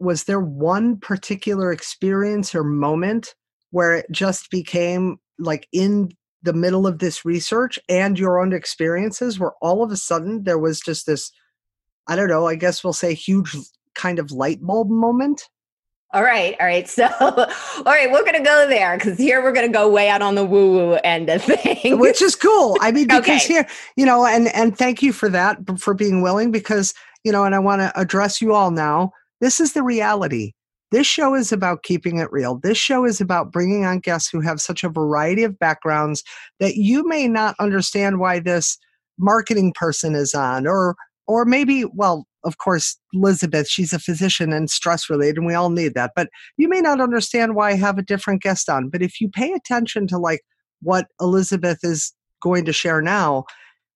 was 0.00 0.24
there 0.24 0.40
one 0.40 0.98
particular 0.98 1.72
experience 1.72 2.54
or 2.54 2.64
moment 2.64 3.34
where 3.70 3.94
it 3.94 4.06
just 4.10 4.50
became 4.50 5.18
like 5.38 5.68
in 5.72 6.10
the 6.44 6.52
middle 6.52 6.86
of 6.86 6.98
this 6.98 7.24
research 7.24 7.78
and 7.88 8.18
your 8.18 8.38
own 8.38 8.52
experiences 8.52 9.38
where 9.38 9.52
all 9.60 9.82
of 9.82 9.90
a 9.90 9.96
sudden 9.96 10.44
there 10.44 10.58
was 10.58 10.78
just 10.80 11.06
this 11.06 11.32
i 12.06 12.14
don't 12.14 12.28
know 12.28 12.46
i 12.46 12.54
guess 12.54 12.84
we'll 12.84 12.92
say 12.92 13.14
huge 13.14 13.56
kind 13.94 14.18
of 14.18 14.30
light 14.32 14.60
bulb 14.60 14.90
moment? 14.90 15.48
All 16.12 16.22
right 16.22 16.54
all 16.60 16.66
right 16.66 16.88
so 16.98 17.06
all 17.08 17.84
right 17.84 18.10
we're 18.12 18.24
gonna 18.24 18.44
go 18.44 18.68
there 18.68 18.96
because 18.96 19.18
here 19.18 19.42
we're 19.42 19.52
gonna 19.52 19.68
go 19.68 19.88
way 19.88 20.08
out 20.08 20.22
on 20.22 20.36
the 20.36 20.44
woo 20.44 20.72
woo 20.72 20.92
end 21.02 21.28
of 21.28 21.42
things. 21.44 21.98
Which 21.98 22.22
is 22.22 22.36
cool 22.36 22.76
i 22.80 22.92
mean 22.92 23.08
because 23.08 23.24
okay. 23.24 23.38
here 23.38 23.66
you 23.96 24.06
know 24.06 24.24
and 24.24 24.46
and 24.54 24.78
thank 24.78 25.02
you 25.02 25.12
for 25.12 25.28
that 25.30 25.58
for 25.80 25.92
being 25.92 26.22
willing 26.22 26.52
because 26.52 26.94
you 27.24 27.32
know 27.32 27.44
and 27.44 27.54
i 27.54 27.58
want 27.58 27.80
to 27.80 28.00
address 28.00 28.40
you 28.40 28.52
all 28.54 28.70
now 28.70 29.10
this 29.40 29.58
is 29.58 29.72
the 29.72 29.82
reality 29.82 30.52
this 30.90 31.06
show 31.06 31.34
is 31.34 31.50
about 31.50 31.82
keeping 31.82 32.18
it 32.18 32.30
real. 32.30 32.60
This 32.62 32.78
show 32.78 33.04
is 33.04 33.20
about 33.20 33.50
bringing 33.50 33.84
on 33.84 33.98
guests 33.98 34.30
who 34.30 34.40
have 34.40 34.60
such 34.60 34.84
a 34.84 34.88
variety 34.88 35.42
of 35.42 35.58
backgrounds 35.58 36.22
that 36.60 36.76
you 36.76 37.06
may 37.06 37.26
not 37.26 37.56
understand 37.58 38.20
why 38.20 38.38
this 38.38 38.78
marketing 39.18 39.72
person 39.72 40.14
is 40.14 40.34
on 40.34 40.66
or 40.66 40.96
or 41.26 41.44
maybe 41.44 41.84
well 41.92 42.26
of 42.44 42.58
course 42.58 42.98
elizabeth 43.12 43.68
she's 43.68 43.92
a 43.92 43.98
physician 43.98 44.52
and 44.52 44.70
stress 44.70 45.08
related 45.08 45.36
and 45.36 45.46
we 45.46 45.54
all 45.54 45.70
need 45.70 45.94
that 45.94 46.10
but 46.16 46.28
you 46.56 46.68
may 46.68 46.80
not 46.80 47.00
understand 47.00 47.54
why 47.54 47.70
i 47.70 47.74
have 47.74 47.96
a 47.96 48.02
different 48.02 48.42
guest 48.42 48.68
on 48.68 48.88
but 48.88 49.02
if 49.02 49.20
you 49.20 49.28
pay 49.28 49.52
attention 49.52 50.06
to 50.06 50.18
like 50.18 50.40
what 50.82 51.06
elizabeth 51.20 51.78
is 51.82 52.12
going 52.42 52.64
to 52.64 52.72
share 52.72 53.00
now 53.00 53.44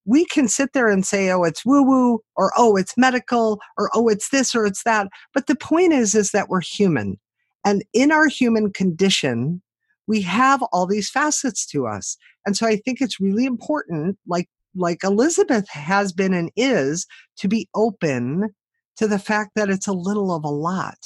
we 0.09 0.25
can 0.25 0.49
sit 0.49 0.73
there 0.73 0.89
and 0.89 1.05
say, 1.05 1.31
oh, 1.31 1.45
it's 1.45 1.67
woo 1.67 1.83
woo, 1.83 2.21
or 2.35 2.51
oh, 2.57 2.77
it's 2.77 2.97
medical, 2.97 3.61
or 3.77 3.91
oh, 3.95 4.09
it's 4.09 4.31
this 4.31 4.55
or 4.55 4.65
it's 4.65 4.83
that. 4.85 5.09
But 5.35 5.47
the 5.47 5.55
point 5.55 5.93
is, 5.93 6.15
is 6.15 6.31
that 6.31 6.49
we're 6.49 6.63
human. 6.63 7.21
And 7.65 7.85
in 7.93 8.11
our 8.11 8.27
human 8.27 8.73
condition, 8.73 9.61
we 10.07 10.23
have 10.23 10.63
all 10.73 10.87
these 10.87 11.11
facets 11.11 11.67
to 11.67 11.87
us. 11.87 12.17
And 12.47 12.57
so 12.57 12.67
I 12.67 12.77
think 12.77 13.03
it's 13.03 13.21
really 13.21 13.45
important, 13.45 14.19
like 14.27 14.49
like 14.75 15.05
Elizabeth 15.05 15.69
has 15.69 16.13
been 16.13 16.33
and 16.33 16.51
is, 16.57 17.07
to 17.39 17.49
be 17.49 17.69
open 17.75 18.49
to 18.97 19.07
the 19.07 19.19
fact 19.19 19.53
that 19.57 19.69
it's 19.69 19.89
a 19.89 19.93
little 19.93 20.35
of 20.35 20.43
a 20.45 20.49
lot. 20.49 20.99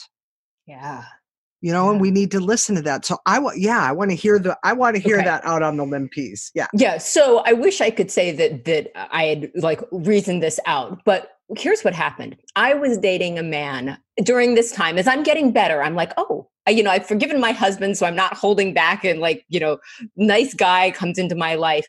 Yeah 0.66 1.05
you 1.63 1.73
know, 1.73 1.87
yeah. 1.87 1.93
and 1.93 2.01
we 2.01 2.11
need 2.11 2.31
to 2.33 2.41
listen 2.41 2.75
to 2.75 2.83
that. 2.83 3.07
So 3.07 3.19
I 3.25 3.39
want, 3.39 3.59
yeah, 3.59 3.81
I 3.81 3.93
want 3.93 4.11
to 4.11 4.17
hear 4.17 4.39
the, 4.39 4.59
I 4.65 4.75
want 4.75 4.97
to 4.97 5.03
hear 5.03 5.17
okay. 5.17 5.25
that 5.25 5.45
out 5.47 5.63
on 5.63 5.79
the 5.79 5.85
limb 5.85 6.09
piece. 6.09 6.51
Yeah. 6.55 6.67
Yeah. 6.75 6.99
So 6.99 7.43
I 7.47 7.53
wish 7.53 7.81
I 7.81 7.91
could 7.91 8.11
say 8.11 8.33
that, 8.33 8.65
that 8.65 8.91
I 9.15 9.25
had 9.25 9.51
like 9.55 9.81
reasoned 9.93 10.43
this 10.43 10.61
out, 10.67 11.01
but 11.05 11.39
here's 11.57 11.83
what 11.83 11.95
happened. 11.95 12.37
I 12.57 12.75
was 12.75 12.99
dating 12.99 13.39
a 13.39 13.43
man 13.43 13.97
during 14.25 14.55
this 14.55 14.73
time 14.73 14.99
as 14.99 15.07
I'm 15.07 15.23
getting 15.23 15.53
better. 15.53 15.83
I'm 15.83 15.95
like, 15.95 16.13
oh, 16.17 16.49
I, 16.67 16.71
you 16.71 16.83
know, 16.83 16.91
I've 16.91 17.07
forgiven 17.07 17.41
my 17.41 17.53
husband, 17.53 17.97
so 17.97 18.07
I'm 18.07 18.17
not 18.17 18.35
holding 18.35 18.75
back. 18.75 19.05
And 19.05 19.21
like, 19.21 19.45
you 19.49 19.61
know, 19.61 19.79
nice 20.17 20.55
guy 20.55 20.91
comes 20.91 21.19
into 21.19 21.35
my 21.35 21.55
life 21.55 21.87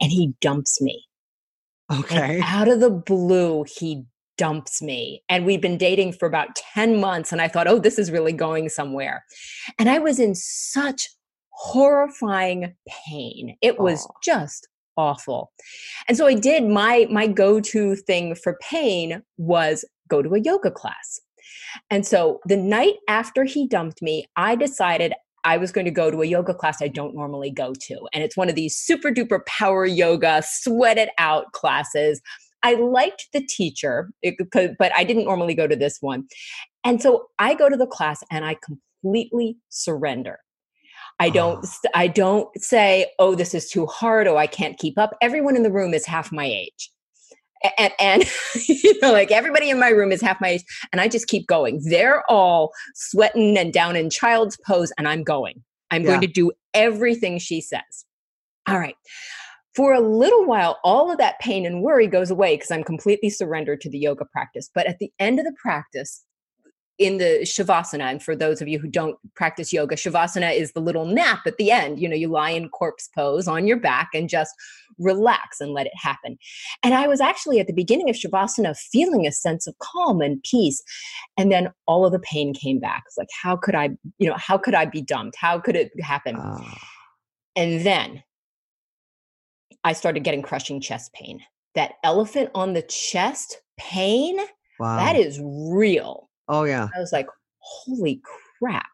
and 0.00 0.10
he 0.10 0.34
dumps 0.40 0.80
me. 0.80 1.04
Okay. 1.92 2.36
And 2.36 2.44
out 2.44 2.68
of 2.68 2.80
the 2.80 2.90
blue, 2.90 3.64
he 3.64 4.04
dumps 4.40 4.80
me. 4.80 5.22
And 5.28 5.44
we'd 5.44 5.60
been 5.60 5.76
dating 5.76 6.14
for 6.14 6.26
about 6.26 6.56
10 6.56 6.98
months. 6.98 7.30
And 7.30 7.42
I 7.42 7.46
thought, 7.46 7.68
oh, 7.68 7.78
this 7.78 7.98
is 7.98 8.10
really 8.10 8.32
going 8.32 8.70
somewhere. 8.70 9.22
And 9.78 9.90
I 9.90 9.98
was 9.98 10.18
in 10.18 10.34
such 10.34 11.10
horrifying 11.50 12.74
pain. 13.06 13.58
It 13.60 13.78
was 13.78 14.06
Aww. 14.06 14.10
just 14.24 14.66
awful. 14.96 15.52
And 16.08 16.16
so 16.16 16.26
I 16.26 16.32
did 16.32 16.64
my 16.66 17.06
my 17.10 17.26
go-to 17.26 17.96
thing 17.96 18.34
for 18.34 18.56
pain 18.62 19.22
was 19.36 19.84
go 20.08 20.22
to 20.22 20.34
a 20.34 20.40
yoga 20.40 20.70
class. 20.70 21.20
And 21.90 22.06
so 22.06 22.40
the 22.46 22.56
night 22.56 22.94
after 23.08 23.44
he 23.44 23.68
dumped 23.68 24.00
me, 24.00 24.24
I 24.36 24.56
decided 24.56 25.12
I 25.44 25.58
was 25.58 25.70
going 25.70 25.84
to 25.84 25.90
go 25.90 26.10
to 26.10 26.22
a 26.22 26.26
yoga 26.26 26.54
class 26.54 26.80
I 26.80 26.88
don't 26.88 27.14
normally 27.14 27.50
go 27.50 27.74
to. 27.74 28.08
And 28.14 28.24
it's 28.24 28.38
one 28.38 28.48
of 28.48 28.54
these 28.54 28.74
super 28.76 29.10
duper 29.10 29.44
power 29.46 29.84
yoga, 29.84 30.42
sweat 30.46 30.96
it 30.96 31.10
out 31.18 31.52
classes. 31.52 32.22
I 32.62 32.74
liked 32.74 33.28
the 33.32 33.40
teacher, 33.40 34.10
but 34.78 34.92
I 34.96 35.04
didn't 35.04 35.24
normally 35.24 35.54
go 35.54 35.66
to 35.66 35.76
this 35.76 35.98
one. 36.00 36.24
And 36.84 37.00
so 37.00 37.26
I 37.38 37.54
go 37.54 37.68
to 37.68 37.76
the 37.76 37.86
class 37.86 38.22
and 38.30 38.44
I 38.44 38.56
completely 39.02 39.56
surrender. 39.68 40.38
I 41.18 41.28
don't 41.30 41.64
oh. 41.64 41.88
I 41.94 42.06
don't 42.06 42.48
say, 42.56 43.10
"Oh, 43.18 43.34
this 43.34 43.54
is 43.54 43.68
too 43.68 43.86
hard. 43.86 44.26
Oh, 44.26 44.38
I 44.38 44.46
can't 44.46 44.78
keep 44.78 44.98
up." 44.98 45.16
Everyone 45.20 45.54
in 45.54 45.62
the 45.62 45.72
room 45.72 45.92
is 45.92 46.06
half 46.06 46.32
my 46.32 46.46
age. 46.46 46.90
And, 47.78 47.92
and 48.00 48.24
you 48.68 48.98
know 49.00 49.12
like 49.12 49.30
everybody 49.30 49.68
in 49.68 49.78
my 49.78 49.90
room 49.90 50.12
is 50.12 50.22
half 50.22 50.40
my 50.40 50.48
age 50.48 50.64
and 50.92 51.00
I 51.00 51.08
just 51.08 51.26
keep 51.26 51.46
going. 51.46 51.82
They're 51.84 52.22
all 52.30 52.72
sweating 52.94 53.58
and 53.58 53.70
down 53.70 53.96
in 53.96 54.08
child's 54.08 54.56
pose 54.66 54.92
and 54.96 55.06
I'm 55.06 55.22
going. 55.22 55.62
I'm 55.90 56.02
yeah. 56.02 56.08
going 56.08 56.20
to 56.22 56.26
do 56.26 56.52
everything 56.72 57.38
she 57.38 57.60
says. 57.60 58.06
All 58.66 58.78
right 58.78 58.96
for 59.74 59.92
a 59.92 60.00
little 60.00 60.46
while, 60.46 60.78
all 60.82 61.10
of 61.10 61.18
that 61.18 61.38
pain 61.40 61.64
and 61.64 61.82
worry 61.82 62.06
goes 62.06 62.30
away 62.30 62.56
because 62.56 62.70
I'm 62.70 62.84
completely 62.84 63.30
surrendered 63.30 63.80
to 63.82 63.90
the 63.90 63.98
yoga 63.98 64.24
practice. 64.24 64.68
But 64.74 64.86
at 64.86 64.98
the 64.98 65.12
end 65.18 65.38
of 65.38 65.44
the 65.44 65.54
practice, 65.60 66.24
in 67.00 67.16
the 67.16 67.40
shavasana, 67.44 68.02
and 68.02 68.22
for 68.22 68.36
those 68.36 68.60
of 68.60 68.68
you 68.68 68.78
who 68.78 68.86
don't 68.86 69.16
practice 69.34 69.72
yoga, 69.72 69.96
shavasana 69.96 70.54
is 70.54 70.72
the 70.72 70.80
little 70.80 71.06
nap 71.06 71.40
at 71.46 71.56
the 71.56 71.70
end. 71.70 71.98
You 71.98 72.06
know, 72.06 72.14
you 72.14 72.28
lie 72.28 72.50
in 72.50 72.68
corpse 72.68 73.08
pose 73.14 73.48
on 73.48 73.66
your 73.66 73.78
back 73.78 74.10
and 74.12 74.28
just 74.28 74.54
relax 74.98 75.62
and 75.62 75.72
let 75.72 75.86
it 75.86 75.94
happen. 75.96 76.36
And 76.82 76.92
I 76.92 77.08
was 77.08 77.22
actually 77.22 77.58
at 77.58 77.66
the 77.66 77.72
beginning 77.72 78.10
of 78.10 78.16
shavasana 78.16 78.76
feeling 78.76 79.26
a 79.26 79.32
sense 79.32 79.66
of 79.66 79.74
calm 79.78 80.20
and 80.20 80.42
peace. 80.42 80.82
And 81.38 81.50
then 81.50 81.70
all 81.86 82.04
of 82.04 82.12
the 82.12 82.18
pain 82.18 82.52
came 82.52 82.78
back. 82.78 83.04
It's 83.06 83.16
like, 83.16 83.28
how 83.42 83.56
could 83.56 83.74
I, 83.74 83.88
you 84.18 84.28
know, 84.28 84.36
how 84.36 84.58
could 84.58 84.74
I 84.74 84.84
be 84.84 85.00
dumped? 85.00 85.36
How 85.40 85.58
could 85.58 85.76
it 85.76 85.92
happen? 86.02 86.36
Oh. 86.38 86.74
And 87.56 87.80
then 87.80 88.22
I 89.84 89.92
started 89.92 90.24
getting 90.24 90.42
crushing 90.42 90.80
chest 90.80 91.12
pain. 91.12 91.40
That 91.74 91.94
elephant 92.04 92.50
on 92.54 92.72
the 92.72 92.82
chest 92.82 93.60
pain, 93.78 94.38
wow. 94.78 94.96
that 94.96 95.16
is 95.16 95.40
real. 95.42 96.28
Oh, 96.48 96.64
yeah. 96.64 96.88
I 96.94 96.98
was 96.98 97.12
like, 97.12 97.26
holy 97.58 98.20
crap. 98.58 98.86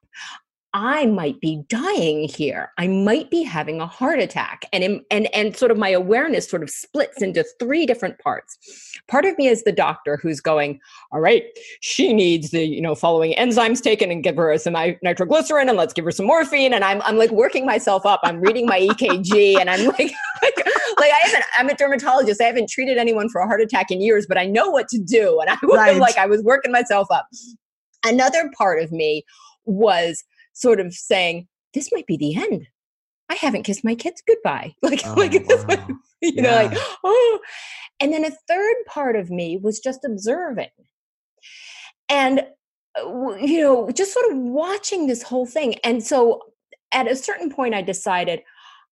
I 0.77 1.07
might 1.07 1.41
be 1.41 1.63
dying 1.71 2.29
here. 2.29 2.71
I 2.77 2.87
might 2.87 3.31
be 3.31 3.43
having 3.43 3.81
a 3.81 3.87
heart 3.87 4.19
attack. 4.19 4.67
And, 4.75 5.01
and, 5.11 5.35
and 5.35 5.57
sort 5.57 5.71
of 5.71 5.79
my 5.79 5.89
awareness 5.89 6.47
sort 6.47 6.63
of 6.63 6.69
splits 6.69 7.23
into 7.23 7.47
three 7.59 7.87
different 7.87 8.19
parts. 8.19 8.59
Part 9.09 9.25
of 9.25 9.39
me 9.39 9.47
is 9.47 9.65
the 9.65 9.73
doctor 9.73 10.19
who's 10.19 10.39
going, 10.39 10.79
all 11.13 11.21
right, 11.21 11.45
she 11.81 12.13
needs 12.13 12.51
the, 12.51 12.67
you 12.67 12.83
know, 12.83 12.95
following 12.95 13.33
enzymes 13.39 13.81
taken 13.81 14.11
and 14.11 14.23
give 14.23 14.37
her 14.37 14.59
some 14.59 14.75
nitroglycerin 15.03 15.71
and 15.71 15.79
let's 15.79 15.95
give 15.95 16.05
her 16.05 16.11
some 16.11 16.27
morphine. 16.27 16.75
And 16.75 16.85
I'm, 16.85 17.01
I'm 17.03 17.17
like 17.17 17.31
working 17.31 17.65
myself 17.65 18.05
up. 18.05 18.21
I'm 18.23 18.43
reading 18.43 18.67
my 18.67 18.79
EKG 18.79 19.57
and 19.61 19.71
I'm 19.71 19.87
like, 19.87 19.99
like, 20.43 20.57
like 20.99 21.11
I 21.11 21.21
haven't, 21.25 21.45
I'm 21.59 21.71
a 21.71 21.75
dermatologist. 21.75 22.39
I 22.43 22.45
haven't 22.45 22.69
treated 22.69 22.99
anyone 22.99 23.31
for 23.31 23.41
a 23.41 23.47
heart 23.47 23.63
attack 23.63 23.91
in 23.91 24.03
years, 24.03 24.27
but 24.27 24.37
I 24.37 24.45
know 24.45 24.69
what 24.69 24.89
to 24.89 24.99
do. 24.99 25.41
And 25.41 25.49
I 25.49 25.57
was 25.63 25.79
right. 25.79 25.97
like, 25.97 26.19
I 26.19 26.27
was 26.27 26.43
working 26.43 26.71
myself 26.71 27.09
up. 27.11 27.27
Another 28.05 28.51
part 28.59 28.83
of 28.83 28.93
me 28.93 29.25
was 29.65 30.23
sort 30.57 30.81
of 30.81 30.95
saying, 30.95 31.47
this 31.75 31.93
might 31.93 32.07
be 32.07 32.17
the 32.17 32.35
end. 32.35 32.67
I 33.29 33.35
haven't 33.35 33.65
kissed 33.65 33.85
my 33.85 33.95
kids 33.95 34.23
goodbye. 34.27 34.75
Like, 34.83 35.03
oh, 35.05 35.15
like 35.17 35.33
wow. 35.35 35.87
you 36.23 36.33
yeah. 36.35 36.43
know, 36.43 36.55
like, 36.65 36.79
oh. 37.05 37.39
And 38.01 38.13
then 38.13 38.25
a 38.25 38.31
third 38.49 38.77
part 38.87 39.17
of 39.17 39.31
me 39.31 39.59
was 39.59 39.81
just 39.81 40.01
observing. 40.05 40.71
And, 42.09 42.47
uh, 42.99 43.35
you 43.37 43.61
know, 43.61 43.91
just 43.91 44.15
sort 44.15 44.31
of 44.33 44.39
watching 44.39 45.07
this 45.07 45.23
whole 45.23 45.47
thing. 45.47 45.75
And 45.85 46.03
so 46.03 46.41
at 46.93 47.11
a 47.11 47.17
certain 47.17 47.51
point, 47.51 47.75
I 47.75 47.83
decided, 47.83 48.41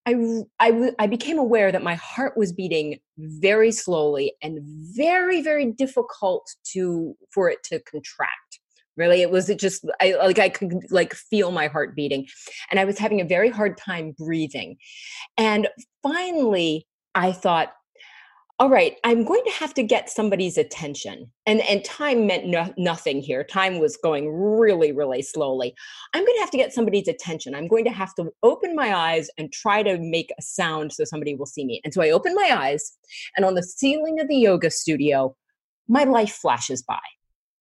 I, 0.06 0.42
I, 0.60 0.92
I 0.98 1.06
became 1.06 1.38
aware 1.38 1.72
that 1.72 1.82
my 1.82 1.94
heart 1.94 2.36
was 2.36 2.52
beating 2.52 2.98
very 3.16 3.72
slowly 3.72 4.34
and 4.42 4.58
very, 4.62 5.40
very 5.40 5.72
difficult 5.72 6.46
to 6.72 7.16
for 7.30 7.48
it 7.48 7.62
to 7.64 7.80
contract 7.80 8.43
really 8.96 9.22
it 9.22 9.30
was 9.30 9.50
just 9.58 9.84
i 10.00 10.14
like 10.14 10.38
i 10.38 10.48
could 10.48 10.72
like 10.90 11.14
feel 11.14 11.50
my 11.50 11.66
heart 11.66 11.94
beating 11.94 12.26
and 12.70 12.80
i 12.80 12.84
was 12.84 12.98
having 12.98 13.20
a 13.20 13.24
very 13.24 13.50
hard 13.50 13.76
time 13.76 14.14
breathing 14.18 14.76
and 15.36 15.68
finally 16.02 16.86
i 17.14 17.32
thought 17.32 17.72
all 18.60 18.70
right 18.70 18.96
i'm 19.02 19.24
going 19.24 19.42
to 19.44 19.50
have 19.50 19.74
to 19.74 19.82
get 19.82 20.08
somebody's 20.08 20.56
attention 20.56 21.28
and 21.44 21.60
and 21.62 21.84
time 21.84 22.26
meant 22.26 22.46
no, 22.46 22.72
nothing 22.78 23.20
here 23.20 23.42
time 23.42 23.80
was 23.80 23.96
going 23.96 24.32
really 24.32 24.92
really 24.92 25.22
slowly. 25.22 25.74
I'm 26.14 26.24
going 26.24 26.36
to 26.36 26.40
have 26.40 26.52
to 26.52 26.56
get 26.56 26.72
somebody's 26.72 27.08
attention 27.08 27.54
i'm 27.54 27.66
going 27.66 27.84
to 27.84 27.90
have 27.90 28.14
to 28.14 28.30
open 28.44 28.76
my 28.76 28.94
eyes 28.94 29.28
and 29.38 29.52
try 29.52 29.82
to 29.82 29.98
make 29.98 30.30
a 30.38 30.42
sound 30.42 30.92
so 30.92 31.04
somebody 31.04 31.34
will 31.34 31.46
see 31.46 31.64
me 31.64 31.80
and 31.84 31.92
so 31.92 32.00
i 32.00 32.10
open 32.10 32.34
my 32.34 32.50
eyes 32.52 32.92
and 33.36 33.44
on 33.44 33.54
the 33.54 33.62
ceiling 33.62 34.20
of 34.20 34.28
the 34.28 34.36
yoga 34.36 34.70
studio 34.70 35.34
my 35.88 36.04
life 36.04 36.32
flashes 36.32 36.80
by 36.82 37.00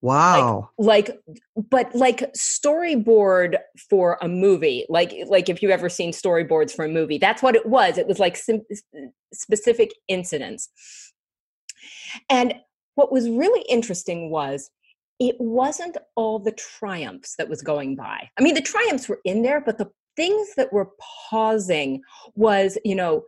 Wow. 0.04 0.70
Like, 0.78 1.08
like, 1.08 1.40
but 1.70 1.96
like 1.96 2.34
storyboard 2.34 3.56
for 3.90 4.18
a 4.22 4.28
movie, 4.28 4.86
like 4.90 5.14
like 5.28 5.48
if 5.48 5.64
you've 5.64 5.72
ever 5.72 5.88
seen 5.88 6.12
storyboards 6.12 6.76
for 6.76 6.84
a 6.84 6.90
movie, 6.90 7.18
that's 7.18 7.42
what 7.42 7.56
it 7.56 7.66
was. 7.66 7.98
It 7.98 8.06
was 8.06 8.20
like 8.20 8.36
sim- 8.36 8.66
specific 9.34 9.94
incidents. 10.10 10.70
And 12.30 12.56
what 12.96 13.14
was 13.14 13.30
really 13.30 13.62
interesting 13.70 14.30
was 14.30 14.70
it 15.20 15.38
wasn't 15.40 15.96
all 16.16 16.38
the 16.38 16.52
triumphs 16.52 17.36
that 17.38 17.48
was 17.48 17.62
going 17.62 17.96
by. 17.96 18.30
I 18.38 18.44
mean, 18.44 18.56
the 18.56 18.62
triumphs 18.62 19.08
were 19.08 19.22
in 19.24 19.42
there, 19.42 19.62
but 19.62 19.78
the 19.78 19.90
things 20.18 20.56
that 20.58 20.74
were 20.74 20.90
pausing 21.30 22.02
was, 22.36 22.78
you 22.84 22.96
know, 22.96 23.24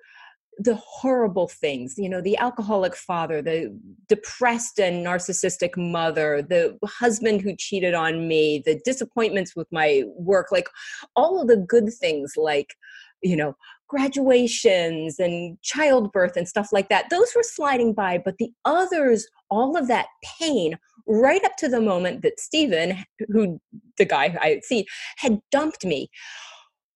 the 0.57 0.75
horrible 0.75 1.47
things 1.47 1.95
you 1.97 2.07
know 2.07 2.21
the 2.21 2.37
alcoholic 2.37 2.95
father 2.95 3.41
the 3.41 3.77
depressed 4.07 4.79
and 4.79 5.05
narcissistic 5.05 5.75
mother 5.75 6.41
the 6.41 6.77
husband 6.85 7.41
who 7.41 7.55
cheated 7.57 7.93
on 7.93 8.27
me 8.27 8.61
the 8.65 8.79
disappointments 8.85 9.55
with 9.55 9.67
my 9.71 10.03
work 10.15 10.51
like 10.51 10.69
all 11.15 11.41
of 11.41 11.47
the 11.47 11.57
good 11.57 11.91
things 11.93 12.33
like 12.37 12.75
you 13.21 13.35
know 13.35 13.55
graduations 13.87 15.19
and 15.19 15.61
childbirth 15.61 16.37
and 16.37 16.47
stuff 16.47 16.69
like 16.71 16.89
that 16.89 17.09
those 17.09 17.33
were 17.35 17.43
sliding 17.43 17.93
by 17.93 18.17
but 18.17 18.37
the 18.37 18.49
others 18.63 19.27
all 19.49 19.77
of 19.77 19.87
that 19.87 20.07
pain 20.39 20.77
right 21.07 21.43
up 21.45 21.55
to 21.57 21.67
the 21.67 21.81
moment 21.81 22.21
that 22.21 22.39
Stephen 22.39 23.03
who 23.29 23.59
the 23.97 24.05
guy 24.05 24.37
I 24.41 24.61
see 24.63 24.87
had 25.17 25.39
dumped 25.51 25.85
me 25.85 26.09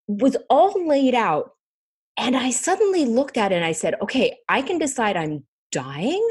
was 0.08 0.36
all 0.50 0.88
laid 0.88 1.14
out 1.14 1.52
and 2.20 2.36
I 2.36 2.52
suddenly 2.52 3.06
looked 3.06 3.38
at 3.38 3.52
it 3.52 3.56
and 3.56 3.66
I 3.66 3.72
said, 3.72 3.96
okay, 4.02 4.38
I 4.50 4.62
can 4.62 4.78
decide 4.78 5.16
I'm 5.16 5.46
dying, 5.72 6.28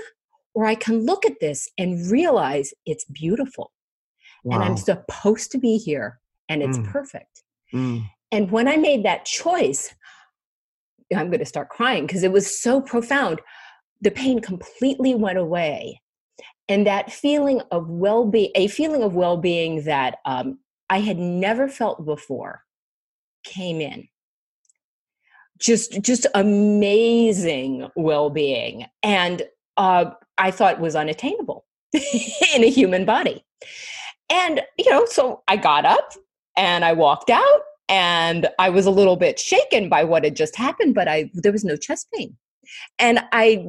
or 0.55 0.67
I 0.67 0.75
can 0.75 1.07
look 1.07 1.25
at 1.25 1.41
this 1.41 1.69
and 1.79 2.11
realize 2.11 2.73
it's 2.85 3.05
beautiful. 3.05 3.73
Wow. 4.45 4.57
And 4.57 4.65
I'm 4.65 4.77
supposed 4.77 5.51
to 5.53 5.59
be 5.59 5.79
here 5.79 6.21
and 6.49 6.63
it's 6.63 6.79
mm. 6.79 6.91
perfect. 6.91 7.43
Mm. 7.75 8.09
And 8.31 8.51
when 8.51 8.69
I 8.69 8.77
made 8.77 9.05
that 9.05 9.25
choice, 9.25 9.95
I'm 11.15 11.29
going 11.29 11.39
to 11.41 11.47
start 11.47 11.71
crying 11.71 12.07
because 12.07 12.23
it 12.23 12.33
was 12.33 12.61
so 12.61 12.81
profound. 12.83 13.41
The 14.03 14.11
pain 14.11 14.41
completely 14.41 15.15
went 15.15 15.39
away. 15.39 16.03
And 16.69 16.87
that 16.87 17.11
feeling 17.11 17.63
of 17.71 17.89
well 17.89 18.27
being, 18.27 18.51
a 18.55 18.69
feeling 18.69 19.03
of 19.03 19.15
well 19.15 19.39
being 19.39 19.85
that 19.85 20.17
um, 20.27 20.59
I 20.91 21.01
had 21.01 21.19
never 21.19 21.67
felt 21.67 22.05
before, 22.05 22.63
came 23.45 23.81
in 23.81 24.09
just 25.59 26.01
just 26.03 26.27
amazing 26.35 27.89
well-being 27.97 28.87
and 29.03 29.43
uh, 29.77 30.07
i 30.37 30.51
thought 30.51 30.81
was 30.81 30.97
unattainable 30.97 31.65
in 31.93 32.65
a 32.65 32.71
human 32.71 33.05
body 33.05 33.45
and 34.31 34.61
you 34.79 34.91
know 34.91 35.05
so 35.07 35.43
i 35.49 35.57
got 35.57 35.85
up 35.85 36.13
and 36.57 36.85
i 36.85 36.93
walked 36.93 37.31
out 37.31 37.61
and 37.89 38.49
i 38.59 38.69
was 38.69 38.87
a 38.87 38.91
little 38.91 39.17
bit 39.17 39.39
shaken 39.39 39.89
by 39.89 40.05
what 40.05 40.25
had 40.25 40.37
just 40.37 40.57
happened 40.57 40.95
but 40.95 41.09
i 41.09 41.31
there 41.35 41.53
was 41.53 41.65
no 41.65 41.77
chest 41.77 42.09
pain 42.15 42.37
and 42.99 43.21
i 43.33 43.67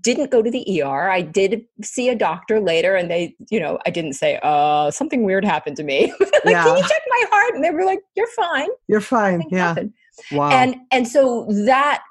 didn't 0.00 0.30
go 0.30 0.42
to 0.42 0.50
the 0.50 0.82
ER. 0.82 1.10
I 1.10 1.20
did 1.20 1.64
see 1.82 2.08
a 2.08 2.14
doctor 2.14 2.60
later 2.60 2.94
and 2.94 3.10
they, 3.10 3.36
you 3.50 3.60
know, 3.60 3.78
I 3.86 3.90
didn't 3.90 4.14
say, 4.14 4.38
uh, 4.42 4.90
something 4.90 5.22
weird 5.22 5.44
happened 5.44 5.76
to 5.76 5.82
me. 5.82 6.12
like, 6.20 6.30
yeah. 6.46 6.64
can 6.64 6.76
you 6.76 6.82
check 6.82 7.02
my 7.08 7.24
heart? 7.30 7.54
And 7.54 7.62
they 7.62 7.70
were 7.70 7.84
like, 7.84 8.00
you're 8.16 8.26
fine. 8.28 8.68
You're 8.88 9.02
fine. 9.02 9.42
yeah. 9.50 9.68
Happened. 9.68 9.92
Wow. 10.30 10.50
And 10.50 10.76
and 10.90 11.08
so 11.08 11.46
that 11.66 12.02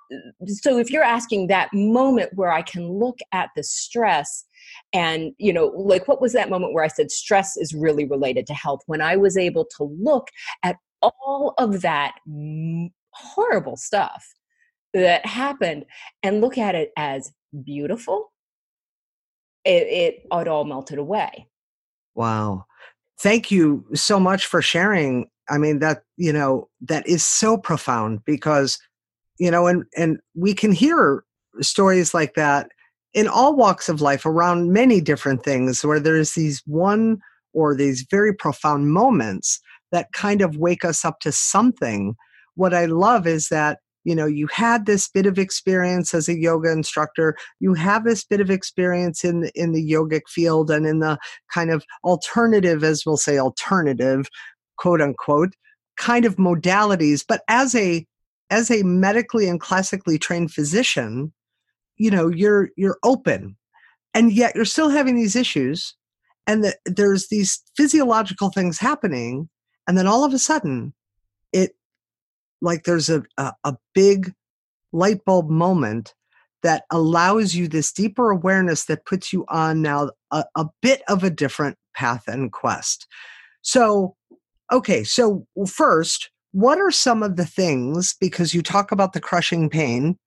so 0.45 0.77
if 0.77 0.89
you're 0.89 1.03
asking 1.03 1.47
that 1.47 1.69
moment 1.73 2.31
where 2.35 2.51
I 2.51 2.61
can 2.61 2.91
look 2.91 3.19
at 3.31 3.49
the 3.55 3.63
stress 3.63 4.45
and 4.93 5.31
you 5.37 5.53
know 5.53 5.67
like 5.67 6.07
what 6.07 6.21
was 6.21 6.33
that 6.33 6.49
moment 6.49 6.73
where 6.73 6.83
I 6.83 6.89
said 6.89 7.11
stress 7.11 7.57
is 7.57 7.73
really 7.73 8.05
related 8.05 8.47
to 8.47 8.53
health? 8.53 8.81
When 8.87 9.01
I 9.01 9.15
was 9.15 9.37
able 9.37 9.65
to 9.77 9.83
look 9.83 10.27
at 10.63 10.77
all 11.01 11.53
of 11.57 11.81
that 11.81 12.13
horrible 13.13 13.77
stuff 13.77 14.25
that 14.93 15.25
happened 15.25 15.85
and 16.23 16.41
look 16.41 16.57
at 16.57 16.75
it 16.75 16.91
as 16.97 17.31
beautiful 17.63 18.31
it, 19.65 19.87
it, 19.87 20.25
it 20.31 20.47
all 20.47 20.65
melted 20.65 20.97
away. 20.97 21.47
Wow. 22.15 22.65
Thank 23.19 23.51
you 23.51 23.85
so 23.93 24.19
much 24.19 24.47
for 24.47 24.61
sharing 24.61 25.27
I 25.49 25.57
mean 25.57 25.79
that 25.79 26.03
you 26.17 26.33
know 26.33 26.69
that 26.81 27.07
is 27.07 27.25
so 27.25 27.57
profound 27.57 28.23
because 28.25 28.77
you 29.39 29.51
know 29.51 29.67
and 29.67 29.83
and 29.97 30.19
we 30.35 30.53
can 30.53 30.71
hear 30.71 31.23
stories 31.61 32.13
like 32.13 32.35
that 32.35 32.69
in 33.13 33.27
all 33.27 33.55
walks 33.55 33.89
of 33.89 34.01
life 34.01 34.25
around 34.25 34.71
many 34.71 35.01
different 35.01 35.43
things 35.43 35.83
where 35.83 35.99
there's 35.99 36.33
these 36.33 36.61
one 36.65 37.19
or 37.53 37.75
these 37.75 38.05
very 38.09 38.33
profound 38.33 38.91
moments 38.91 39.59
that 39.91 40.11
kind 40.13 40.41
of 40.41 40.55
wake 40.55 40.85
us 40.85 41.03
up 41.03 41.19
to 41.19 41.31
something. 41.31 42.15
What 42.55 42.73
i 42.73 42.85
love 42.85 43.27
is 43.27 43.49
that 43.49 43.79
you 44.03 44.15
know 44.15 44.25
you 44.25 44.47
had 44.47 44.85
this 44.85 45.07
bit 45.09 45.25
of 45.25 45.37
experience 45.37 46.13
as 46.13 46.27
a 46.27 46.37
yoga 46.37 46.71
instructor. 46.71 47.35
You 47.59 47.73
have 47.73 48.03
this 48.03 48.23
bit 48.23 48.41
of 48.41 48.49
experience 48.49 49.23
in 49.23 49.49
in 49.55 49.73
the 49.73 49.91
yogic 49.91 50.21
field 50.27 50.71
and 50.71 50.85
in 50.85 50.99
the 50.99 51.17
kind 51.53 51.71
of 51.71 51.83
alternative 52.03 52.83
as 52.83 53.03
we'll 53.05 53.17
say 53.17 53.37
alternative 53.37 54.27
quote 54.81 55.01
unquote 55.01 55.53
kind 55.97 56.25
of 56.25 56.37
modalities 56.37 57.23
but 57.27 57.41
as 57.47 57.75
a 57.75 58.05
as 58.49 58.71
a 58.71 58.81
medically 58.83 59.47
and 59.47 59.59
classically 59.61 60.17
trained 60.17 60.51
physician 60.51 61.31
you 61.97 62.09
know 62.09 62.29
you're 62.29 62.69
you're 62.75 62.97
open 63.03 63.55
and 64.15 64.33
yet 64.33 64.55
you're 64.55 64.65
still 64.65 64.89
having 64.89 65.15
these 65.15 65.35
issues 65.35 65.95
and 66.47 66.63
that 66.63 66.77
there's 66.85 67.27
these 67.27 67.61
physiological 67.77 68.49
things 68.49 68.79
happening 68.79 69.47
and 69.87 69.97
then 69.97 70.07
all 70.07 70.23
of 70.23 70.33
a 70.33 70.39
sudden 70.39 70.93
it 71.53 71.75
like 72.59 72.83
there's 72.83 73.09
a, 73.09 73.21
a, 73.37 73.53
a 73.63 73.75
big 73.93 74.33
light 74.91 75.23
bulb 75.25 75.47
moment 75.47 76.15
that 76.63 76.85
allows 76.91 77.53
you 77.53 77.67
this 77.67 77.91
deeper 77.91 78.31
awareness 78.31 78.85
that 78.85 79.05
puts 79.05 79.31
you 79.31 79.45
on 79.47 79.81
now 79.81 80.09
a, 80.31 80.43
a 80.55 80.65
bit 80.81 81.03
of 81.07 81.23
a 81.23 81.29
different 81.29 81.77
path 81.95 82.23
and 82.27 82.51
quest. 82.51 83.07
So 83.61 84.15
Okay, 84.71 85.03
so 85.03 85.45
first, 85.67 86.29
what 86.53 86.79
are 86.79 86.91
some 86.91 87.23
of 87.23 87.35
the 87.35 87.45
things, 87.45 88.15
because 88.19 88.53
you 88.53 88.61
talk 88.61 88.91
about 88.91 89.13
the 89.13 89.19
crushing 89.21 89.69
pain 89.69 90.17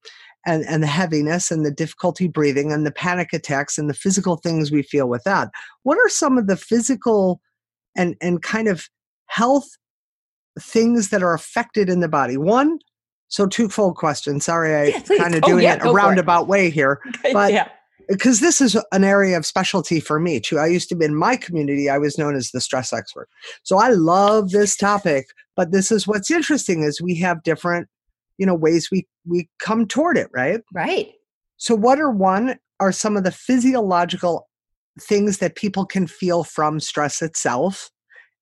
and, 0.47 0.65
and 0.67 0.83
the 0.83 0.87
heaviness 0.87 1.51
and 1.51 1.65
the 1.65 1.71
difficulty 1.71 2.29
breathing 2.29 2.73
and 2.73 2.87
the 2.87 2.93
panic 2.93 3.33
attacks 3.33 3.79
and 3.79 3.89
the 3.89 3.95
physical 3.95 4.37
things 4.37 4.71
we 4.71 4.83
feel 4.83 5.09
with 5.09 5.23
that, 5.25 5.49
what 5.83 5.99
are 5.99 6.09
some 6.09 6.37
of 6.39 6.47
the 6.47 6.57
physical 6.57 7.41
and, 7.97 8.17
and 8.21 8.43
kind 8.43 8.69
of 8.69 8.87
health 9.27 9.69
things 10.61 11.09
that 11.11 11.23
are 11.23 11.35
affected 11.35 11.89
in 11.89 12.01
the 12.01 12.09
body. 12.09 12.37
One, 12.37 12.79
so 13.29 13.47
twofold 13.47 13.97
question. 13.97 14.41
Sorry, 14.41 14.75
I 14.75 14.85
Yeah, 14.85 15.01
kind 15.19 15.35
of 15.35 15.43
Oh, 15.45 15.49
doing 15.49 15.65
yeah, 15.65 15.75
it 15.75 15.81
a 15.81 15.85
for 15.85 15.89
it. 15.91 15.93
roundabout 15.95 16.47
way 16.49 16.71
here. 16.71 17.01
But- 17.33 17.53
yeah. 17.53 17.69
Because 18.09 18.41
this 18.41 18.61
is 18.61 18.77
an 18.93 19.05
area 19.05 19.37
of 19.37 19.47
specialty 19.47 20.01
for 20.01 20.19
me 20.19 20.41
too. 20.41 20.59
I 20.59 20.67
used 20.67 20.89
to 20.91 20.97
be 20.97 21.05
in 21.05 21.15
my 21.15 21.37
community, 21.37 21.89
I 21.89 21.99
was 21.99 22.19
known 22.19 22.35
as 22.37 22.51
the 22.51 22.61
stress 22.61 22.93
expert. 22.93 23.29
So 23.63 23.79
I 23.79 23.91
love 23.91 24.51
this 24.51 24.77
topic, 24.77 25.27
but 25.57 25.73
this 25.73 25.91
is 25.91 26.07
what's 26.07 26.31
interesting 26.31 26.83
is 26.83 27.01
we 27.01 27.17
have 27.17 27.43
different, 27.43 27.89
you 28.39 28.47
know, 28.47 28.55
ways 28.55 28.89
we 28.91 29.07
we 29.27 29.49
come 29.59 29.87
toward 29.87 30.17
it, 30.17 30.29
right? 30.33 30.61
Right. 30.73 31.13
So 31.57 31.75
what 31.75 32.01
are 32.01 32.11
one 32.11 32.59
are 32.81 32.93
some 32.93 33.17
of 33.17 33.25
the 33.25 33.33
physiological 33.33 34.49
things 35.01 35.39
that 35.39 35.57
people 35.57 35.87
can 35.87 36.07
feel 36.07 36.45
from 36.45 36.81
stress 36.81 37.23
itself? 37.23 37.91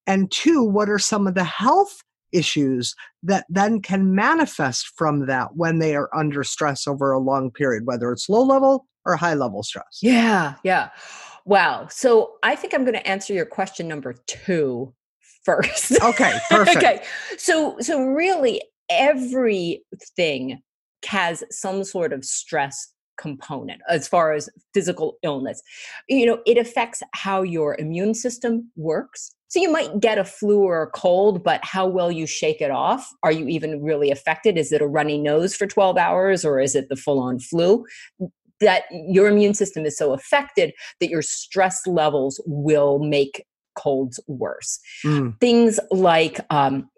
And 0.07 0.31
two, 0.31 0.65
what 0.65 0.89
are 0.89 0.99
some 0.99 1.27
of 1.27 1.35
the 1.35 1.45
health 1.45 2.03
issues 2.33 2.95
that 3.23 3.45
then 3.49 3.81
can 3.81 4.15
manifest 4.15 4.91
from 4.97 5.27
that 5.27 5.55
when 5.55 5.79
they 5.79 5.95
are 5.95 6.09
under 6.15 6.43
stress 6.43 6.87
over 6.87 7.13
a 7.13 7.19
long 7.19 7.51
period, 7.51 7.87
whether 7.87 8.11
it's 8.11 8.29
low 8.29 8.43
level 8.43 8.87
or 9.05 9.17
high 9.17 9.35
level 9.35 9.63
stress? 9.63 9.99
Yeah. 10.03 10.55
Yeah. 10.65 10.91
Wow. 11.45 11.89
So 11.91 12.35
I 12.43 12.55
think 12.57 12.75
I'm 12.75 12.83
going 12.83 12.95
to 12.95 13.07
answer 13.07 13.33
your 13.33 13.47
question 13.47 13.89
number 13.89 14.15
two 14.27 14.95
first. 15.45 16.01
Okay, 16.01 16.39
perfect. 16.51 16.77
okay. 16.77 17.03
So 17.37 17.77
so 17.81 18.03
really 18.05 18.63
everything 18.91 20.63
has 21.07 21.43
some 21.51 21.85
sort 21.85 22.13
of 22.13 22.25
stress 22.25 22.93
component 23.19 23.81
as 23.89 24.09
far 24.09 24.33
as 24.33 24.49
physical 24.75 25.17
illness. 25.23 25.63
You 26.09 26.27
know, 26.27 26.39
it 26.47 26.59
affects 26.59 27.03
how 27.13 27.43
your 27.43 27.77
immune 27.79 28.15
system 28.15 28.71
works. 28.77 29.31
So 29.49 29.61
you 29.61 29.71
might 29.71 30.01
get 30.01 30.17
a 30.17 30.25
flu 30.25 30.61
or 30.61 30.83
a 30.83 30.91
cold, 30.91 31.45
but 31.45 31.63
how 31.63 31.87
well 31.87 32.11
you 32.11 32.27
shake 32.27 32.63
it 32.63 32.71
off? 32.71 33.11
Are 33.23 33.33
you 33.33 33.47
even 33.49 33.83
really 33.83 34.11
affected? 34.11 34.57
Is 34.57 34.73
it 34.73 34.81
a 34.81 34.87
runny 34.87 35.19
nose 35.19 35.55
for 35.55 35.67
12 35.67 35.99
hours 35.99 36.43
or 36.45 36.59
is 36.59 36.75
it 36.75 36.89
the 36.89 36.97
full 36.97 37.21
on 37.21 37.39
flu? 37.39 37.85
That 38.63 38.85
your 38.91 39.29
immune 39.29 39.55
system 39.55 39.85
is 39.85 39.97
so 39.97 40.13
affected 40.13 40.73
that 41.01 41.09
your 41.09 41.23
stress 41.23 41.87
levels 41.87 42.41
will 42.47 42.99
make 42.99 43.45
colds 43.77 44.21
worse. 44.27 44.81
Mm, 45.05 45.39
things 45.41 45.79
like 45.91 46.41
um, 46.51 46.89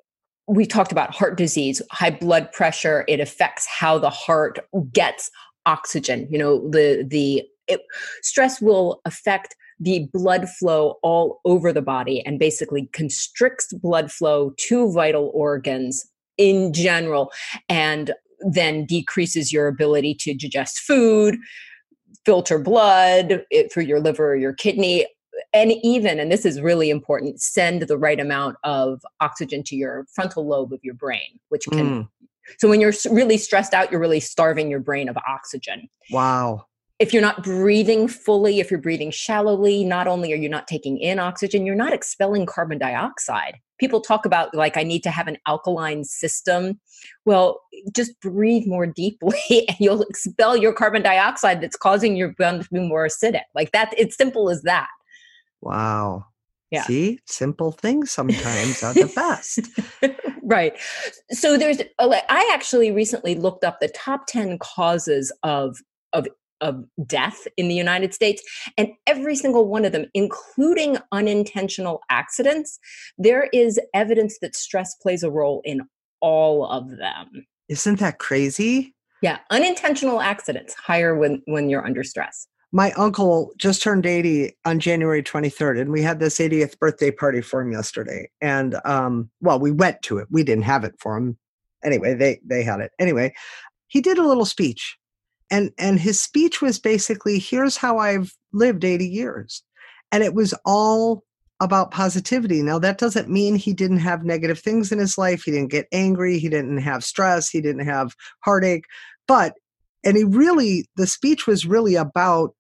we 0.47 0.67
talked 0.67 0.93
about 0.93 1.15
heart 1.15 1.37
disease 1.37 1.81
high 1.91 2.11
blood 2.11 2.53
pressure 2.53 3.05
it 3.09 3.21
affects 3.21 3.67
how 3.67 3.99
the 3.99 4.11
heart 4.11 4.59
gets 4.93 5.31
oxygen 5.65 6.29
you 6.31 6.39
know 6.39 6.69
the 6.69 7.03
the 7.09 7.43
it, 7.67 7.81
stress 8.21 8.61
will 8.61 9.01
affect 9.07 9.57
the 9.81 10.09
blood 10.13 10.49
flow 10.49 10.97
all 11.03 11.41
over 11.45 11.73
the 11.73 11.83
body 11.83 12.25
and 12.25 12.39
basically 12.39 12.89
constricts 12.93 13.73
blood 13.73 14.11
flow 14.13 14.53
to 14.57 14.93
vital 14.93 15.31
organs 15.35 16.07
in 16.37 16.73
general. 16.73 17.33
And 17.69 18.13
then 18.45 18.85
decreases 18.85 19.53
your 19.53 19.67
ability 19.67 20.15
to 20.15 20.35
digest 20.35 20.79
food 20.81 21.37
filter 22.25 22.59
blood 22.59 23.45
it, 23.51 23.73
through 23.73 23.85
your 23.85 24.01
liver 24.01 24.33
or 24.33 24.37
your 24.37 24.53
kidney 24.53 25.07
and 25.53 25.73
even 25.83 26.19
and 26.21 26.31
this 26.31 26.45
is 26.45 26.61
really 26.61 26.91
important 26.91 27.41
send 27.41 27.83
the 27.83 27.99
right 27.99 28.21
amount 28.21 28.57
of 28.65 29.03
oxygen 29.21 29.63
to 29.63 29.77
your 29.77 30.07
frontal 30.15 30.47
lobe 30.47 30.73
of 30.73 30.81
your 30.83 30.95
brain 30.95 31.39
which 31.49 31.65
can 31.71 32.05
mm, 32.05 32.09
so 32.59 32.69
when 32.69 32.81
you're 32.81 32.93
really 33.11 33.37
stressed 33.37 33.75
out 33.75 33.91
you're 33.91 34.01
really 34.01 34.21
starving 34.21 34.71
your 34.71 34.81
brain 34.81 35.09
of 35.09 35.17
oxygen 35.29 35.89
wow. 36.11 36.65
If 37.01 37.13
you're 37.13 37.23
not 37.23 37.43
breathing 37.43 38.07
fully 38.09 38.61
if 38.61 38.71
you're 38.71 38.81
breathing 38.81 39.11
shallowly 39.11 39.85
not 39.85 40.07
only 40.07 40.33
are 40.33 40.37
you 40.37 40.49
not 40.49 40.67
taking 40.67 40.99
in 40.99 41.19
oxygen 41.19 41.67
you're 41.67 41.75
not 41.75 41.93
expelling 41.93 42.47
carbon 42.47 42.79
dioxide 42.79 43.57
people 43.81 44.01
talk 44.01 44.25
about 44.25 44.55
like 44.55 44.77
i 44.77 44.83
need 44.83 45.03
to 45.03 45.11
have 45.11 45.27
an 45.27 45.37
alkaline 45.47 46.05
system 46.05 46.79
well 47.25 47.61
just 47.95 48.19
breathe 48.21 48.67
more 48.67 48.87
deeply 48.87 49.39
and 49.51 49.77
you'll 49.81 50.03
expel 50.03 50.57
your 50.57 50.73
carbon 50.73 51.03
dioxide 51.03 51.61
that's 51.61 51.77
causing 51.77 52.17
your 52.17 52.33
blood 52.35 52.63
to 52.63 52.69
be 52.73 52.81
more 52.81 53.07
acidic 53.07 53.43
like 53.55 53.73
that 53.73 53.93
it's 53.97 54.17
simple 54.17 54.49
as 54.49 54.63
that 54.63 54.89
Wow. 55.65 56.27
Yeah. 56.71 56.83
See, 56.83 57.21
simple 57.27 57.73
things 57.73 58.11
sometimes 58.11 58.83
are 58.83 58.95
the 58.95 59.11
best. 59.15 59.71
right. 60.43 60.75
So 61.31 61.57
there's 61.57 61.81
uh, 61.99 62.21
I 62.29 62.51
actually 62.53 62.91
recently 62.91 63.35
looked 63.35 63.65
up 63.65 63.81
the 63.81 63.89
top 63.89 64.27
10 64.29 64.59
causes 64.59 65.33
of 65.43 65.79
of 66.13 66.29
of 66.61 66.85
death 67.07 67.47
in 67.57 67.69
the 67.69 67.75
United 67.75 68.15
States 68.15 68.43
and 68.79 68.89
every 69.07 69.37
single 69.37 69.69
one 69.69 69.85
of 69.85 69.93
them 69.93 70.07
including 70.15 70.97
unintentional 71.13 72.01
accidents 72.11 72.79
there 73.19 73.49
is 73.53 73.79
evidence 73.93 74.39
that 74.41 74.55
stress 74.55 74.95
plays 74.95 75.23
a 75.23 75.31
role 75.31 75.61
in 75.65 75.83
all 76.25 76.67
of 76.67 76.97
them. 76.97 77.47
Isn't 77.69 77.99
that 77.99 78.19
crazy? 78.19 78.95
Yeah, 79.21 79.39
unintentional 79.51 80.21
accidents 80.21 80.75
higher 80.75 81.15
when 81.17 81.43
when 81.47 81.69
you're 81.69 81.87
under 81.87 82.03
stress. 82.03 82.47
My 82.73 82.93
uncle 82.93 83.53
just 83.57 83.83
turned 83.83 84.05
80 84.05 84.57
on 84.65 84.81
January 84.81 85.23
23rd, 85.23 85.81
and 85.81 85.93
we 85.93 86.03
had 86.03 86.19
this 86.19 86.39
80th 86.39 86.79
birthday 86.79 87.11
party 87.11 87.41
for 87.41 87.61
him 87.61 87.71
yesterday. 87.71 88.29
And 88.41 88.77
um, 88.85 89.31
well, 89.41 89.61
we 89.61 89.71
went 89.71 90.03
to 90.03 90.19
it. 90.19 90.27
We 90.31 90.43
didn't 90.43 90.65
have 90.65 90.83
it 90.83 90.95
for 90.99 91.17
him. 91.17 91.39
Anyway, 91.85 92.15
they 92.15 92.41
they 92.45 92.65
had 92.65 92.81
it. 92.81 92.93
Anyway, 92.99 93.35
he 93.87 94.01
did 94.01 94.19
a 94.19 94.27
little 94.27 94.47
speech. 94.47 94.97
And 95.51 95.71
and 95.79 96.01
his 96.01 96.21
speech 96.21 96.63
was 96.63 96.79
basically, 96.79 97.39
here's 97.39 97.77
how 97.77 97.99
I've 97.99 98.33
lived 98.53 98.85
80 98.85 99.07
years. 99.07 99.63
And 100.13 100.23
it 100.23 100.35
was 100.35 100.55
all 100.65 101.25
about 101.61 101.91
positivity. 101.91 102.63
Now 102.63 102.79
that 102.81 102.99
doesn't 102.99 103.29
mean 103.31 103.55
he 103.55 103.73
didn't 103.73 103.99
have 103.99 104.25
negative 104.25 104.59
things 104.59 104.91
in 104.93 104.99
his 104.99 105.17
life. 105.17 105.43
He 105.45 105.51
didn't 105.53 105.71
get 105.71 105.87
angry, 105.93 106.39
he 106.39 106.49
didn't 106.49 106.79
have 106.79 107.05
stress, 107.05 107.49
he 107.49 107.61
didn't 107.61 107.87
have 107.87 108.15
heartache, 108.41 108.85
but 109.29 109.55
and 110.05 110.17
he 110.17 110.25
really 110.25 110.87
the 110.97 111.07
speech 111.07 111.47
was 111.47 111.67
really 111.67 111.95
about 111.95 112.55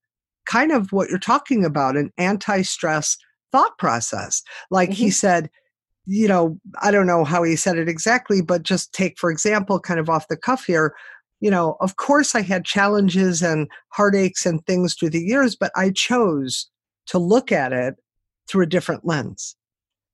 kind 0.46 0.72
of 0.72 0.92
what 0.92 1.08
you're 1.08 1.18
talking 1.18 1.64
about 1.64 1.96
an 1.96 2.10
anti-stress 2.18 3.16
thought 3.52 3.76
process 3.78 4.42
like 4.70 4.92
he 4.92 5.08
Mhm. 5.08 5.12
said 5.12 5.50
you 6.06 6.28
know 6.28 6.58
i 6.82 6.90
don't 6.90 7.06
know 7.06 7.24
how 7.24 7.42
he 7.42 7.56
said 7.56 7.78
it 7.78 7.88
exactly 7.88 8.42
but 8.42 8.62
just 8.62 8.92
take 8.92 9.18
for 9.18 9.30
example 9.30 9.78
kind 9.80 10.00
of 10.00 10.10
off 10.10 10.28
the 10.28 10.36
cuff 10.36 10.64
here 10.64 10.94
you 11.40 11.50
know 11.50 11.76
of 11.80 11.96
course 11.96 12.34
i 12.34 12.40
had 12.42 12.64
challenges 12.64 13.42
and 13.42 13.68
heartaches 13.90 14.46
and 14.46 14.64
things 14.66 14.94
through 14.94 15.10
the 15.10 15.20
years 15.22 15.56
but 15.56 15.70
i 15.76 15.90
chose 15.90 16.70
to 17.06 17.18
look 17.18 17.52
at 17.52 17.72
it 17.72 17.94
through 18.48 18.62
a 18.62 18.66
different 18.66 19.04
lens 19.04 19.56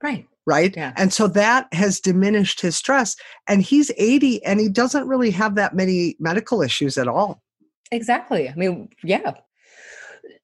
Right. 0.02 0.26
right 0.46 0.74
Yeah. 0.76 0.92
and 0.96 1.12
so 1.12 1.26
that 1.28 1.72
has 1.72 2.00
diminished 2.00 2.60
his 2.60 2.76
stress 2.76 3.16
and 3.46 3.62
he's 3.62 3.90
80 3.96 4.44
and 4.44 4.58
he 4.60 4.68
doesn't 4.68 5.06
really 5.08 5.30
have 5.32 5.54
that 5.56 5.74
many 5.74 6.16
medical 6.18 6.62
issues 6.62 6.96
at 6.98 7.08
all 7.08 7.42
Exactly. 7.92 8.48
I 8.48 8.54
mean, 8.54 8.88
yeah. 9.02 9.32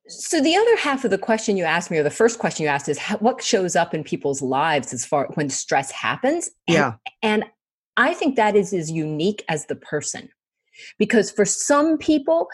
So 0.09 0.41
the 0.41 0.57
other 0.57 0.77
half 0.77 1.05
of 1.05 1.11
the 1.13 1.19
question 1.19 1.57
you 1.57 1.63
asked 1.63 1.91
me, 1.91 1.99
or 1.99 2.03
the 2.03 2.11
first 2.11 2.39
question 2.41 2.65
you 2.65 2.69
asked, 2.69 2.89
is 2.89 2.99
what 3.21 3.43
shows 3.43 3.77
up 3.77 3.93
in 3.95 4.05
people's 4.05 4.43
lives 4.43 4.93
as 4.93 5.05
far 5.05 5.29
when 5.35 5.49
stress 5.49 5.91
happens. 5.91 6.49
And, 6.69 6.75
yeah 6.75 6.93
and 7.23 7.45
I 7.97 8.15
think 8.15 8.35
that 8.35 8.57
is 8.57 8.73
as 8.73 8.91
unique 8.91 9.45
as 9.49 9.67
the 9.67 9.77
person, 9.77 10.29
because 10.99 11.31
for 11.31 11.45
some 11.45 11.99
people, 11.99 12.49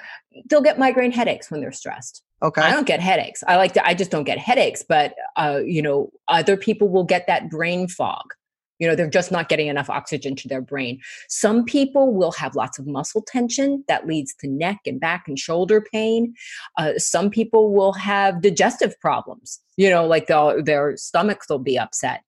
they'll 0.48 0.62
get 0.62 0.78
migraine 0.78 1.12
headaches 1.12 1.50
when 1.50 1.60
they're 1.60 1.72
stressed. 1.72 2.22
Okay. 2.42 2.60
I 2.60 2.70
don't 2.72 2.86
get 2.86 3.00
headaches. 3.00 3.44
I 3.46 3.56
like 3.56 3.72
to. 3.74 3.86
I 3.86 3.94
just 3.94 4.10
don't 4.10 4.24
get 4.24 4.38
headaches. 4.38 4.84
But 4.86 5.14
uh, 5.36 5.60
you 5.64 5.80
know, 5.80 6.10
other 6.28 6.56
people 6.56 6.88
will 6.88 7.04
get 7.04 7.26
that 7.28 7.48
brain 7.48 7.86
fog. 7.86 8.34
You 8.78 8.88
know, 8.88 8.96
they're 8.96 9.08
just 9.08 9.30
not 9.30 9.48
getting 9.48 9.68
enough 9.68 9.88
oxygen 9.88 10.34
to 10.36 10.48
their 10.48 10.60
brain. 10.60 10.98
Some 11.28 11.64
people 11.64 12.12
will 12.12 12.32
have 12.32 12.56
lots 12.56 12.80
of 12.80 12.86
muscle 12.88 13.22
tension 13.22 13.84
that 13.86 14.08
leads 14.08 14.34
to 14.40 14.48
neck 14.48 14.80
and 14.86 14.98
back 14.98 15.28
and 15.28 15.38
shoulder 15.38 15.84
pain. 15.92 16.34
Uh, 16.76 16.98
some 16.98 17.30
people 17.30 17.72
will 17.72 17.92
have 17.92 18.42
digestive 18.42 18.98
problems. 18.98 19.60
You 19.76 19.88
know, 19.88 20.04
like 20.04 20.26
their 20.26 20.96
stomachs 20.96 21.48
will 21.48 21.60
be 21.60 21.78
upset. 21.78 22.22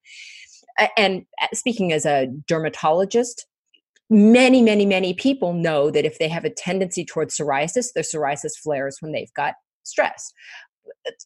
And 0.96 1.24
uh, 1.42 1.48
speaking 1.54 1.92
as 1.92 2.06
a 2.06 2.28
dermatologist, 2.46 3.46
many, 4.10 4.62
many, 4.62 4.86
many 4.86 5.14
people 5.14 5.52
know 5.52 5.90
that 5.90 6.04
if 6.04 6.18
they 6.18 6.28
have 6.28 6.44
a 6.44 6.50
tendency 6.50 7.04
towards 7.04 7.36
psoriasis, 7.36 7.92
their 7.92 8.04
psoriasis 8.04 8.56
flares 8.62 8.98
when 9.00 9.12
they've 9.12 9.32
got 9.34 9.54
stress. 9.82 10.32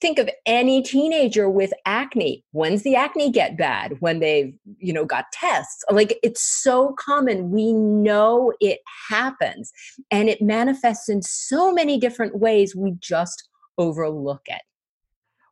Think 0.01 0.19
of 0.19 0.31
any 0.47 0.83
teenager 0.83 1.51
with 1.51 1.73
acne. 1.85 2.45
When's 2.53 2.83
the 2.83 2.95
acne 2.95 3.31
get 3.31 3.57
bad? 3.57 3.97
When 4.01 4.21
they've, 4.21 4.55
you 4.79 4.93
know, 4.93 5.05
got 5.05 5.27
tests. 5.33 5.85
Like 5.91 6.19
it's 6.23 6.43
so 6.43 6.95
common. 6.99 7.51
We 7.51 7.73
know 7.73 8.53
it 8.61 8.81
happens 9.09 9.73
and 10.11 10.29
it 10.29 10.41
manifests 10.41 11.09
in 11.09 11.23
so 11.23 11.73
many 11.73 11.99
different 11.99 12.39
ways. 12.39 12.77
We 12.77 12.95
just 13.01 13.49
overlook 13.79 14.43
it. 14.47 14.63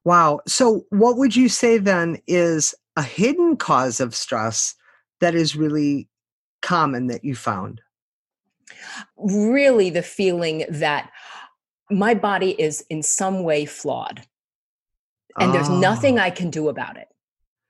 Wow. 0.04 0.40
So, 0.46 0.84
what 0.90 1.16
would 1.16 1.34
you 1.34 1.48
say 1.48 1.78
then 1.78 2.18
is 2.28 2.76
a 2.96 3.02
hidden 3.02 3.56
cause 3.56 4.00
of 4.00 4.14
stress 4.14 4.74
that 5.20 5.34
is 5.34 5.56
really 5.56 6.08
common 6.62 7.06
that 7.08 7.24
you 7.24 7.34
found? 7.34 7.80
Really, 9.16 9.90
the 9.90 10.02
feeling 10.02 10.64
that 10.68 11.10
my 11.90 12.14
body 12.14 12.60
is 12.60 12.84
in 12.90 13.02
some 13.02 13.42
way 13.44 13.64
flawed 13.64 14.22
and 15.38 15.54
there's 15.54 15.68
nothing 15.68 16.18
Ah. 16.18 16.24
I 16.24 16.30
can 16.30 16.50
do 16.50 16.68
about 16.68 16.96
it. 16.96 17.08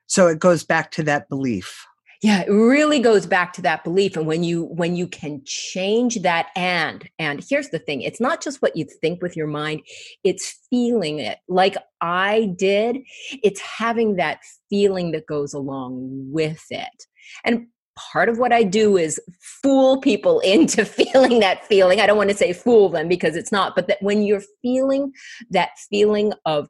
So, 0.07 0.29
it 0.29 0.39
goes 0.39 0.65
back 0.65 0.91
to 0.93 1.03
that 1.05 1.29
belief. 1.29 1.85
yeah 2.23 2.41
it 2.47 2.51
really 2.51 2.99
goes 2.99 3.27
back 3.27 3.53
to 3.53 3.63
that 3.63 3.85
belief 3.85 4.17
and 4.17 4.27
when 4.27 4.43
you 4.43 4.65
when 4.65 4.97
you 4.97 5.07
can 5.07 5.43
change 5.45 6.23
that 6.23 6.47
and 6.57 7.09
and 7.19 7.45
here's 7.49 7.69
the 7.69 7.79
thing 7.79 8.01
it's 8.01 8.21
not 8.21 8.43
just 8.43 8.63
what 8.63 8.75
you 8.77 8.87
think 9.03 9.21
with 9.21 9.37
your 9.37 9.47
mind 9.47 9.83
it's 10.25 10.59
feeling 10.71 11.19
it 11.19 11.39
like 11.49 11.77
i 12.01 12.55
did 12.57 12.97
it's 13.43 13.61
having 13.61 14.17
that 14.17 14.39
feeling 14.71 15.13
that 15.13 15.27
goes 15.27 15.53
along 15.53 15.99
with 16.33 16.65
it 16.71 17.05
and 17.45 17.67
part 17.97 18.29
of 18.29 18.39
what 18.39 18.53
I 18.53 18.63
do 18.63 18.97
is 18.97 19.21
fool 19.41 20.01
people 20.01 20.41
into 20.45 20.85
feeling 20.85 21.41
that 21.41 21.67
feeling. 21.67 22.01
I 22.01 22.07
don't 22.07 22.17
want 22.17 22.31
to 22.31 22.37
say 22.37 22.53
fool 22.53 22.89
them 22.89 23.09
because 23.09 23.37
it's 23.37 23.53
not, 23.53 23.75
but 23.75 23.89
that 23.89 24.01
when 24.01 24.23
you're 24.23 24.43
feeling 24.63 25.13
that 25.51 25.71
feeling 25.91 26.33
of 26.45 26.69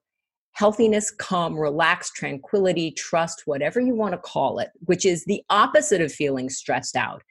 healthiness, 0.53 1.11
calm, 1.11 1.55
relaxed, 1.55 2.15
tranquility, 2.15 2.91
trust, 2.93 3.43
whatever 3.45 3.79
you 3.79 3.95
want 3.95 4.13
to 4.13 4.19
call 4.19 4.59
it, 4.59 4.71
which 4.87 5.05
is 5.05 5.25
the 5.27 5.43
opposite 5.51 6.01
of 6.01 6.11
feeling 6.11 6.49
stressed 6.49 6.97
out, 6.97 7.23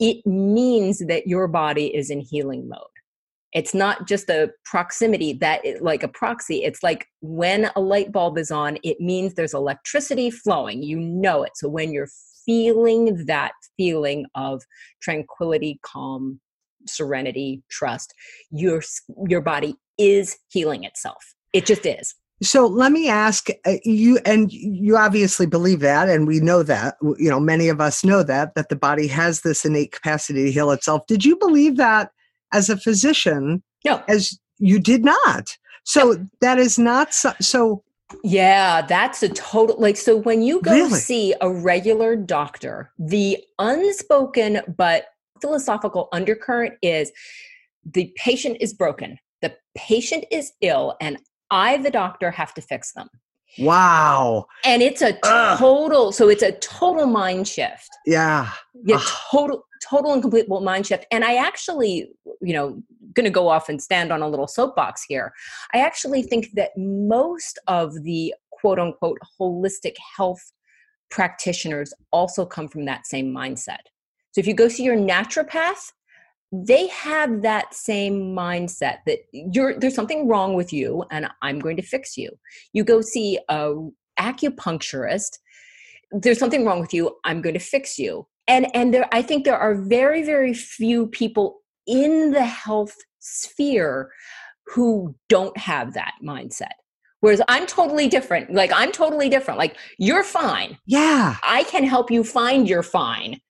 it 0.00 0.26
means 0.26 0.98
that 1.06 1.28
your 1.28 1.46
body 1.46 1.94
is 1.94 2.10
in 2.10 2.20
healing 2.20 2.68
mode. 2.68 2.80
It's 3.52 3.74
not 3.74 4.06
just 4.06 4.28
a 4.28 4.50
proximity 4.64 5.32
that 5.34 5.62
like 5.80 6.02
a 6.02 6.08
proxy. 6.08 6.64
It's 6.64 6.82
like 6.82 7.06
when 7.20 7.70
a 7.76 7.80
light 7.80 8.12
bulb 8.12 8.36
is 8.36 8.50
on, 8.50 8.78
it 8.82 9.00
means 9.00 9.34
there's 9.34 9.54
electricity 9.54 10.30
flowing. 10.30 10.82
You 10.82 10.98
know 10.98 11.44
it. 11.44 11.52
So 11.54 11.68
when 11.68 11.92
you're 11.92 12.08
feeling 12.48 13.26
that 13.26 13.52
feeling 13.76 14.24
of 14.34 14.62
tranquility, 15.02 15.78
calm, 15.82 16.40
serenity, 16.86 17.62
trust, 17.68 18.14
your 18.50 18.80
your 19.26 19.42
body 19.42 19.74
is 19.98 20.38
healing 20.48 20.84
itself. 20.84 21.34
It 21.52 21.66
just 21.66 21.84
is. 21.84 22.14
So 22.40 22.66
let 22.66 22.92
me 22.92 23.08
ask 23.08 23.48
uh, 23.66 23.74
you, 23.84 24.18
and 24.24 24.50
you 24.52 24.96
obviously 24.96 25.44
believe 25.46 25.80
that, 25.80 26.08
and 26.08 26.26
we 26.26 26.40
know 26.40 26.62
that, 26.62 26.96
you 27.02 27.28
know, 27.28 27.40
many 27.40 27.68
of 27.68 27.80
us 27.80 28.04
know 28.04 28.22
that, 28.22 28.54
that 28.54 28.68
the 28.68 28.76
body 28.76 29.08
has 29.08 29.40
this 29.40 29.64
innate 29.64 29.92
capacity 29.92 30.44
to 30.44 30.52
heal 30.52 30.70
itself. 30.70 31.06
Did 31.08 31.24
you 31.24 31.36
believe 31.36 31.76
that 31.76 32.12
as 32.52 32.70
a 32.70 32.76
physician? 32.76 33.62
No. 33.84 34.02
As 34.08 34.38
you 34.58 34.78
did 34.78 35.04
not. 35.04 35.58
So 35.84 36.12
no. 36.12 36.28
that 36.40 36.58
is 36.58 36.78
not 36.78 37.12
so, 37.12 37.32
so. 37.40 37.82
Yeah, 38.24 38.82
that's 38.82 39.22
a 39.22 39.28
total, 39.28 39.76
like, 39.78 39.96
so 39.96 40.16
when 40.16 40.42
you 40.42 40.60
go 40.62 40.72
really? 40.72 40.98
see 40.98 41.34
a 41.40 41.50
regular 41.50 42.16
doctor, 42.16 42.92
the 42.98 43.38
unspoken 43.58 44.62
but 44.76 45.06
philosophical 45.40 46.08
undercurrent 46.12 46.74
is 46.82 47.12
the 47.84 48.12
patient 48.16 48.56
is 48.60 48.74
broken 48.74 49.18
the 49.40 49.54
patient 49.74 50.24
is 50.30 50.52
ill 50.60 50.96
and 51.00 51.18
I, 51.50 51.78
the 51.78 51.90
doctor, 51.90 52.30
have 52.30 52.52
to 52.54 52.60
fix 52.60 52.92
them. 52.92 53.08
Wow. 53.58 54.46
And 54.64 54.82
it's 54.82 55.02
a 55.02 55.12
total, 55.58 56.08
Ugh. 56.08 56.14
so 56.14 56.28
it's 56.28 56.42
a 56.42 56.52
total 56.52 57.06
mind 57.06 57.48
shift. 57.48 57.88
Yeah. 58.06 58.50
Yeah, 58.84 59.00
total, 59.30 59.64
total 59.88 60.12
and 60.12 60.22
complete 60.22 60.48
mind 60.48 60.86
shift. 60.86 61.06
And 61.10 61.24
I 61.24 61.36
actually, 61.36 62.10
you 62.40 62.52
know, 62.52 62.82
going 63.14 63.24
to 63.24 63.30
go 63.30 63.48
off 63.48 63.68
and 63.68 63.82
stand 63.82 64.12
on 64.12 64.22
a 64.22 64.28
little 64.28 64.46
soapbox 64.46 65.02
here. 65.02 65.32
I 65.74 65.78
actually 65.78 66.22
think 66.22 66.50
that 66.54 66.70
most 66.76 67.58
of 67.66 68.02
the 68.04 68.34
quote 68.50 68.78
unquote 68.78 69.18
holistic 69.40 69.94
health 70.16 70.52
practitioners 71.10 71.92
also 72.12 72.44
come 72.44 72.68
from 72.68 72.84
that 72.84 73.06
same 73.06 73.32
mindset. 73.32 73.80
So 74.32 74.40
if 74.40 74.46
you 74.46 74.54
go 74.54 74.68
see 74.68 74.84
your 74.84 74.96
naturopath, 74.96 75.92
they 76.52 76.86
have 76.88 77.42
that 77.42 77.74
same 77.74 78.34
mindset 78.34 78.98
that 79.06 79.18
you're 79.32 79.78
there's 79.78 79.94
something 79.94 80.26
wrong 80.26 80.54
with 80.54 80.72
you 80.72 81.04
and 81.10 81.28
i'm 81.42 81.58
going 81.58 81.76
to 81.76 81.82
fix 81.82 82.16
you 82.16 82.30
you 82.72 82.84
go 82.84 83.00
see 83.00 83.38
a 83.48 83.74
acupuncturist 84.18 85.38
there's 86.10 86.38
something 86.38 86.64
wrong 86.64 86.80
with 86.80 86.94
you 86.94 87.14
i'm 87.24 87.42
going 87.42 87.54
to 87.54 87.60
fix 87.60 87.98
you 87.98 88.26
and 88.46 88.74
and 88.74 88.94
there 88.94 89.08
i 89.12 89.20
think 89.20 89.44
there 89.44 89.58
are 89.58 89.74
very 89.74 90.22
very 90.22 90.54
few 90.54 91.06
people 91.08 91.58
in 91.86 92.32
the 92.32 92.44
health 92.44 92.96
sphere 93.18 94.10
who 94.66 95.14
don't 95.28 95.56
have 95.56 95.94
that 95.94 96.12
mindset 96.22 96.72
Whereas 97.20 97.42
I'm 97.48 97.66
totally 97.66 98.06
different. 98.06 98.54
Like 98.54 98.70
I'm 98.72 98.92
totally 98.92 99.28
different. 99.28 99.58
Like 99.58 99.76
you're 99.98 100.22
fine. 100.22 100.78
Yeah. 100.86 101.36
I 101.42 101.64
can 101.64 101.82
help 101.82 102.12
you 102.12 102.22
find 102.22 102.68
you're 102.68 102.84
fine 102.84 103.40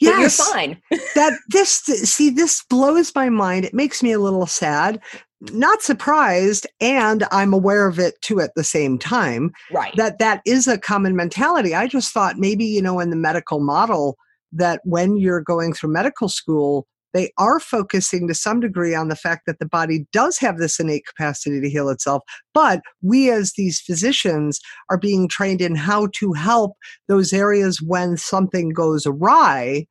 yes, 0.00 0.38
you're 0.38 0.46
fine. 0.46 0.82
that 1.14 1.38
this 1.48 1.70
see 1.70 2.30
this 2.30 2.64
blows 2.68 3.12
my 3.14 3.28
mind. 3.28 3.64
It 3.64 3.74
makes 3.74 4.02
me 4.02 4.12
a 4.12 4.18
little 4.18 4.46
sad. 4.46 5.00
Not 5.40 5.82
surprised, 5.82 6.66
and 6.80 7.24
I'm 7.30 7.52
aware 7.52 7.86
of 7.86 7.98
it 7.98 8.20
too 8.22 8.40
at 8.40 8.54
the 8.56 8.64
same 8.64 8.98
time. 8.98 9.52
Right. 9.72 9.94
That 9.96 10.18
that 10.18 10.42
is 10.44 10.66
a 10.66 10.78
common 10.78 11.14
mentality. 11.14 11.74
I 11.74 11.86
just 11.86 12.12
thought 12.12 12.38
maybe 12.38 12.64
you 12.64 12.82
know 12.82 13.00
in 13.00 13.10
the 13.10 13.16
medical 13.16 13.60
model 13.60 14.16
that 14.52 14.80
when 14.84 15.16
you're 15.16 15.42
going 15.42 15.72
through 15.72 15.92
medical 15.92 16.28
school, 16.28 16.86
they 17.18 17.32
are 17.36 17.58
focusing 17.58 18.28
to 18.28 18.34
some 18.34 18.60
degree 18.60 18.94
on 18.94 19.08
the 19.08 19.16
fact 19.16 19.42
that 19.46 19.58
the 19.58 19.66
body 19.66 20.06
does 20.12 20.38
have 20.38 20.58
this 20.58 20.78
innate 20.78 21.04
capacity 21.04 21.60
to 21.60 21.68
heal 21.68 21.88
itself. 21.88 22.22
But 22.54 22.80
we, 23.02 23.28
as 23.28 23.54
these 23.56 23.80
physicians, 23.80 24.60
are 24.88 24.98
being 24.98 25.26
trained 25.26 25.60
in 25.60 25.74
how 25.74 26.10
to 26.14 26.32
help 26.32 26.76
those 27.08 27.32
areas 27.32 27.82
when 27.82 28.16
something 28.16 28.68
goes 28.68 29.04
awry. 29.04 29.86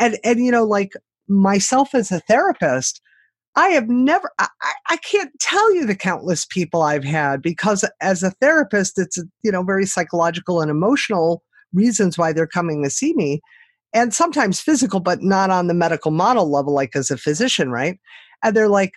And, 0.00 0.18
and 0.24 0.44
you 0.44 0.50
know, 0.50 0.64
like 0.64 0.94
myself 1.28 1.94
as 1.94 2.10
a 2.10 2.18
therapist, 2.18 3.00
I 3.54 3.68
have 3.68 3.88
never, 3.88 4.32
I, 4.40 4.48
I 4.88 4.96
can't 4.96 5.30
tell 5.38 5.72
you 5.76 5.86
the 5.86 5.94
countless 5.94 6.44
people 6.44 6.82
I've 6.82 7.04
had 7.04 7.40
because 7.40 7.88
as 8.02 8.24
a 8.24 8.32
therapist, 8.40 8.98
it's, 8.98 9.16
you 9.44 9.52
know, 9.52 9.62
very 9.62 9.86
psychological 9.86 10.60
and 10.60 10.72
emotional 10.72 11.44
reasons 11.72 12.18
why 12.18 12.32
they're 12.32 12.48
coming 12.48 12.82
to 12.82 12.90
see 12.90 13.14
me 13.14 13.40
and 13.94 14.12
sometimes 14.12 14.60
physical, 14.60 15.00
but 15.00 15.22
not 15.22 15.50
on 15.50 15.68
the 15.68 15.74
medical 15.74 16.10
model 16.10 16.50
level, 16.50 16.74
like 16.74 16.94
as 16.96 17.10
a 17.10 17.16
physician, 17.16 17.70
right? 17.70 17.98
And 18.42 18.54
they're 18.54 18.68
like, 18.68 18.94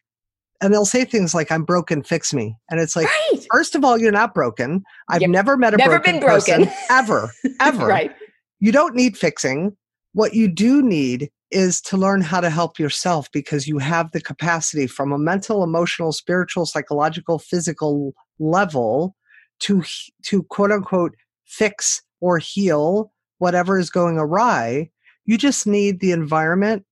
and 0.59 0.73
they'll 0.73 0.85
say 0.85 1.05
things 1.05 1.35
like, 1.35 1.51
I'm 1.51 1.63
broken, 1.63 2.01
fix 2.01 2.33
me. 2.33 2.57
And 2.69 2.79
it's 2.79 2.95
like, 2.95 3.05
right. 3.05 3.45
first 3.51 3.75
of 3.75 3.85
all, 3.85 3.97
you're 3.97 4.11
not 4.11 4.33
broken. 4.33 4.83
I've 5.07 5.21
yep. 5.21 5.29
never 5.29 5.55
met 5.55 5.75
a 5.75 5.77
never 5.77 5.91
broken, 5.91 6.13
been 6.13 6.21
broken. 6.21 6.65
person 6.65 6.75
ever, 6.89 7.31
ever. 7.61 7.85
right. 7.85 8.11
You 8.59 8.71
don't 8.71 8.95
need 8.95 9.15
fixing. 9.15 9.77
What 10.13 10.33
you 10.33 10.47
do 10.47 10.81
need 10.81 11.29
is 11.51 11.79
to 11.81 11.95
learn 11.95 12.21
how 12.21 12.41
to 12.41 12.49
help 12.49 12.79
yourself 12.79 13.31
because 13.31 13.67
you 13.67 13.77
have 13.77 14.11
the 14.11 14.19
capacity 14.19 14.87
from 14.87 15.11
a 15.11 15.19
mental, 15.19 15.63
emotional, 15.63 16.11
spiritual, 16.11 16.65
psychological, 16.65 17.37
physical 17.37 18.13
level 18.39 19.15
to 19.59 19.83
to 20.23 20.43
quote 20.43 20.71
unquote 20.71 21.15
fix 21.45 22.01
or 22.19 22.39
heal 22.39 23.11
whatever 23.39 23.77
is 23.77 23.89
going 23.89 24.17
awry. 24.17 24.89
You 25.25 25.37
just 25.37 25.67
need 25.67 25.99
the 25.99 26.11
environment 26.11 26.85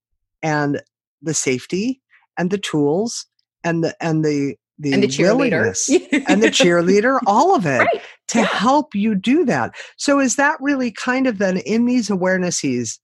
and 0.43 0.81
the 1.21 1.33
safety 1.33 2.01
and 2.37 2.51
the 2.51 2.57
tools 2.57 3.25
and 3.63 3.83
the 3.83 3.95
and 4.01 4.23
the 4.23 4.55
the, 4.77 4.93
and 4.93 5.03
the 5.03 5.07
willingness 5.07 5.89
and 5.89 6.43
the 6.43 6.47
cheerleader, 6.51 7.19
all 7.25 7.55
of 7.55 7.65
it 7.65 7.79
right. 7.79 8.01
to 8.27 8.39
yeah. 8.39 8.45
help 8.45 8.93
you 8.93 9.15
do 9.15 9.45
that. 9.45 9.73
So 9.97 10.19
is 10.19 10.35
that 10.35 10.57
really 10.59 10.91
kind 10.91 11.27
of 11.27 11.37
then 11.37 11.57
in 11.57 11.85
these 11.85 12.09
awarenesses 12.09 12.99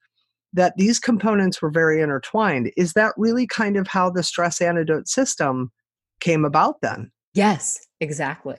that 0.54 0.74
these 0.76 1.00
components 1.00 1.62
were 1.62 1.72
very 1.72 2.02
intertwined? 2.02 2.72
Is 2.76 2.94
that 2.94 3.14
really 3.16 3.48
kind 3.48 3.78
of 3.78 3.88
how 3.88 4.10
the 4.10 4.22
stress 4.22 4.60
antidote 4.60 5.08
system 5.08 5.72
came 6.20 6.44
about 6.44 6.82
then? 6.82 7.10
Yes, 7.34 7.80
exactly. 8.02 8.58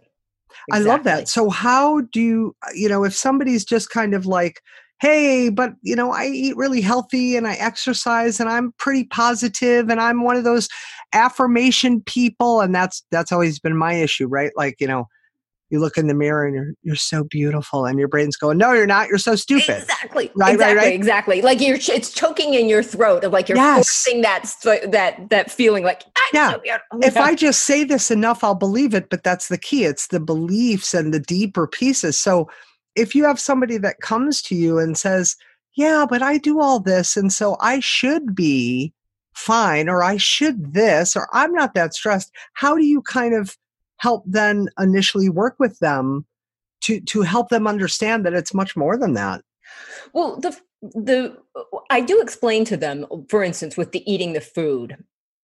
Exactly. 0.68 0.72
I 0.72 0.78
love 0.78 1.04
that. 1.04 1.28
So 1.28 1.50
how 1.50 2.02
do 2.12 2.20
you, 2.20 2.56
uh, 2.66 2.70
you 2.74 2.88
know, 2.88 3.04
if 3.04 3.14
somebody's 3.14 3.64
just 3.64 3.90
kind 3.90 4.14
of 4.14 4.26
like, 4.26 4.60
hey, 5.00 5.48
but 5.48 5.72
you 5.82 5.96
know, 5.96 6.12
I 6.12 6.26
eat 6.26 6.56
really 6.56 6.80
healthy 6.80 7.36
and 7.36 7.46
I 7.46 7.54
exercise 7.54 8.38
and 8.38 8.48
I'm 8.48 8.72
pretty 8.78 9.04
positive 9.04 9.90
and 9.90 10.00
I'm 10.00 10.22
one 10.22 10.36
of 10.36 10.44
those 10.44 10.68
affirmation 11.12 12.00
people 12.02 12.60
and 12.60 12.74
that's 12.74 13.02
that's 13.10 13.32
always 13.32 13.58
been 13.58 13.76
my 13.76 13.94
issue, 13.94 14.28
right? 14.28 14.52
Like, 14.56 14.76
you 14.80 14.86
know, 14.86 15.08
you 15.72 15.80
look 15.80 15.96
in 15.96 16.06
the 16.06 16.14
mirror 16.14 16.44
and 16.44 16.54
you're 16.54 16.74
you're 16.82 16.94
so 16.94 17.24
beautiful 17.24 17.86
and 17.86 17.98
your 17.98 18.06
brain's 18.06 18.36
going 18.36 18.58
no 18.58 18.72
you're 18.72 18.86
not. 18.86 19.08
You're 19.08 19.18
so 19.18 19.34
stupid. 19.34 19.78
Exactly. 19.78 20.30
Right 20.36 20.52
exactly, 20.52 20.76
right? 20.76 20.76
right 20.76 20.94
exactly. 20.94 21.42
Like 21.42 21.60
you're 21.60 21.76
it's 21.76 22.12
choking 22.12 22.54
in 22.54 22.68
your 22.68 22.82
throat 22.82 23.24
of 23.24 23.32
like 23.32 23.48
you're 23.48 23.56
yes. 23.56 23.88
forcing 23.88 24.20
that 24.20 24.54
that 24.92 25.30
that 25.30 25.50
feeling 25.50 25.82
like 25.82 26.02
yeah. 26.32 26.52
so 26.52 26.60
if 27.02 27.16
i 27.16 27.34
just 27.34 27.64
say 27.64 27.84
this 27.84 28.10
enough 28.10 28.42
i'll 28.42 28.54
believe 28.54 28.94
it 28.94 29.10
but 29.10 29.24
that's 29.24 29.48
the 29.48 29.58
key. 29.58 29.84
It's 29.84 30.08
the 30.08 30.20
beliefs 30.20 30.94
and 30.94 31.12
the 31.12 31.20
deeper 31.20 31.66
pieces. 31.66 32.20
So 32.20 32.48
if 32.94 33.14
you 33.14 33.24
have 33.24 33.40
somebody 33.40 33.78
that 33.78 34.00
comes 34.00 34.42
to 34.42 34.54
you 34.54 34.78
and 34.78 34.96
says 34.96 35.36
yeah 35.74 36.04
but 36.08 36.22
i 36.22 36.36
do 36.36 36.60
all 36.60 36.78
this 36.78 37.16
and 37.16 37.32
so 37.32 37.56
i 37.60 37.80
should 37.80 38.34
be 38.34 38.92
fine 39.34 39.88
or 39.88 40.02
i 40.02 40.18
should 40.18 40.74
this 40.74 41.16
or 41.16 41.26
i'm 41.32 41.52
not 41.52 41.74
that 41.74 41.94
stressed 41.94 42.30
how 42.52 42.76
do 42.76 42.84
you 42.84 43.00
kind 43.02 43.34
of 43.34 43.56
help 44.02 44.24
then 44.26 44.68
initially 44.78 45.28
work 45.28 45.54
with 45.58 45.78
them 45.78 46.26
to 46.80 47.00
to 47.00 47.22
help 47.22 47.48
them 47.50 47.66
understand 47.66 48.26
that 48.26 48.34
it's 48.34 48.52
much 48.52 48.76
more 48.76 48.98
than 48.98 49.14
that 49.14 49.42
well 50.12 50.38
the 50.40 50.56
the 50.82 51.36
i 51.90 52.00
do 52.00 52.20
explain 52.20 52.64
to 52.64 52.76
them 52.76 53.06
for 53.28 53.44
instance 53.44 53.76
with 53.76 53.92
the 53.92 54.12
eating 54.12 54.32
the 54.32 54.40
food 54.40 54.96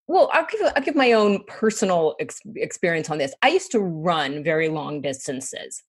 well 0.09 0.29
i'll 0.33 0.47
give 0.51 0.61
i'll 0.75 0.83
give 0.83 0.97
my 0.97 1.13
own 1.13 1.43
personal 1.47 2.17
ex- 2.19 2.41
experience 2.57 3.09
on 3.09 3.19
this 3.19 3.33
i 3.43 3.49
used 3.49 3.71
to 3.71 3.79
run 3.79 4.43
very 4.43 4.69
long 4.69 5.01
distances 5.01 5.85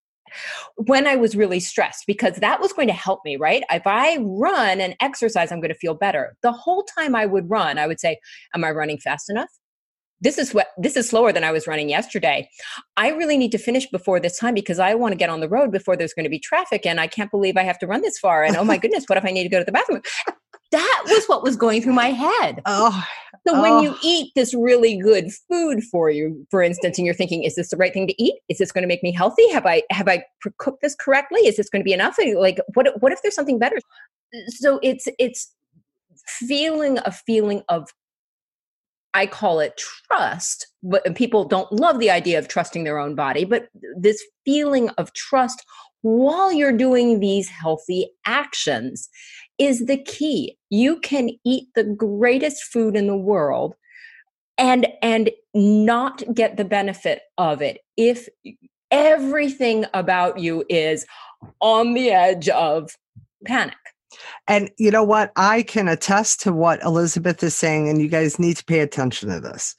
when 0.76 1.08
I 1.08 1.16
was 1.16 1.36
really 1.36 1.60
stressed 1.60 2.04
because 2.06 2.36
that 2.36 2.62
was 2.62 2.72
going 2.72 2.88
to 2.88 2.94
help 2.94 3.22
me, 3.26 3.36
right? 3.36 3.64
If 3.72 3.88
I 3.88 4.18
run 4.22 4.80
and 4.80 4.96
exercise, 5.02 5.52
I'm 5.52 5.60
going 5.60 5.74
to 5.74 5.80
feel 5.80 5.96
better. 5.96 6.36
The 6.44 6.52
whole 6.52 6.84
time 6.84 7.16
I 7.16 7.26
would 7.26 7.50
run, 7.50 7.80
I 7.80 7.88
would 7.88 8.00
say, 8.00 8.20
Am 8.54 8.64
I 8.64 8.70
running 8.70 9.00
fast 9.00 9.32
enough? 9.32 9.50
This 10.22 10.38
is 10.38 10.54
what 10.54 10.68
this 10.78 10.96
is 10.98 11.10
slower 11.10 11.32
than 11.32 11.44
I 11.44 11.52
was 11.52 11.68
running 11.68 11.90
yesterday. 11.90 12.50
I 12.98 13.10
really 13.10 13.38
need 13.38 13.52
to 13.54 13.58
finish 13.58 13.88
before 13.88 14.20
this 14.20 14.38
time 14.38 14.54
because 14.54 14.80
I 14.80 14.94
want 14.96 15.14
to 15.14 15.18
get 15.18 15.30
on 15.30 15.40
the 15.40 15.50
road 15.50 15.72
before 15.72 15.96
there's 15.96 16.14
going 16.14 16.26
to 16.26 16.30
be 16.30 16.40
traffic 16.40 16.86
and 16.86 17.00
I 17.00 17.08
can't 17.08 17.32
believe 17.32 17.58
I 17.58 17.64
have 17.64 17.80
to 17.80 17.88
run 17.88 18.02
this 18.02 18.20
far. 18.20 18.44
And 18.44 18.56
oh 18.56 18.64
my 18.64 18.78
goodness, 18.82 19.06
what 19.08 19.18
if 19.18 19.26
I 19.26 19.32
need 19.32 19.44
to 19.44 19.50
go 19.50 19.60
to 19.60 19.66
the 19.66 19.72
bathroom? 19.72 20.02
That 20.72 21.04
was 21.08 21.26
what 21.26 21.42
was 21.42 21.56
going 21.56 21.82
through 21.82 21.94
my 21.94 22.12
head. 22.12 22.62
Oh, 22.66 23.04
So 23.48 23.56
Oh. 23.56 23.62
when 23.62 23.84
you 23.84 23.92
oh. 23.92 24.00
eat 24.04 24.32
this 24.36 24.54
really 24.54 24.98
good 24.98 25.32
food 25.50 25.84
for 25.84 26.12
you, 26.12 26.46
for 26.52 26.62
instance, 26.62 27.00
and 27.00 27.06
you're 27.06 27.16
thinking, 27.16 27.44
is 27.44 27.56
this 27.56 27.70
the 27.70 27.78
right 27.78 27.92
thing 27.92 28.06
to 28.08 28.24
eat? 28.24 28.36
Is 28.50 28.60
this 28.60 28.72
going 28.72 28.84
to 28.84 28.88
make 28.88 29.02
me 29.02 29.12
healthy? 29.12 29.50
Have 29.50 29.66
I 29.66 29.82
have 29.90 30.08
I 30.08 30.24
cooked 30.60 30.82
this 30.84 30.94
correctly? 30.94 31.42
Is 31.42 31.58
this 31.58 31.70
going 31.70 31.82
to 31.82 31.86
be 31.86 31.94
enough? 31.94 32.18
Like 32.36 32.60
what 32.76 33.02
what 33.02 33.12
if 33.12 33.22
there's 33.24 33.34
something 33.34 33.58
better? 33.58 33.78
So 34.50 34.80
it's 34.84 35.08
it's 35.18 35.52
feeling 36.28 37.00
a 37.06 37.12
feeling 37.12 37.64
of 37.70 37.90
I 39.14 39.26
call 39.26 39.60
it 39.60 39.82
trust, 40.08 40.68
but 40.84 41.16
people 41.16 41.46
don't 41.46 41.72
love 41.72 42.00
the 42.00 42.12
idea 42.12 42.38
of 42.38 42.48
trusting 42.48 42.84
their 42.84 43.00
own 43.00 43.16
body, 43.16 43.44
but 43.44 43.70
this 43.98 44.24
feeling 44.46 44.90
of 44.90 45.14
trust 45.14 45.64
while 46.02 46.52
you're 46.52 46.76
doing 46.76 47.20
these 47.20 47.50
healthy 47.50 48.10
actions 48.26 49.10
is 49.58 49.86
the 49.86 49.98
key. 49.98 50.58
You 50.70 51.00
can 51.02 51.32
eat 51.44 51.68
the 51.76 51.84
greatest 51.84 52.64
food 52.64 52.96
in 52.96 53.08
the 53.08 53.18
world 53.18 53.76
and 54.58 54.88
and 55.02 55.32
not 55.54 56.24
get 56.34 56.58
the 56.58 56.66
benefit 56.66 57.22
of 57.38 57.62
it 57.62 57.80
if 57.98 58.28
everything 58.92 59.86
about 59.94 60.40
you 60.40 60.64
is 60.70 61.06
on 61.62 61.94
the 61.94 62.12
edge 62.12 62.50
of 62.50 62.92
panic. 63.46 63.78
And 64.48 64.70
you 64.78 64.92
know 64.92 65.04
what? 65.04 65.32
I 65.36 65.64
can 65.64 65.88
attest 65.88 66.42
to 66.42 66.54
what 66.54 66.82
Elizabeth 66.84 67.44
is 67.44 67.56
saying, 67.56 67.90
and 67.90 68.02
you 68.02 68.08
guys 68.08 68.40
need 68.40 68.58
to 68.58 68.66
pay 68.66 68.80
attention 68.80 69.30
to 69.30 69.40
this. 69.40 69.76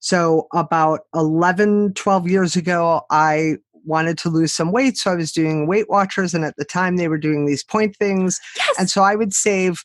So, 0.00 0.48
about 0.52 1.00
11, 1.14 1.94
12 1.94 2.28
years 2.28 2.56
ago, 2.56 3.02
I 3.10 3.56
wanted 3.84 4.18
to 4.18 4.28
lose 4.28 4.52
some 4.52 4.72
weight. 4.72 4.96
So, 4.96 5.12
I 5.12 5.16
was 5.16 5.32
doing 5.32 5.66
Weight 5.66 5.88
Watchers, 5.88 6.34
and 6.34 6.44
at 6.44 6.56
the 6.56 6.64
time, 6.64 6.96
they 6.96 7.08
were 7.08 7.18
doing 7.18 7.46
these 7.46 7.64
point 7.64 7.96
things. 7.96 8.40
Yes. 8.56 8.76
And 8.78 8.90
so, 8.90 9.02
I 9.02 9.14
would 9.14 9.32
save 9.32 9.82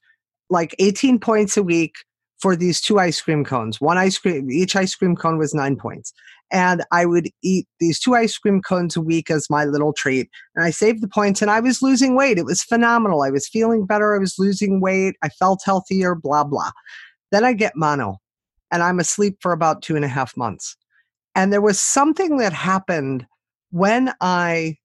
like 0.49 0.75
18 0.79 1.19
points 1.19 1.57
a 1.57 1.63
week 1.63 1.93
for 2.39 2.55
these 2.55 2.81
two 2.81 2.99
ice 2.99 3.19
cream 3.21 3.43
cones. 3.43 3.81
One 3.81 3.97
ice 3.97 4.17
cream, 4.17 4.49
each 4.51 4.75
ice 4.75 4.95
cream 4.95 5.15
cone 5.15 5.37
was 5.37 5.53
nine 5.53 5.75
points. 5.75 6.13
And 6.51 6.83
I 6.91 7.05
would 7.05 7.29
eat 7.43 7.67
these 7.79 7.99
two 7.99 8.15
ice 8.15 8.37
cream 8.37 8.61
cones 8.61 8.95
a 8.95 9.01
week 9.01 9.29
as 9.29 9.49
my 9.49 9.65
little 9.65 9.93
treat. 9.93 10.29
And 10.55 10.63
I 10.63 10.69
saved 10.69 11.01
the 11.01 11.07
points 11.07 11.41
and 11.41 11.51
I 11.51 11.59
was 11.59 11.81
losing 11.81 12.15
weight. 12.15 12.37
It 12.37 12.45
was 12.45 12.63
phenomenal. 12.63 13.21
I 13.21 13.29
was 13.29 13.47
feeling 13.47 13.85
better. 13.85 14.15
I 14.15 14.19
was 14.19 14.35
losing 14.39 14.79
weight. 14.79 15.15
I 15.21 15.29
felt 15.29 15.61
healthier, 15.65 16.15
blah, 16.15 16.45
blah. 16.45 16.71
Then 17.31 17.43
I 17.43 17.53
get 17.53 17.75
mono 17.75 18.17
and 18.71 18.81
I'm 18.81 18.99
asleep 18.99 19.37
for 19.41 19.51
about 19.51 19.81
two 19.81 19.95
and 19.95 20.05
a 20.05 20.09
half 20.09 20.37
months. 20.37 20.75
And 21.35 21.51
there 21.51 21.61
was 21.61 21.79
something 21.79 22.37
that 22.37 22.53
happened 22.53 23.25
when 23.71 24.13
I 24.21 24.77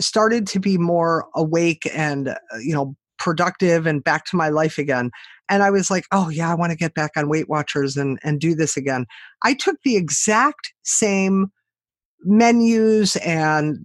started 0.00 0.46
to 0.48 0.58
be 0.58 0.78
more 0.78 1.26
awake 1.34 1.88
and, 1.94 2.28
uh, 2.28 2.36
you 2.60 2.74
know, 2.74 2.96
productive 3.18 3.86
and 3.86 4.02
back 4.02 4.24
to 4.26 4.36
my 4.36 4.48
life 4.48 4.76
again. 4.76 5.10
And 5.48 5.62
I 5.62 5.70
was 5.70 5.90
like, 5.90 6.04
oh, 6.10 6.30
yeah, 6.30 6.50
I 6.50 6.54
want 6.54 6.72
to 6.72 6.78
get 6.78 6.94
back 6.94 7.12
on 7.16 7.28
Weight 7.28 7.48
Watchers 7.48 7.96
and, 7.96 8.18
and 8.22 8.40
do 8.40 8.54
this 8.54 8.76
again. 8.76 9.06
I 9.42 9.54
took 9.54 9.76
the 9.84 9.96
exact 9.96 10.72
same 10.82 11.48
menus 12.22 13.16
and 13.16 13.78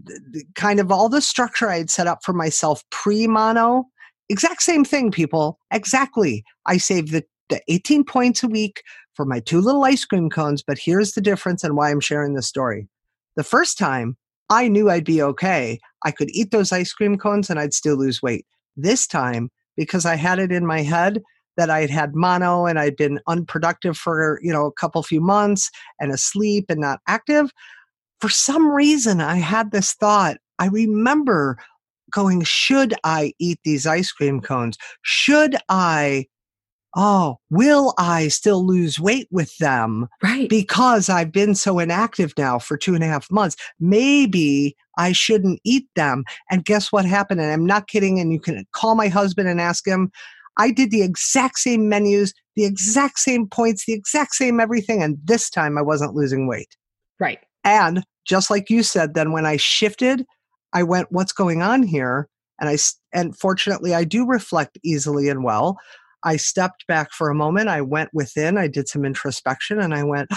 kind 0.55 0.79
of 0.79 0.91
all 0.91 1.09
the 1.09 1.21
structure 1.21 1.69
I 1.69 1.79
had 1.79 1.89
set 1.89 2.07
up 2.07 2.23
for 2.23 2.33
myself 2.33 2.83
pre 2.89 3.27
mono. 3.27 3.85
Exact 4.29 4.61
same 4.61 4.85
thing, 4.85 5.11
people. 5.11 5.59
Exactly. 5.71 6.43
I 6.65 6.77
saved 6.77 7.11
the, 7.11 7.23
the 7.49 7.61
18 7.67 8.05
points 8.05 8.43
a 8.43 8.47
week 8.47 8.83
for 9.13 9.25
my 9.25 9.39
two 9.41 9.59
little 9.59 9.83
ice 9.83 10.05
cream 10.05 10.29
cones, 10.29 10.63
but 10.65 10.77
here's 10.77 11.13
the 11.13 11.21
difference 11.21 11.63
and 11.63 11.75
why 11.75 11.89
I'm 11.89 11.99
sharing 11.99 12.35
this 12.35 12.47
story. 12.47 12.87
The 13.35 13.43
first 13.43 13.77
time, 13.77 14.15
I 14.49 14.67
knew 14.67 14.89
I'd 14.89 15.03
be 15.03 15.21
okay. 15.21 15.79
I 16.05 16.11
could 16.11 16.29
eat 16.31 16.51
those 16.51 16.71
ice 16.71 16.93
cream 16.93 17.17
cones 17.17 17.49
and 17.49 17.59
I'd 17.59 17.73
still 17.73 17.95
lose 17.95 18.21
weight. 18.21 18.45
This 18.77 19.05
time, 19.05 19.49
because 19.75 20.05
I 20.05 20.15
had 20.15 20.39
it 20.39 20.51
in 20.51 20.65
my 20.65 20.81
head 20.81 21.21
that 21.59 21.69
I 21.69 21.81
had 21.81 21.89
had 21.89 22.15
mono 22.15 22.65
and 22.65 22.79
I'd 22.79 22.95
been 22.95 23.19
unproductive 23.27 23.97
for, 23.97 24.39
you 24.41 24.53
know, 24.53 24.65
a 24.65 24.71
couple 24.71 25.03
few 25.03 25.19
months 25.19 25.69
and 25.99 26.09
asleep 26.09 26.67
and 26.69 26.79
not 26.79 27.01
active, 27.05 27.51
for 28.21 28.29
some 28.29 28.71
reason 28.71 29.19
I 29.19 29.35
had 29.35 29.71
this 29.71 29.93
thought. 29.93 30.37
I 30.57 30.67
remember 30.67 31.57
going, 32.11 32.43
should 32.43 32.93
I 33.03 33.33
eat 33.39 33.59
these 33.65 33.85
ice 33.85 34.09
cream 34.11 34.39
cones? 34.39 34.77
Should 35.01 35.57
I, 35.67 36.27
oh, 36.95 37.39
will 37.49 37.93
I 37.97 38.29
still 38.29 38.65
lose 38.65 38.97
weight 38.97 39.27
with 39.29 39.55
them? 39.57 40.07
Right. 40.23 40.47
because 40.47 41.09
I've 41.09 41.33
been 41.33 41.55
so 41.55 41.77
inactive 41.77 42.33
now 42.37 42.57
for 42.57 42.77
two 42.77 42.95
and 42.95 43.03
a 43.03 43.07
half 43.07 43.29
months, 43.29 43.57
maybe 43.81 44.77
I 44.97 45.11
shouldn't 45.11 45.59
eat 45.65 45.87
them. 45.97 46.23
And 46.49 46.63
guess 46.63 46.89
what 46.89 47.05
happened? 47.05 47.41
And 47.41 47.51
I'm 47.51 47.65
not 47.65 47.89
kidding. 47.89 48.17
And 48.17 48.31
you 48.31 48.39
can 48.39 48.65
call 48.71 48.95
my 48.95 49.09
husband 49.09 49.49
and 49.49 49.59
ask 49.59 49.85
him. 49.85 50.09
I 50.59 50.71
did 50.71 50.91
the 50.91 51.01
exact 51.01 51.57
same 51.57 51.89
menus, 51.89 52.33
the 52.55 52.65
exact 52.65 53.17
same 53.17 53.47
points, 53.47 53.85
the 53.85 53.93
exact 53.93 54.35
same 54.35 54.59
everything. 54.59 55.01
And 55.01 55.17
this 55.23 55.49
time 55.49 55.77
I 55.77 55.81
wasn't 55.81 56.13
losing 56.13 56.47
weight. 56.47 56.75
right. 57.19 57.39
And 57.65 58.03
just 58.25 58.49
like 58.49 58.69
you 58.69 58.83
said, 58.83 59.15
then 59.15 59.31
when 59.31 59.45
I 59.45 59.57
shifted, 59.57 60.25
I 60.73 60.83
went, 60.83 61.11
what's 61.11 61.33
going 61.33 61.61
on 61.61 61.83
here? 61.83 62.29
And 62.59 62.69
I, 62.69 62.77
and 63.13 63.37
fortunately, 63.37 63.93
I 63.93 64.03
do 64.03 64.25
reflect 64.25 64.77
easily 64.83 65.29
and 65.29 65.43
well. 65.43 65.77
I 66.23 66.37
stepped 66.37 66.85
back 66.87 67.11
for 67.11 67.29
a 67.29 67.35
moment. 67.35 67.69
I 67.69 67.81
went 67.81 68.09
within, 68.13 68.57
I 68.57 68.67
did 68.67 68.87
some 68.87 69.05
introspection, 69.05 69.79
and 69.79 69.93
I 69.93 70.03
went, 70.03 70.29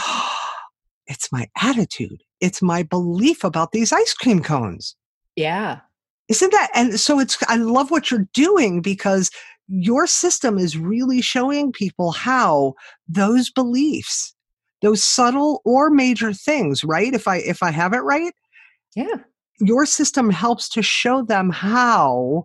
it's 1.06 1.30
my 1.32 1.48
attitude. 1.60 2.22
It's 2.40 2.62
my 2.62 2.82
belief 2.82 3.44
about 3.44 3.72
these 3.72 3.92
ice 3.92 4.14
cream 4.14 4.42
cones. 4.42 4.96
Yeah. 5.36 5.80
Isn't 6.28 6.50
that? 6.52 6.70
And 6.74 6.98
so 6.98 7.18
it's, 7.18 7.36
I 7.48 7.56
love 7.56 7.90
what 7.90 8.10
you're 8.10 8.28
doing 8.32 8.80
because 8.80 9.30
your 9.74 10.06
system 10.06 10.58
is 10.58 10.76
really 10.76 11.22
showing 11.22 11.72
people 11.72 12.12
how 12.12 12.74
those 13.08 13.50
beliefs, 13.50 14.34
those 14.82 15.02
subtle 15.02 15.62
or 15.64 15.88
major 15.88 16.32
things, 16.34 16.84
right? 16.84 17.14
If 17.14 17.26
I, 17.26 17.38
if 17.38 17.62
I 17.62 17.70
have 17.70 17.94
it 17.94 18.00
right, 18.00 18.34
Yeah. 18.94 19.16
your 19.60 19.86
system 19.86 20.28
helps 20.28 20.68
to 20.70 20.82
show 20.82 21.22
them 21.22 21.48
how 21.48 22.44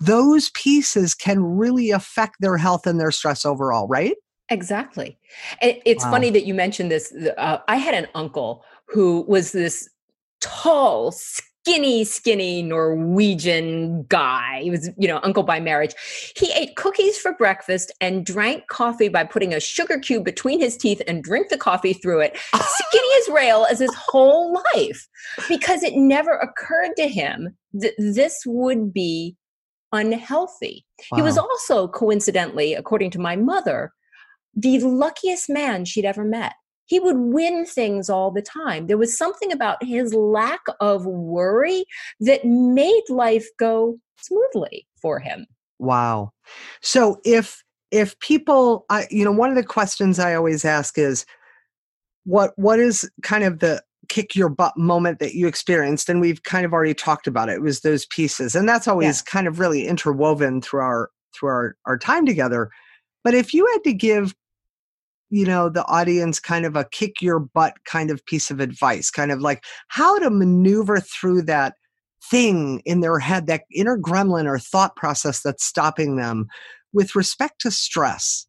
those 0.00 0.50
pieces 0.54 1.14
can 1.14 1.42
really 1.42 1.90
affect 1.90 2.36
their 2.40 2.56
health 2.56 2.86
and 2.86 2.98
their 2.98 3.10
stress 3.10 3.44
overall, 3.44 3.86
right? 3.86 4.16
Exactly. 4.50 5.18
It's 5.60 6.02
Wow. 6.04 6.12
funny 6.12 6.30
that 6.30 6.46
you 6.46 6.54
mentioned 6.54 6.90
this. 6.90 7.12
Uh, 7.36 7.58
I 7.68 7.76
had 7.76 7.94
an 7.94 8.08
uncle 8.14 8.64
who 8.86 9.26
was 9.28 9.52
this 9.52 9.90
tall, 10.40 11.14
skinny, 11.68 12.04
skinny 12.04 12.62
Norwegian 12.62 14.04
guy. 14.04 14.60
He 14.62 14.70
was, 14.70 14.88
you 14.96 15.06
know, 15.06 15.20
uncle 15.22 15.42
by 15.42 15.60
marriage. 15.60 15.94
He 16.34 16.50
ate 16.52 16.76
cookies 16.76 17.18
for 17.18 17.34
breakfast 17.34 17.92
and 18.00 18.24
drank 18.24 18.66
coffee 18.68 19.08
by 19.08 19.24
putting 19.24 19.52
a 19.52 19.60
sugar 19.60 19.98
cube 19.98 20.24
between 20.24 20.60
his 20.60 20.78
teeth 20.78 21.02
and 21.06 21.22
drink 21.22 21.50
the 21.50 21.58
coffee 21.58 21.92
through 21.92 22.20
it. 22.20 22.38
Skinny 22.54 23.08
as 23.20 23.28
rail 23.28 23.66
as 23.70 23.80
his 23.80 23.94
whole 23.94 24.58
life 24.74 25.06
because 25.48 25.82
it 25.82 25.94
never 25.94 26.32
occurred 26.36 26.92
to 26.96 27.06
him 27.06 27.54
that 27.74 27.92
this 27.98 28.42
would 28.46 28.92
be 28.92 29.36
unhealthy. 29.92 30.86
He 31.14 31.22
was 31.22 31.36
also, 31.36 31.86
coincidentally, 31.88 32.74
according 32.74 33.10
to 33.12 33.20
my 33.20 33.36
mother, 33.36 33.92
the 34.54 34.80
luckiest 34.80 35.50
man 35.50 35.84
she'd 35.84 36.04
ever 36.04 36.24
met. 36.24 36.54
He 36.88 36.98
would 36.98 37.18
win 37.18 37.66
things 37.66 38.08
all 38.08 38.30
the 38.30 38.42
time. 38.42 38.86
There 38.86 38.98
was 38.98 39.16
something 39.16 39.52
about 39.52 39.82
his 39.84 40.14
lack 40.14 40.62
of 40.80 41.06
worry 41.06 41.84
that 42.20 42.44
made 42.44 43.02
life 43.08 43.46
go 43.58 43.98
smoothly 44.20 44.86
for 45.00 45.20
him. 45.20 45.46
Wow. 45.78 46.32
So 46.80 47.20
if 47.24 47.62
if 47.90 48.18
people 48.20 48.84
I 48.90 49.06
you 49.10 49.24
know 49.24 49.32
one 49.32 49.50
of 49.50 49.56
the 49.56 49.64
questions 49.64 50.18
I 50.18 50.34
always 50.34 50.64
ask 50.64 50.98
is 50.98 51.24
what 52.24 52.52
what 52.56 52.78
is 52.78 53.08
kind 53.22 53.44
of 53.44 53.60
the 53.60 53.82
kick 54.08 54.34
your 54.34 54.48
butt 54.48 54.76
moment 54.76 55.18
that 55.18 55.34
you 55.34 55.46
experienced 55.46 56.08
and 56.08 56.20
we've 56.20 56.42
kind 56.42 56.64
of 56.64 56.72
already 56.72 56.94
talked 56.94 57.26
about 57.26 57.50
it. 57.50 57.56
It 57.56 57.62
was 57.62 57.80
those 57.80 58.06
pieces 58.06 58.54
and 58.54 58.68
that's 58.68 58.88
always 58.88 59.20
kind 59.22 59.46
of 59.46 59.60
really 59.60 59.86
interwoven 59.86 60.62
through 60.62 60.80
our 60.80 61.10
through 61.34 61.50
our 61.50 61.76
our 61.84 61.98
time 61.98 62.24
together. 62.24 62.70
But 63.24 63.34
if 63.34 63.52
you 63.52 63.66
had 63.66 63.84
to 63.84 63.92
give 63.92 64.34
you 65.30 65.44
know 65.44 65.68
the 65.68 65.84
audience 65.86 66.40
kind 66.40 66.64
of 66.64 66.76
a 66.76 66.84
kick 66.84 67.20
your 67.20 67.38
butt 67.38 67.74
kind 67.84 68.10
of 68.10 68.24
piece 68.26 68.50
of 68.50 68.60
advice, 68.60 69.10
kind 69.10 69.30
of 69.30 69.40
like 69.40 69.64
how 69.88 70.18
to 70.18 70.30
maneuver 70.30 71.00
through 71.00 71.42
that 71.42 71.74
thing 72.30 72.82
in 72.84 73.00
their 73.00 73.18
head, 73.18 73.46
that 73.46 73.62
inner 73.74 73.98
gremlin 73.98 74.46
or 74.46 74.58
thought 74.58 74.96
process 74.96 75.42
that's 75.42 75.64
stopping 75.64 76.16
them 76.16 76.46
with 76.92 77.14
respect 77.14 77.60
to 77.60 77.70
stress 77.70 78.46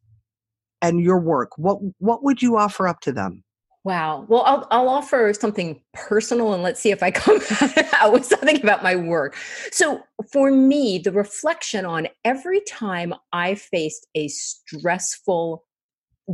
and 0.82 1.00
your 1.00 1.20
work, 1.20 1.56
what 1.56 1.78
what 1.98 2.22
would 2.22 2.42
you 2.42 2.56
offer 2.56 2.88
up 2.88 3.00
to 3.00 3.12
them? 3.12 3.44
Wow. 3.82 4.26
Well, 4.28 4.42
I'll, 4.42 4.66
I'll 4.70 4.88
offer 4.90 5.32
something 5.32 5.80
personal 5.94 6.52
and 6.52 6.62
let's 6.62 6.80
see 6.80 6.90
if 6.90 7.02
I 7.02 7.10
come 7.10 7.40
out 7.94 8.12
with 8.12 8.26
something 8.26 8.60
about 8.62 8.82
my 8.82 8.94
work. 8.94 9.36
So, 9.72 10.02
for 10.30 10.50
me, 10.50 10.98
the 10.98 11.12
reflection 11.12 11.86
on 11.86 12.08
every 12.24 12.60
time 12.60 13.14
I 13.32 13.54
faced 13.54 14.06
a 14.14 14.28
stressful 14.28 15.64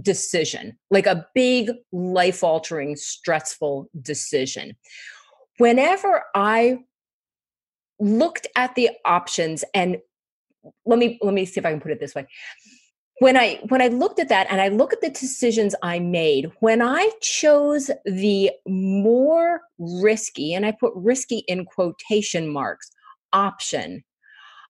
decision, 0.02 0.78
like 0.90 1.06
a 1.06 1.26
big 1.34 1.70
life 1.92 2.42
altering, 2.42 2.96
stressful 2.96 3.88
decision, 4.02 4.76
whenever 5.58 6.24
I 6.34 6.78
looked 7.98 8.46
at 8.56 8.74
the 8.74 8.90
options 9.04 9.64
and 9.74 9.98
let 10.84 10.98
me 10.98 11.18
let 11.22 11.34
me 11.34 11.44
see 11.44 11.60
if 11.60 11.66
I 11.66 11.70
can 11.70 11.80
put 11.80 11.92
it 11.92 12.00
this 12.00 12.14
way. 12.14 12.26
When 13.20 13.34
i 13.34 13.58
when 13.68 13.80
i 13.80 13.88
looked 13.88 14.18
at 14.18 14.28
that 14.28 14.46
and 14.50 14.60
i 14.60 14.68
look 14.68 14.92
at 14.92 15.00
the 15.00 15.08
decisions 15.08 15.74
i 15.82 15.98
made 15.98 16.50
when 16.60 16.82
i 16.82 17.10
chose 17.22 17.90
the 18.04 18.50
more 18.66 19.62
risky 19.78 20.52
and 20.52 20.66
i 20.66 20.72
put 20.72 20.92
risky 20.94 21.38
in 21.48 21.64
quotation 21.64 22.46
marks 22.46 22.90
option 23.32 24.04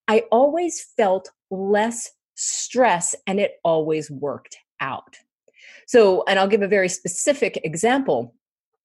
i 0.06 0.22
always 0.30 0.86
felt 0.96 1.28
less 1.50 2.08
stress 2.36 3.16
and 3.26 3.40
it 3.40 3.54
always 3.64 4.12
worked 4.12 4.56
out 4.80 5.16
so 5.86 6.24
and 6.28 6.38
i'll 6.38 6.48
give 6.48 6.62
a 6.62 6.68
very 6.68 6.88
specific 6.88 7.60
example 7.64 8.34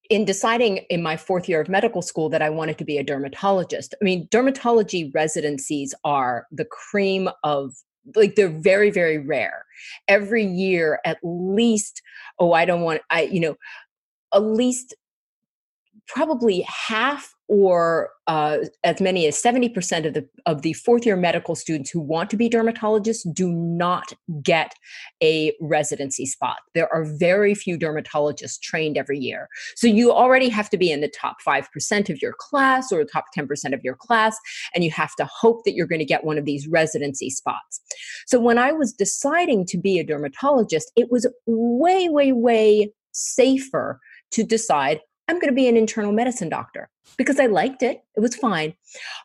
in 0.09 0.25
deciding 0.25 0.77
in 0.89 1.01
my 1.01 1.15
fourth 1.15 1.47
year 1.47 1.61
of 1.61 1.69
medical 1.69 2.01
school 2.01 2.27
that 2.27 2.41
I 2.41 2.49
wanted 2.49 2.77
to 2.79 2.83
be 2.83 2.97
a 2.97 3.03
dermatologist. 3.03 3.95
I 4.01 4.03
mean, 4.03 4.27
dermatology 4.27 5.09
residencies 5.15 5.95
are 6.03 6.47
the 6.51 6.65
cream 6.65 7.29
of 7.45 7.73
like 8.15 8.35
they're 8.35 8.49
very 8.49 8.89
very 8.89 9.17
rare 9.17 9.65
every 10.07 10.43
year 10.43 10.99
at 11.05 11.17
least 11.23 12.01
oh 12.39 12.53
i 12.53 12.65
don't 12.65 12.81
want 12.81 13.01
i 13.09 13.21
you 13.21 13.39
know 13.39 13.55
at 14.33 14.39
least 14.39 14.95
probably 16.07 16.61
half 16.61 17.35
or 17.51 18.11
uh, 18.27 18.59
as 18.85 19.01
many 19.01 19.27
as 19.27 19.35
70% 19.35 20.07
of 20.07 20.13
the 20.13 20.25
of 20.45 20.61
the 20.61 20.71
fourth 20.71 21.05
year 21.05 21.17
medical 21.17 21.53
students 21.53 21.89
who 21.89 21.99
want 21.99 22.29
to 22.29 22.37
be 22.37 22.49
dermatologists 22.49 23.27
do 23.33 23.51
not 23.51 24.13
get 24.41 24.73
a 25.21 25.53
residency 25.59 26.25
spot. 26.25 26.59
There 26.73 26.91
are 26.93 27.03
very 27.03 27.53
few 27.53 27.77
dermatologists 27.77 28.57
trained 28.61 28.97
every 28.97 29.19
year. 29.19 29.49
So 29.75 29.85
you 29.85 30.13
already 30.13 30.47
have 30.47 30.69
to 30.69 30.77
be 30.77 30.93
in 30.93 31.01
the 31.01 31.09
top 31.09 31.37
5% 31.45 32.09
of 32.09 32.21
your 32.21 32.33
class 32.39 32.89
or 32.89 33.03
the 33.03 33.11
top 33.11 33.25
10% 33.37 33.73
of 33.73 33.81
your 33.83 33.95
class 33.95 34.37
and 34.73 34.85
you 34.85 34.91
have 34.91 35.13
to 35.17 35.25
hope 35.25 35.65
that 35.65 35.73
you're 35.73 35.87
going 35.87 35.99
to 35.99 36.05
get 36.05 36.23
one 36.23 36.37
of 36.37 36.45
these 36.45 36.69
residency 36.69 37.29
spots. 37.29 37.81
So 38.27 38.39
when 38.39 38.57
i 38.57 38.71
was 38.71 38.93
deciding 38.93 39.65
to 39.65 39.77
be 39.77 39.99
a 39.99 40.05
dermatologist 40.05 40.89
it 40.95 41.11
was 41.11 41.27
way 41.45 42.07
way 42.07 42.31
way 42.31 42.93
safer 43.11 43.99
to 44.31 44.43
decide 44.43 45.01
I'm 45.31 45.39
going 45.39 45.49
to 45.49 45.55
be 45.55 45.69
an 45.69 45.77
internal 45.77 46.11
medicine 46.11 46.49
doctor 46.49 46.89
because 47.17 47.39
I 47.39 47.45
liked 47.45 47.83
it. 47.83 48.03
It 48.17 48.19
was 48.19 48.35
fine. 48.35 48.73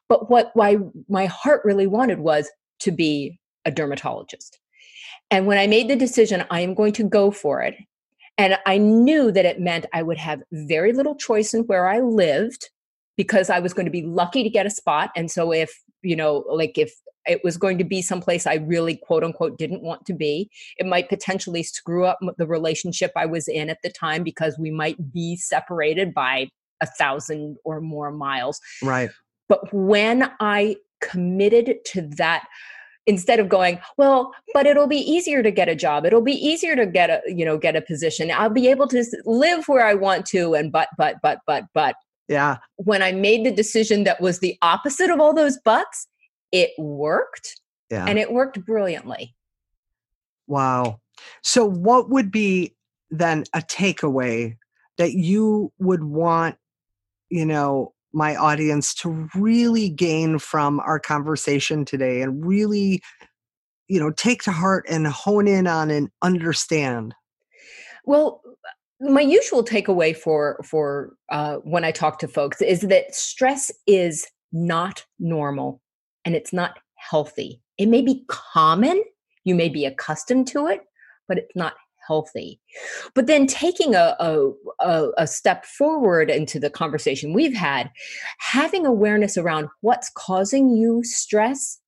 But 0.08 0.30
what 0.30 0.52
why 0.54 0.76
my 1.08 1.26
heart 1.26 1.62
really 1.64 1.88
wanted 1.88 2.20
was 2.20 2.48
to 2.80 2.92
be 2.92 3.40
a 3.64 3.72
dermatologist. 3.72 4.60
And 5.32 5.48
when 5.48 5.58
I 5.58 5.66
made 5.66 5.88
the 5.88 5.96
decision, 5.96 6.44
I 6.48 6.60
am 6.60 6.74
going 6.74 6.92
to 6.92 7.02
go 7.02 7.32
for 7.32 7.60
it. 7.60 7.74
And 8.38 8.56
I 8.66 8.78
knew 8.78 9.32
that 9.32 9.46
it 9.46 9.60
meant 9.60 9.86
I 9.92 10.04
would 10.04 10.18
have 10.18 10.42
very 10.52 10.92
little 10.92 11.16
choice 11.16 11.52
in 11.52 11.62
where 11.62 11.88
I 11.88 11.98
lived 11.98 12.70
because 13.16 13.50
I 13.50 13.58
was 13.58 13.74
going 13.74 13.86
to 13.86 13.90
be 13.90 14.02
lucky 14.02 14.44
to 14.44 14.50
get 14.50 14.64
a 14.64 14.70
spot. 14.70 15.10
And 15.16 15.28
so 15.28 15.52
if, 15.52 15.82
you 16.02 16.14
know, 16.14 16.44
like 16.48 16.78
if 16.78 16.94
it 17.26 17.42
was 17.44 17.56
going 17.56 17.78
to 17.78 17.84
be 17.84 18.02
someplace 18.02 18.46
I 18.46 18.54
really 18.54 18.96
quote 18.96 19.24
unquote 19.24 19.58
didn't 19.58 19.82
want 19.82 20.04
to 20.06 20.14
be. 20.14 20.50
It 20.78 20.86
might 20.86 21.08
potentially 21.08 21.62
screw 21.62 22.04
up 22.04 22.18
the 22.38 22.46
relationship 22.46 23.12
I 23.16 23.26
was 23.26 23.48
in 23.48 23.70
at 23.70 23.78
the 23.82 23.90
time 23.90 24.22
because 24.22 24.58
we 24.58 24.70
might 24.70 25.12
be 25.12 25.36
separated 25.36 26.14
by 26.14 26.48
a 26.80 26.86
thousand 26.86 27.56
or 27.64 27.80
more 27.80 28.10
miles. 28.10 28.60
Right. 28.82 29.10
But 29.48 29.72
when 29.72 30.30
I 30.40 30.76
committed 31.00 31.84
to 31.86 32.02
that, 32.16 32.46
instead 33.06 33.38
of 33.38 33.48
going 33.48 33.78
well 33.96 34.32
but 34.52 34.66
it'll 34.66 34.88
be 34.88 34.98
easier 34.98 35.42
to 35.42 35.50
get 35.50 35.68
a 35.68 35.74
job 35.74 36.04
it'll 36.04 36.20
be 36.20 36.32
easier 36.32 36.74
to 36.74 36.84
get 36.84 37.08
a 37.08 37.22
you 37.26 37.44
know 37.44 37.56
get 37.56 37.76
a 37.76 37.80
position 37.80 38.30
i'll 38.32 38.50
be 38.50 38.68
able 38.68 38.88
to 38.88 39.04
live 39.24 39.66
where 39.68 39.86
i 39.86 39.94
want 39.94 40.26
to 40.26 40.54
and 40.54 40.72
but 40.72 40.88
but 40.98 41.16
but 41.22 41.38
but 41.46 41.64
but 41.72 41.94
yeah 42.28 42.56
when 42.76 43.02
i 43.02 43.12
made 43.12 43.46
the 43.46 43.52
decision 43.52 44.04
that 44.04 44.20
was 44.20 44.40
the 44.40 44.58
opposite 44.60 45.08
of 45.08 45.20
all 45.20 45.32
those 45.32 45.56
buts 45.64 46.08
it 46.52 46.70
worked 46.78 47.60
yeah. 47.90 48.06
and 48.06 48.18
it 48.18 48.32
worked 48.32 48.64
brilliantly. 48.64 49.34
Wow. 50.46 51.00
So, 51.42 51.64
what 51.64 52.10
would 52.10 52.30
be 52.30 52.74
then 53.10 53.44
a 53.52 53.60
takeaway 53.60 54.56
that 54.98 55.12
you 55.12 55.72
would 55.78 56.04
want, 56.04 56.56
you 57.30 57.44
know, 57.44 57.94
my 58.12 58.36
audience 58.36 58.94
to 58.94 59.28
really 59.34 59.88
gain 59.88 60.38
from 60.38 60.80
our 60.80 60.98
conversation 60.98 61.84
today 61.84 62.22
and 62.22 62.44
really, 62.46 63.02
you 63.88 64.00
know, 64.00 64.10
take 64.10 64.42
to 64.44 64.52
heart 64.52 64.86
and 64.88 65.06
hone 65.06 65.48
in 65.48 65.66
on 65.66 65.90
and 65.90 66.08
understand? 66.22 67.14
Well, 68.04 68.40
my 69.00 69.20
usual 69.20 69.64
takeaway 69.64 70.16
for 70.16 70.60
for 70.64 71.16
uh, 71.30 71.56
when 71.56 71.84
I 71.84 71.90
talk 71.90 72.18
to 72.20 72.28
folks 72.28 72.62
is 72.62 72.82
that 72.82 73.14
stress 73.14 73.70
is 73.86 74.26
not 74.52 75.04
normal 75.18 75.82
and 76.26 76.34
it's 76.34 76.52
not 76.52 76.78
healthy. 76.96 77.62
It 77.78 77.86
may 77.86 78.02
be 78.02 78.24
common, 78.28 79.02
you 79.44 79.54
may 79.54 79.70
be 79.70 79.86
accustomed 79.86 80.48
to 80.48 80.66
it, 80.66 80.82
but 81.28 81.38
it's 81.38 81.56
not 81.56 81.74
healthy. 82.06 82.60
But 83.14 83.26
then 83.26 83.46
taking 83.46 83.94
a, 83.94 84.16
a, 84.20 85.08
a, 85.16 85.26
step 85.26 85.64
forward 85.64 86.30
into 86.30 86.60
the 86.60 86.70
conversation 86.70 87.32
we've 87.32 87.56
had, 87.56 87.90
having 88.38 88.86
awareness 88.86 89.36
around 89.36 89.68
what's 89.80 90.10
causing 90.14 90.76
you 90.76 91.02
stress 91.02 91.78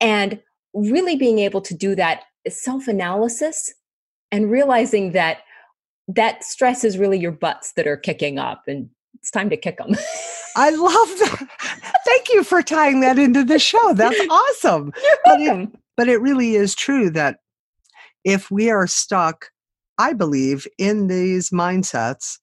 and 0.00 0.40
really 0.74 1.16
being 1.16 1.38
able 1.38 1.60
to 1.62 1.74
do 1.74 1.94
that 1.96 2.22
self 2.48 2.88
analysis 2.88 3.72
and 4.30 4.50
realizing 4.50 5.12
that 5.12 5.38
that 6.08 6.44
stress 6.44 6.82
is 6.82 6.98
really 6.98 7.18
your 7.18 7.32
butts 7.32 7.72
that 7.74 7.86
are 7.86 7.96
kicking 7.96 8.38
up 8.38 8.62
and 8.66 8.88
it's 9.22 9.30
time 9.30 9.48
to 9.50 9.56
kick 9.56 9.78
them. 9.78 9.94
I 10.56 10.70
love 10.70 11.08
that. 11.20 11.48
Thank 12.04 12.28
you 12.30 12.42
for 12.42 12.60
tying 12.60 13.00
that 13.00 13.18
into 13.18 13.44
the 13.44 13.58
show. 13.58 13.94
That's 13.94 14.20
awesome. 14.30 14.92
But 15.24 15.40
it, 15.40 15.68
but 15.96 16.08
it 16.08 16.20
really 16.20 16.56
is 16.56 16.74
true 16.74 17.08
that 17.10 17.38
if 18.24 18.50
we 18.50 18.68
are 18.68 18.88
stuck, 18.88 19.50
I 19.96 20.12
believe, 20.12 20.66
in 20.76 21.06
these 21.06 21.50
mindsets, 21.50 22.38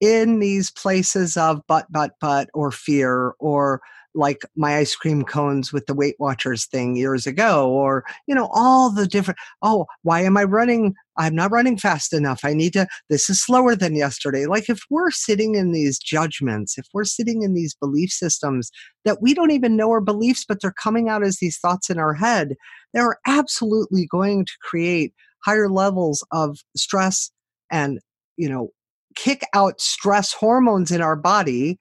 in 0.00 0.40
these 0.40 0.70
places 0.70 1.36
of 1.36 1.62
but, 1.68 1.86
but, 1.90 2.12
but, 2.20 2.48
or 2.52 2.72
fear, 2.72 3.34
or 3.38 3.80
like 4.18 4.42
my 4.56 4.76
ice 4.78 4.96
cream 4.96 5.22
cones 5.22 5.72
with 5.72 5.86
the 5.86 5.94
Weight 5.94 6.16
Watchers 6.18 6.66
thing 6.66 6.96
years 6.96 7.26
ago, 7.26 7.70
or, 7.70 8.04
you 8.26 8.34
know, 8.34 8.48
all 8.52 8.90
the 8.90 9.06
different, 9.06 9.38
oh, 9.62 9.86
why 10.02 10.22
am 10.22 10.36
I 10.36 10.42
running? 10.42 10.94
I'm 11.16 11.34
not 11.34 11.52
running 11.52 11.78
fast 11.78 12.12
enough. 12.12 12.40
I 12.44 12.52
need 12.52 12.72
to, 12.72 12.88
this 13.08 13.30
is 13.30 13.40
slower 13.40 13.76
than 13.76 13.94
yesterday. 13.94 14.46
Like 14.46 14.68
if 14.68 14.80
we're 14.90 15.12
sitting 15.12 15.54
in 15.54 15.72
these 15.72 15.98
judgments, 15.98 16.76
if 16.76 16.86
we're 16.92 17.04
sitting 17.04 17.42
in 17.42 17.54
these 17.54 17.74
belief 17.74 18.10
systems 18.10 18.70
that 19.04 19.22
we 19.22 19.34
don't 19.34 19.52
even 19.52 19.76
know 19.76 19.92
are 19.92 20.00
beliefs, 20.00 20.44
but 20.46 20.60
they're 20.60 20.72
coming 20.72 21.08
out 21.08 21.22
as 21.22 21.36
these 21.36 21.58
thoughts 21.58 21.88
in 21.88 21.98
our 21.98 22.14
head, 22.14 22.56
they're 22.92 23.18
absolutely 23.26 24.06
going 24.10 24.44
to 24.44 24.52
create 24.62 25.14
higher 25.44 25.70
levels 25.70 26.26
of 26.32 26.58
stress 26.76 27.30
and, 27.70 28.00
you 28.36 28.48
know, 28.48 28.70
kick 29.14 29.42
out 29.54 29.80
stress 29.80 30.32
hormones 30.32 30.90
in 30.90 31.00
our 31.00 31.16
body. 31.16 31.78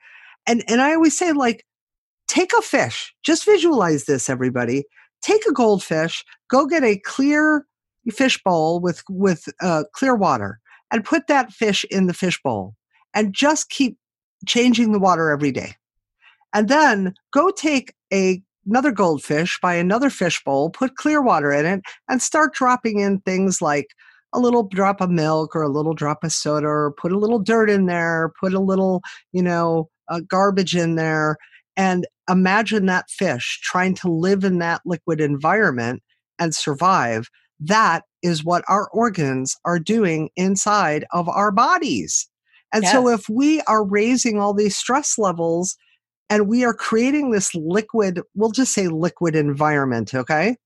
And, 0.47 0.63
and 0.67 0.81
I 0.81 0.93
always 0.93 1.17
say, 1.17 1.33
like, 1.33 1.65
take 2.27 2.51
a 2.57 2.61
fish. 2.61 3.13
Just 3.23 3.45
visualize 3.45 4.05
this, 4.05 4.29
everybody. 4.29 4.85
Take 5.21 5.45
a 5.45 5.53
goldfish, 5.53 6.23
go 6.49 6.65
get 6.65 6.83
a 6.83 6.99
clear 6.99 7.65
fish 8.11 8.41
bowl 8.43 8.79
with 8.79 9.03
with 9.09 9.49
uh, 9.61 9.83
clear 9.93 10.15
water, 10.15 10.59
and 10.91 11.03
put 11.03 11.27
that 11.27 11.51
fish 11.51 11.83
in 11.89 12.07
the 12.07 12.13
fish 12.13 12.41
bowl, 12.41 12.75
and 13.13 13.33
just 13.33 13.69
keep 13.69 13.97
changing 14.45 14.91
the 14.91 14.99
water 14.99 15.31
every 15.31 15.51
day. 15.51 15.73
And 16.53 16.69
then 16.69 17.13
go 17.33 17.49
take 17.49 17.93
a 18.13 18.41
another 18.65 18.91
goldfish, 18.91 19.57
buy 19.61 19.75
another 19.75 20.09
fish 20.09 20.43
bowl, 20.43 20.69
put 20.69 20.95
clear 20.95 21.21
water 21.21 21.51
in 21.51 21.65
it, 21.65 21.81
and 22.09 22.21
start 22.21 22.53
dropping 22.53 22.99
in 22.99 23.19
things 23.21 23.61
like 23.61 23.87
a 24.33 24.39
little 24.39 24.63
drop 24.63 24.99
of 24.99 25.09
milk 25.09 25.55
or 25.55 25.61
a 25.61 25.69
little 25.69 25.93
drop 25.93 26.23
of 26.23 26.31
soda, 26.31 26.67
or 26.67 26.93
put 26.97 27.11
a 27.11 27.17
little 27.17 27.39
dirt 27.39 27.69
in 27.69 27.85
there, 27.85 28.31
put 28.39 28.53
a 28.53 28.59
little, 28.59 29.01
you 29.31 29.41
know, 29.41 29.89
uh, 30.09 30.19
garbage 30.27 30.75
in 30.75 30.95
there, 30.95 31.37
and 31.75 32.05
imagine 32.29 32.85
that 32.87 33.09
fish 33.09 33.59
trying 33.63 33.95
to 33.95 34.11
live 34.11 34.43
in 34.43 34.59
that 34.59 34.81
liquid 34.85 35.21
environment 35.21 36.01
and 36.39 36.53
survive. 36.53 37.29
That 37.59 38.03
is 38.21 38.43
what 38.43 38.63
our 38.67 38.89
organs 38.89 39.55
are 39.65 39.79
doing 39.79 40.29
inside 40.35 41.05
of 41.11 41.27
our 41.29 41.51
bodies. 41.51 42.29
And 42.73 42.83
yes. 42.83 42.91
so, 42.91 43.07
if 43.07 43.29
we 43.29 43.61
are 43.61 43.85
raising 43.85 44.39
all 44.39 44.53
these 44.53 44.75
stress 44.75 45.17
levels 45.17 45.77
and 46.29 46.47
we 46.47 46.65
are 46.65 46.73
creating 46.73 47.31
this 47.31 47.55
liquid, 47.55 48.21
we'll 48.35 48.51
just 48.51 48.73
say 48.73 48.87
liquid 48.87 49.35
environment, 49.35 50.13
okay? 50.13 50.57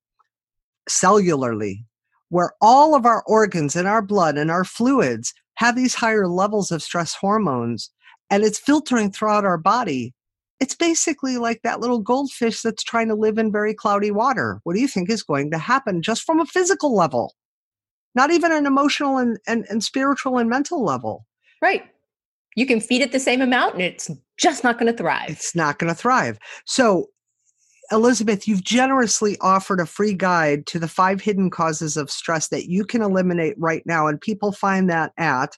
Cellularly, 0.89 1.84
where 2.30 2.53
all 2.59 2.95
of 2.95 3.05
our 3.05 3.24
organs 3.28 3.76
and 3.76 3.88
our 3.88 4.01
blood 4.01 4.38
and 4.38 4.49
our 4.49 4.64
fluids 4.64 5.34
have 5.55 5.76
these 5.76 5.93
higher 5.93 6.28
levels 6.28 6.72
of 6.72 6.82
stress 6.82 7.14
hormones 7.14 7.91
and 8.32 8.43
it's 8.43 8.57
filtering 8.57 9.12
throughout 9.12 9.45
our 9.45 9.57
body, 9.57 10.14
it's 10.62 10.76
basically 10.76 11.38
like 11.38 11.64
that 11.64 11.80
little 11.80 11.99
goldfish 11.99 12.62
that's 12.62 12.84
trying 12.84 13.07
to 13.07 13.16
live 13.16 13.39
in 13.39 13.51
very 13.51 13.74
cloudy 13.74 14.12
water. 14.12 14.62
What 14.64 14.76
do 14.76 14.80
you 14.80 14.88
think 14.88 15.09
is 15.09 15.24
going 15.24 15.49
to 15.51 15.57
happen 15.57 16.03
just 16.03 16.22
from 16.22 16.39
a 16.39 16.45
physical 16.45 16.95
level? 16.95 17.34
Not 18.14 18.32
even 18.32 18.51
an 18.51 18.68
emotional 18.68 19.18
and, 19.18 19.39
and, 19.47 19.66
and 19.70 19.84
spiritual 19.84 20.38
and 20.38 20.47
mental 20.47 20.86
level. 20.86 21.26
Right. 21.64 21.84
You 22.55 22.68
can 22.68 22.80
feed 22.80 23.01
it 23.01 23.12
the 23.12 23.20
same 23.20 23.41
amount 23.41 23.74
and 23.74 23.82
it's 23.82 24.12
just 24.38 24.64
not 24.64 24.78
going 24.78 24.91
to 24.91 24.97
thrive. 24.97 25.30
It's 25.30 25.55
not 25.55 25.80
going 25.80 25.89
to 25.89 25.99
thrive. 25.99 26.38
So, 26.66 27.07
Elizabeth, 27.91 28.47
you've 28.47 28.64
generously 28.64 29.38
offered 29.41 29.80
a 29.80 29.86
free 29.88 30.14
guide 30.14 30.68
to 30.68 30.80
the 30.80 30.88
five 30.88 31.22
hidden 31.22 31.49
causes 31.49 31.97
of 31.97 32.12
stress 32.12 32.49
that 32.49 32.70
you 32.70 32.86
can 32.86 33.01
eliminate 33.01 33.55
right 33.57 33.84
now. 33.86 34.07
And 34.07 34.22
people 34.22 34.51
find 34.51 34.89
that 34.91 35.12
at 35.18 35.57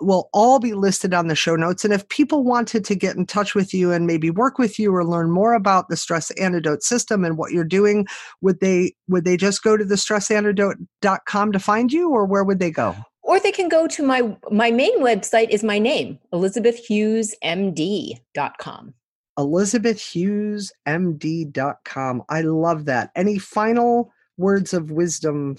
will 0.00 0.28
all 0.32 0.58
be 0.58 0.72
listed 0.74 1.14
on 1.14 1.28
the 1.28 1.34
show 1.34 1.56
notes. 1.56 1.84
And 1.84 1.92
if 1.92 2.08
people 2.08 2.44
wanted 2.44 2.84
to 2.84 2.94
get 2.94 3.16
in 3.16 3.26
touch 3.26 3.54
with 3.54 3.74
you 3.74 3.92
and 3.92 4.06
maybe 4.06 4.30
work 4.30 4.58
with 4.58 4.78
you 4.78 4.94
or 4.94 5.04
learn 5.04 5.30
more 5.30 5.54
about 5.54 5.88
the 5.88 5.96
stress 5.96 6.30
antidote 6.32 6.82
system 6.82 7.24
and 7.24 7.36
what 7.36 7.52
you're 7.52 7.64
doing, 7.64 8.06
would 8.40 8.60
they 8.60 8.94
would 9.08 9.24
they 9.24 9.36
just 9.36 9.62
go 9.62 9.76
to 9.76 9.84
the 9.84 9.96
stressantidote.com 9.96 11.52
to 11.52 11.58
find 11.58 11.92
you 11.92 12.10
or 12.10 12.24
where 12.26 12.44
would 12.44 12.60
they 12.60 12.70
go? 12.70 12.94
Or 13.22 13.40
they 13.40 13.52
can 13.52 13.68
go 13.68 13.86
to 13.88 14.02
my 14.02 14.36
my 14.50 14.70
main 14.70 15.00
website 15.00 15.50
is 15.50 15.62
my 15.62 15.78
name, 15.78 16.18
elizabethhughesmd.com. 16.32 18.94
elizabethhughesmd.com. 19.38 22.22
I 22.28 22.40
love 22.40 22.84
that. 22.86 23.10
Any 23.14 23.38
final 23.38 24.10
words 24.36 24.72
of 24.72 24.90
wisdom 24.90 25.56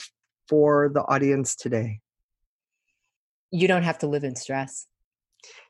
for 0.48 0.90
the 0.94 1.04
audience 1.04 1.56
today? 1.56 2.02
You 3.52 3.68
don't 3.68 3.84
have 3.84 4.00
to 4.00 4.08
live 4.08 4.24
in 4.24 4.36
stress. 4.36 4.86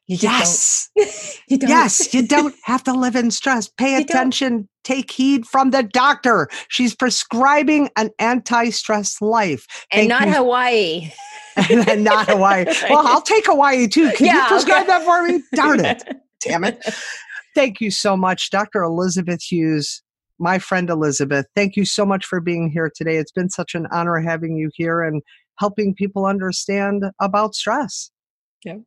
You 0.08 0.18
yes. 0.20 0.90
you 1.48 1.60
don't. 1.60 1.70
Yes, 1.70 2.14
you 2.16 2.28
don't 2.28 2.56
have 2.64 2.84
to 2.86 2.94
live 2.94 3.16
in 3.16 3.30
stress. 3.30 3.68
Pay 3.68 3.96
attention. 4.02 4.68
Take 4.84 5.12
heed 5.12 5.46
from 5.46 5.70
the 5.70 5.84
doctor. 5.84 6.50
She's 6.68 6.96
prescribing 6.96 7.90
an 7.96 8.10
anti-stress 8.18 9.22
life. 9.22 9.68
And 9.92 10.10
Thank 10.10 10.10
not 10.10 10.28
you. 10.28 10.34
Hawaii. 10.34 11.12
and 11.70 12.04
not 12.04 12.28
Hawaii. 12.28 12.66
Well, 12.90 13.06
I'll 13.06 13.22
take 13.22 13.46
Hawaii 13.46 13.88
too. 13.88 14.12
Can 14.14 14.26
yeah, 14.26 14.44
you 14.44 14.48
prescribe 14.48 14.84
okay. 14.84 14.88
that 14.88 15.04
for 15.04 15.24
me? 15.24 15.44
Darn 15.54 15.86
it. 15.86 16.04
Damn 16.42 16.64
it. 16.64 16.84
Thank 17.54 17.82
you 17.82 17.92
so 17.92 18.18
much, 18.18 18.50
Dr. 18.50 18.82
Elizabeth 18.82 19.44
Hughes, 19.44 20.02
my 20.40 20.58
friend 20.58 20.90
Elizabeth. 20.90 21.46
Thank 21.56 21.76
you 21.76 21.86
so 21.86 22.06
much 22.06 22.26
for 22.26 22.40
being 22.40 22.72
here 22.72 22.92
today. 22.96 23.18
It's 23.18 23.32
been 23.32 23.50
such 23.50 23.76
an 23.76 23.86
honor 23.92 24.18
having 24.20 24.56
you 24.56 24.72
here 24.74 25.04
and 25.04 25.22
helping 25.60 25.94
people 25.94 26.26
understand 26.26 27.06
about 27.20 27.54
stress. 27.54 28.12
Yeah. 28.64 28.78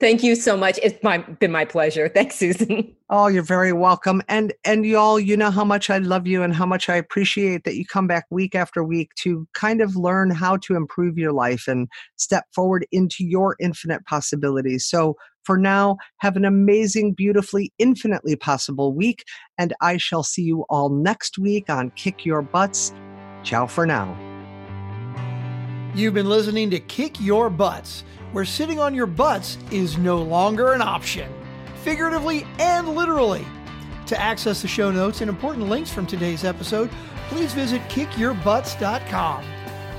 Thank 0.00 0.22
you 0.22 0.36
so 0.36 0.56
much. 0.56 0.78
It's 0.82 1.02
my, 1.02 1.18
been 1.18 1.50
my 1.50 1.64
pleasure. 1.64 2.08
Thanks, 2.14 2.36
Susan. 2.36 2.94
Oh, 3.10 3.26
you're 3.26 3.42
very 3.42 3.72
welcome. 3.72 4.22
And 4.28 4.52
and 4.64 4.84
y'all, 4.84 5.18
you 5.18 5.36
know 5.36 5.50
how 5.50 5.64
much 5.64 5.90
I 5.90 5.98
love 5.98 6.26
you 6.26 6.42
and 6.42 6.54
how 6.54 6.66
much 6.66 6.88
I 6.88 6.96
appreciate 6.96 7.64
that 7.64 7.74
you 7.74 7.84
come 7.84 8.06
back 8.06 8.26
week 8.30 8.54
after 8.54 8.84
week 8.84 9.14
to 9.22 9.48
kind 9.54 9.80
of 9.80 9.96
learn 9.96 10.30
how 10.30 10.58
to 10.58 10.76
improve 10.76 11.18
your 11.18 11.32
life 11.32 11.66
and 11.66 11.88
step 12.16 12.44
forward 12.54 12.86
into 12.92 13.24
your 13.24 13.56
infinite 13.60 14.04
possibilities. 14.04 14.86
So 14.86 15.16
for 15.42 15.56
now, 15.56 15.96
have 16.18 16.36
an 16.36 16.44
amazing, 16.44 17.14
beautifully, 17.14 17.72
infinitely 17.78 18.36
possible 18.36 18.94
week. 18.94 19.24
And 19.56 19.72
I 19.80 19.96
shall 19.96 20.22
see 20.22 20.42
you 20.42 20.66
all 20.68 20.90
next 20.90 21.38
week 21.38 21.70
on 21.70 21.90
Kick 21.92 22.26
Your 22.26 22.42
Butts. 22.42 22.92
Ciao 23.42 23.66
for 23.66 23.86
now. 23.86 24.27
You've 25.94 26.14
been 26.14 26.28
listening 26.28 26.70
to 26.70 26.80
Kick 26.80 27.18
Your 27.18 27.48
Butts, 27.48 28.04
where 28.32 28.44
sitting 28.44 28.78
on 28.78 28.94
your 28.94 29.06
butts 29.06 29.56
is 29.70 29.96
no 29.96 30.18
longer 30.18 30.72
an 30.72 30.82
option, 30.82 31.32
figuratively 31.82 32.46
and 32.58 32.94
literally. 32.94 33.44
To 34.06 34.20
access 34.20 34.62
the 34.62 34.68
show 34.68 34.90
notes 34.90 35.22
and 35.22 35.30
important 35.30 35.68
links 35.68 35.90
from 35.90 36.06
today's 36.06 36.44
episode, 36.44 36.90
please 37.28 37.54
visit 37.54 37.80
kickyourbutts.com. 37.88 39.44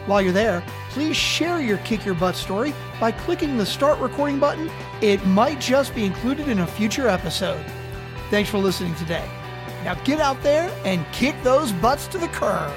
While 0.06 0.22
you're 0.22 0.32
there, 0.32 0.64
please 0.90 1.18
share 1.18 1.60
your 1.60 1.78
Kick 1.80 2.06
Your 2.06 2.16
Butt 2.16 2.36
story 2.36 2.74
by 3.00 3.12
clicking 3.12 3.58
the 3.58 3.66
Start 3.66 4.00
Recording 4.00 4.40
button. 4.40 4.70
It 5.02 5.26
might 5.26 5.60
just 5.60 5.94
be 5.96 6.06
included 6.06 6.48
in 6.48 6.60
a 6.60 6.68
future 6.68 7.08
episode. 7.08 7.66
Thanks 8.30 8.50
for 8.50 8.60
listening 8.60 8.96
today. 8.96 9.28
Now 9.84 9.96
get 10.04 10.20
out 10.20 10.42
there 10.44 10.72
and 10.86 11.06
kick 11.14 11.36
those 11.44 11.72
butts 11.74 12.08
to 12.08 12.18
the 12.20 12.28
curb. 12.28 12.72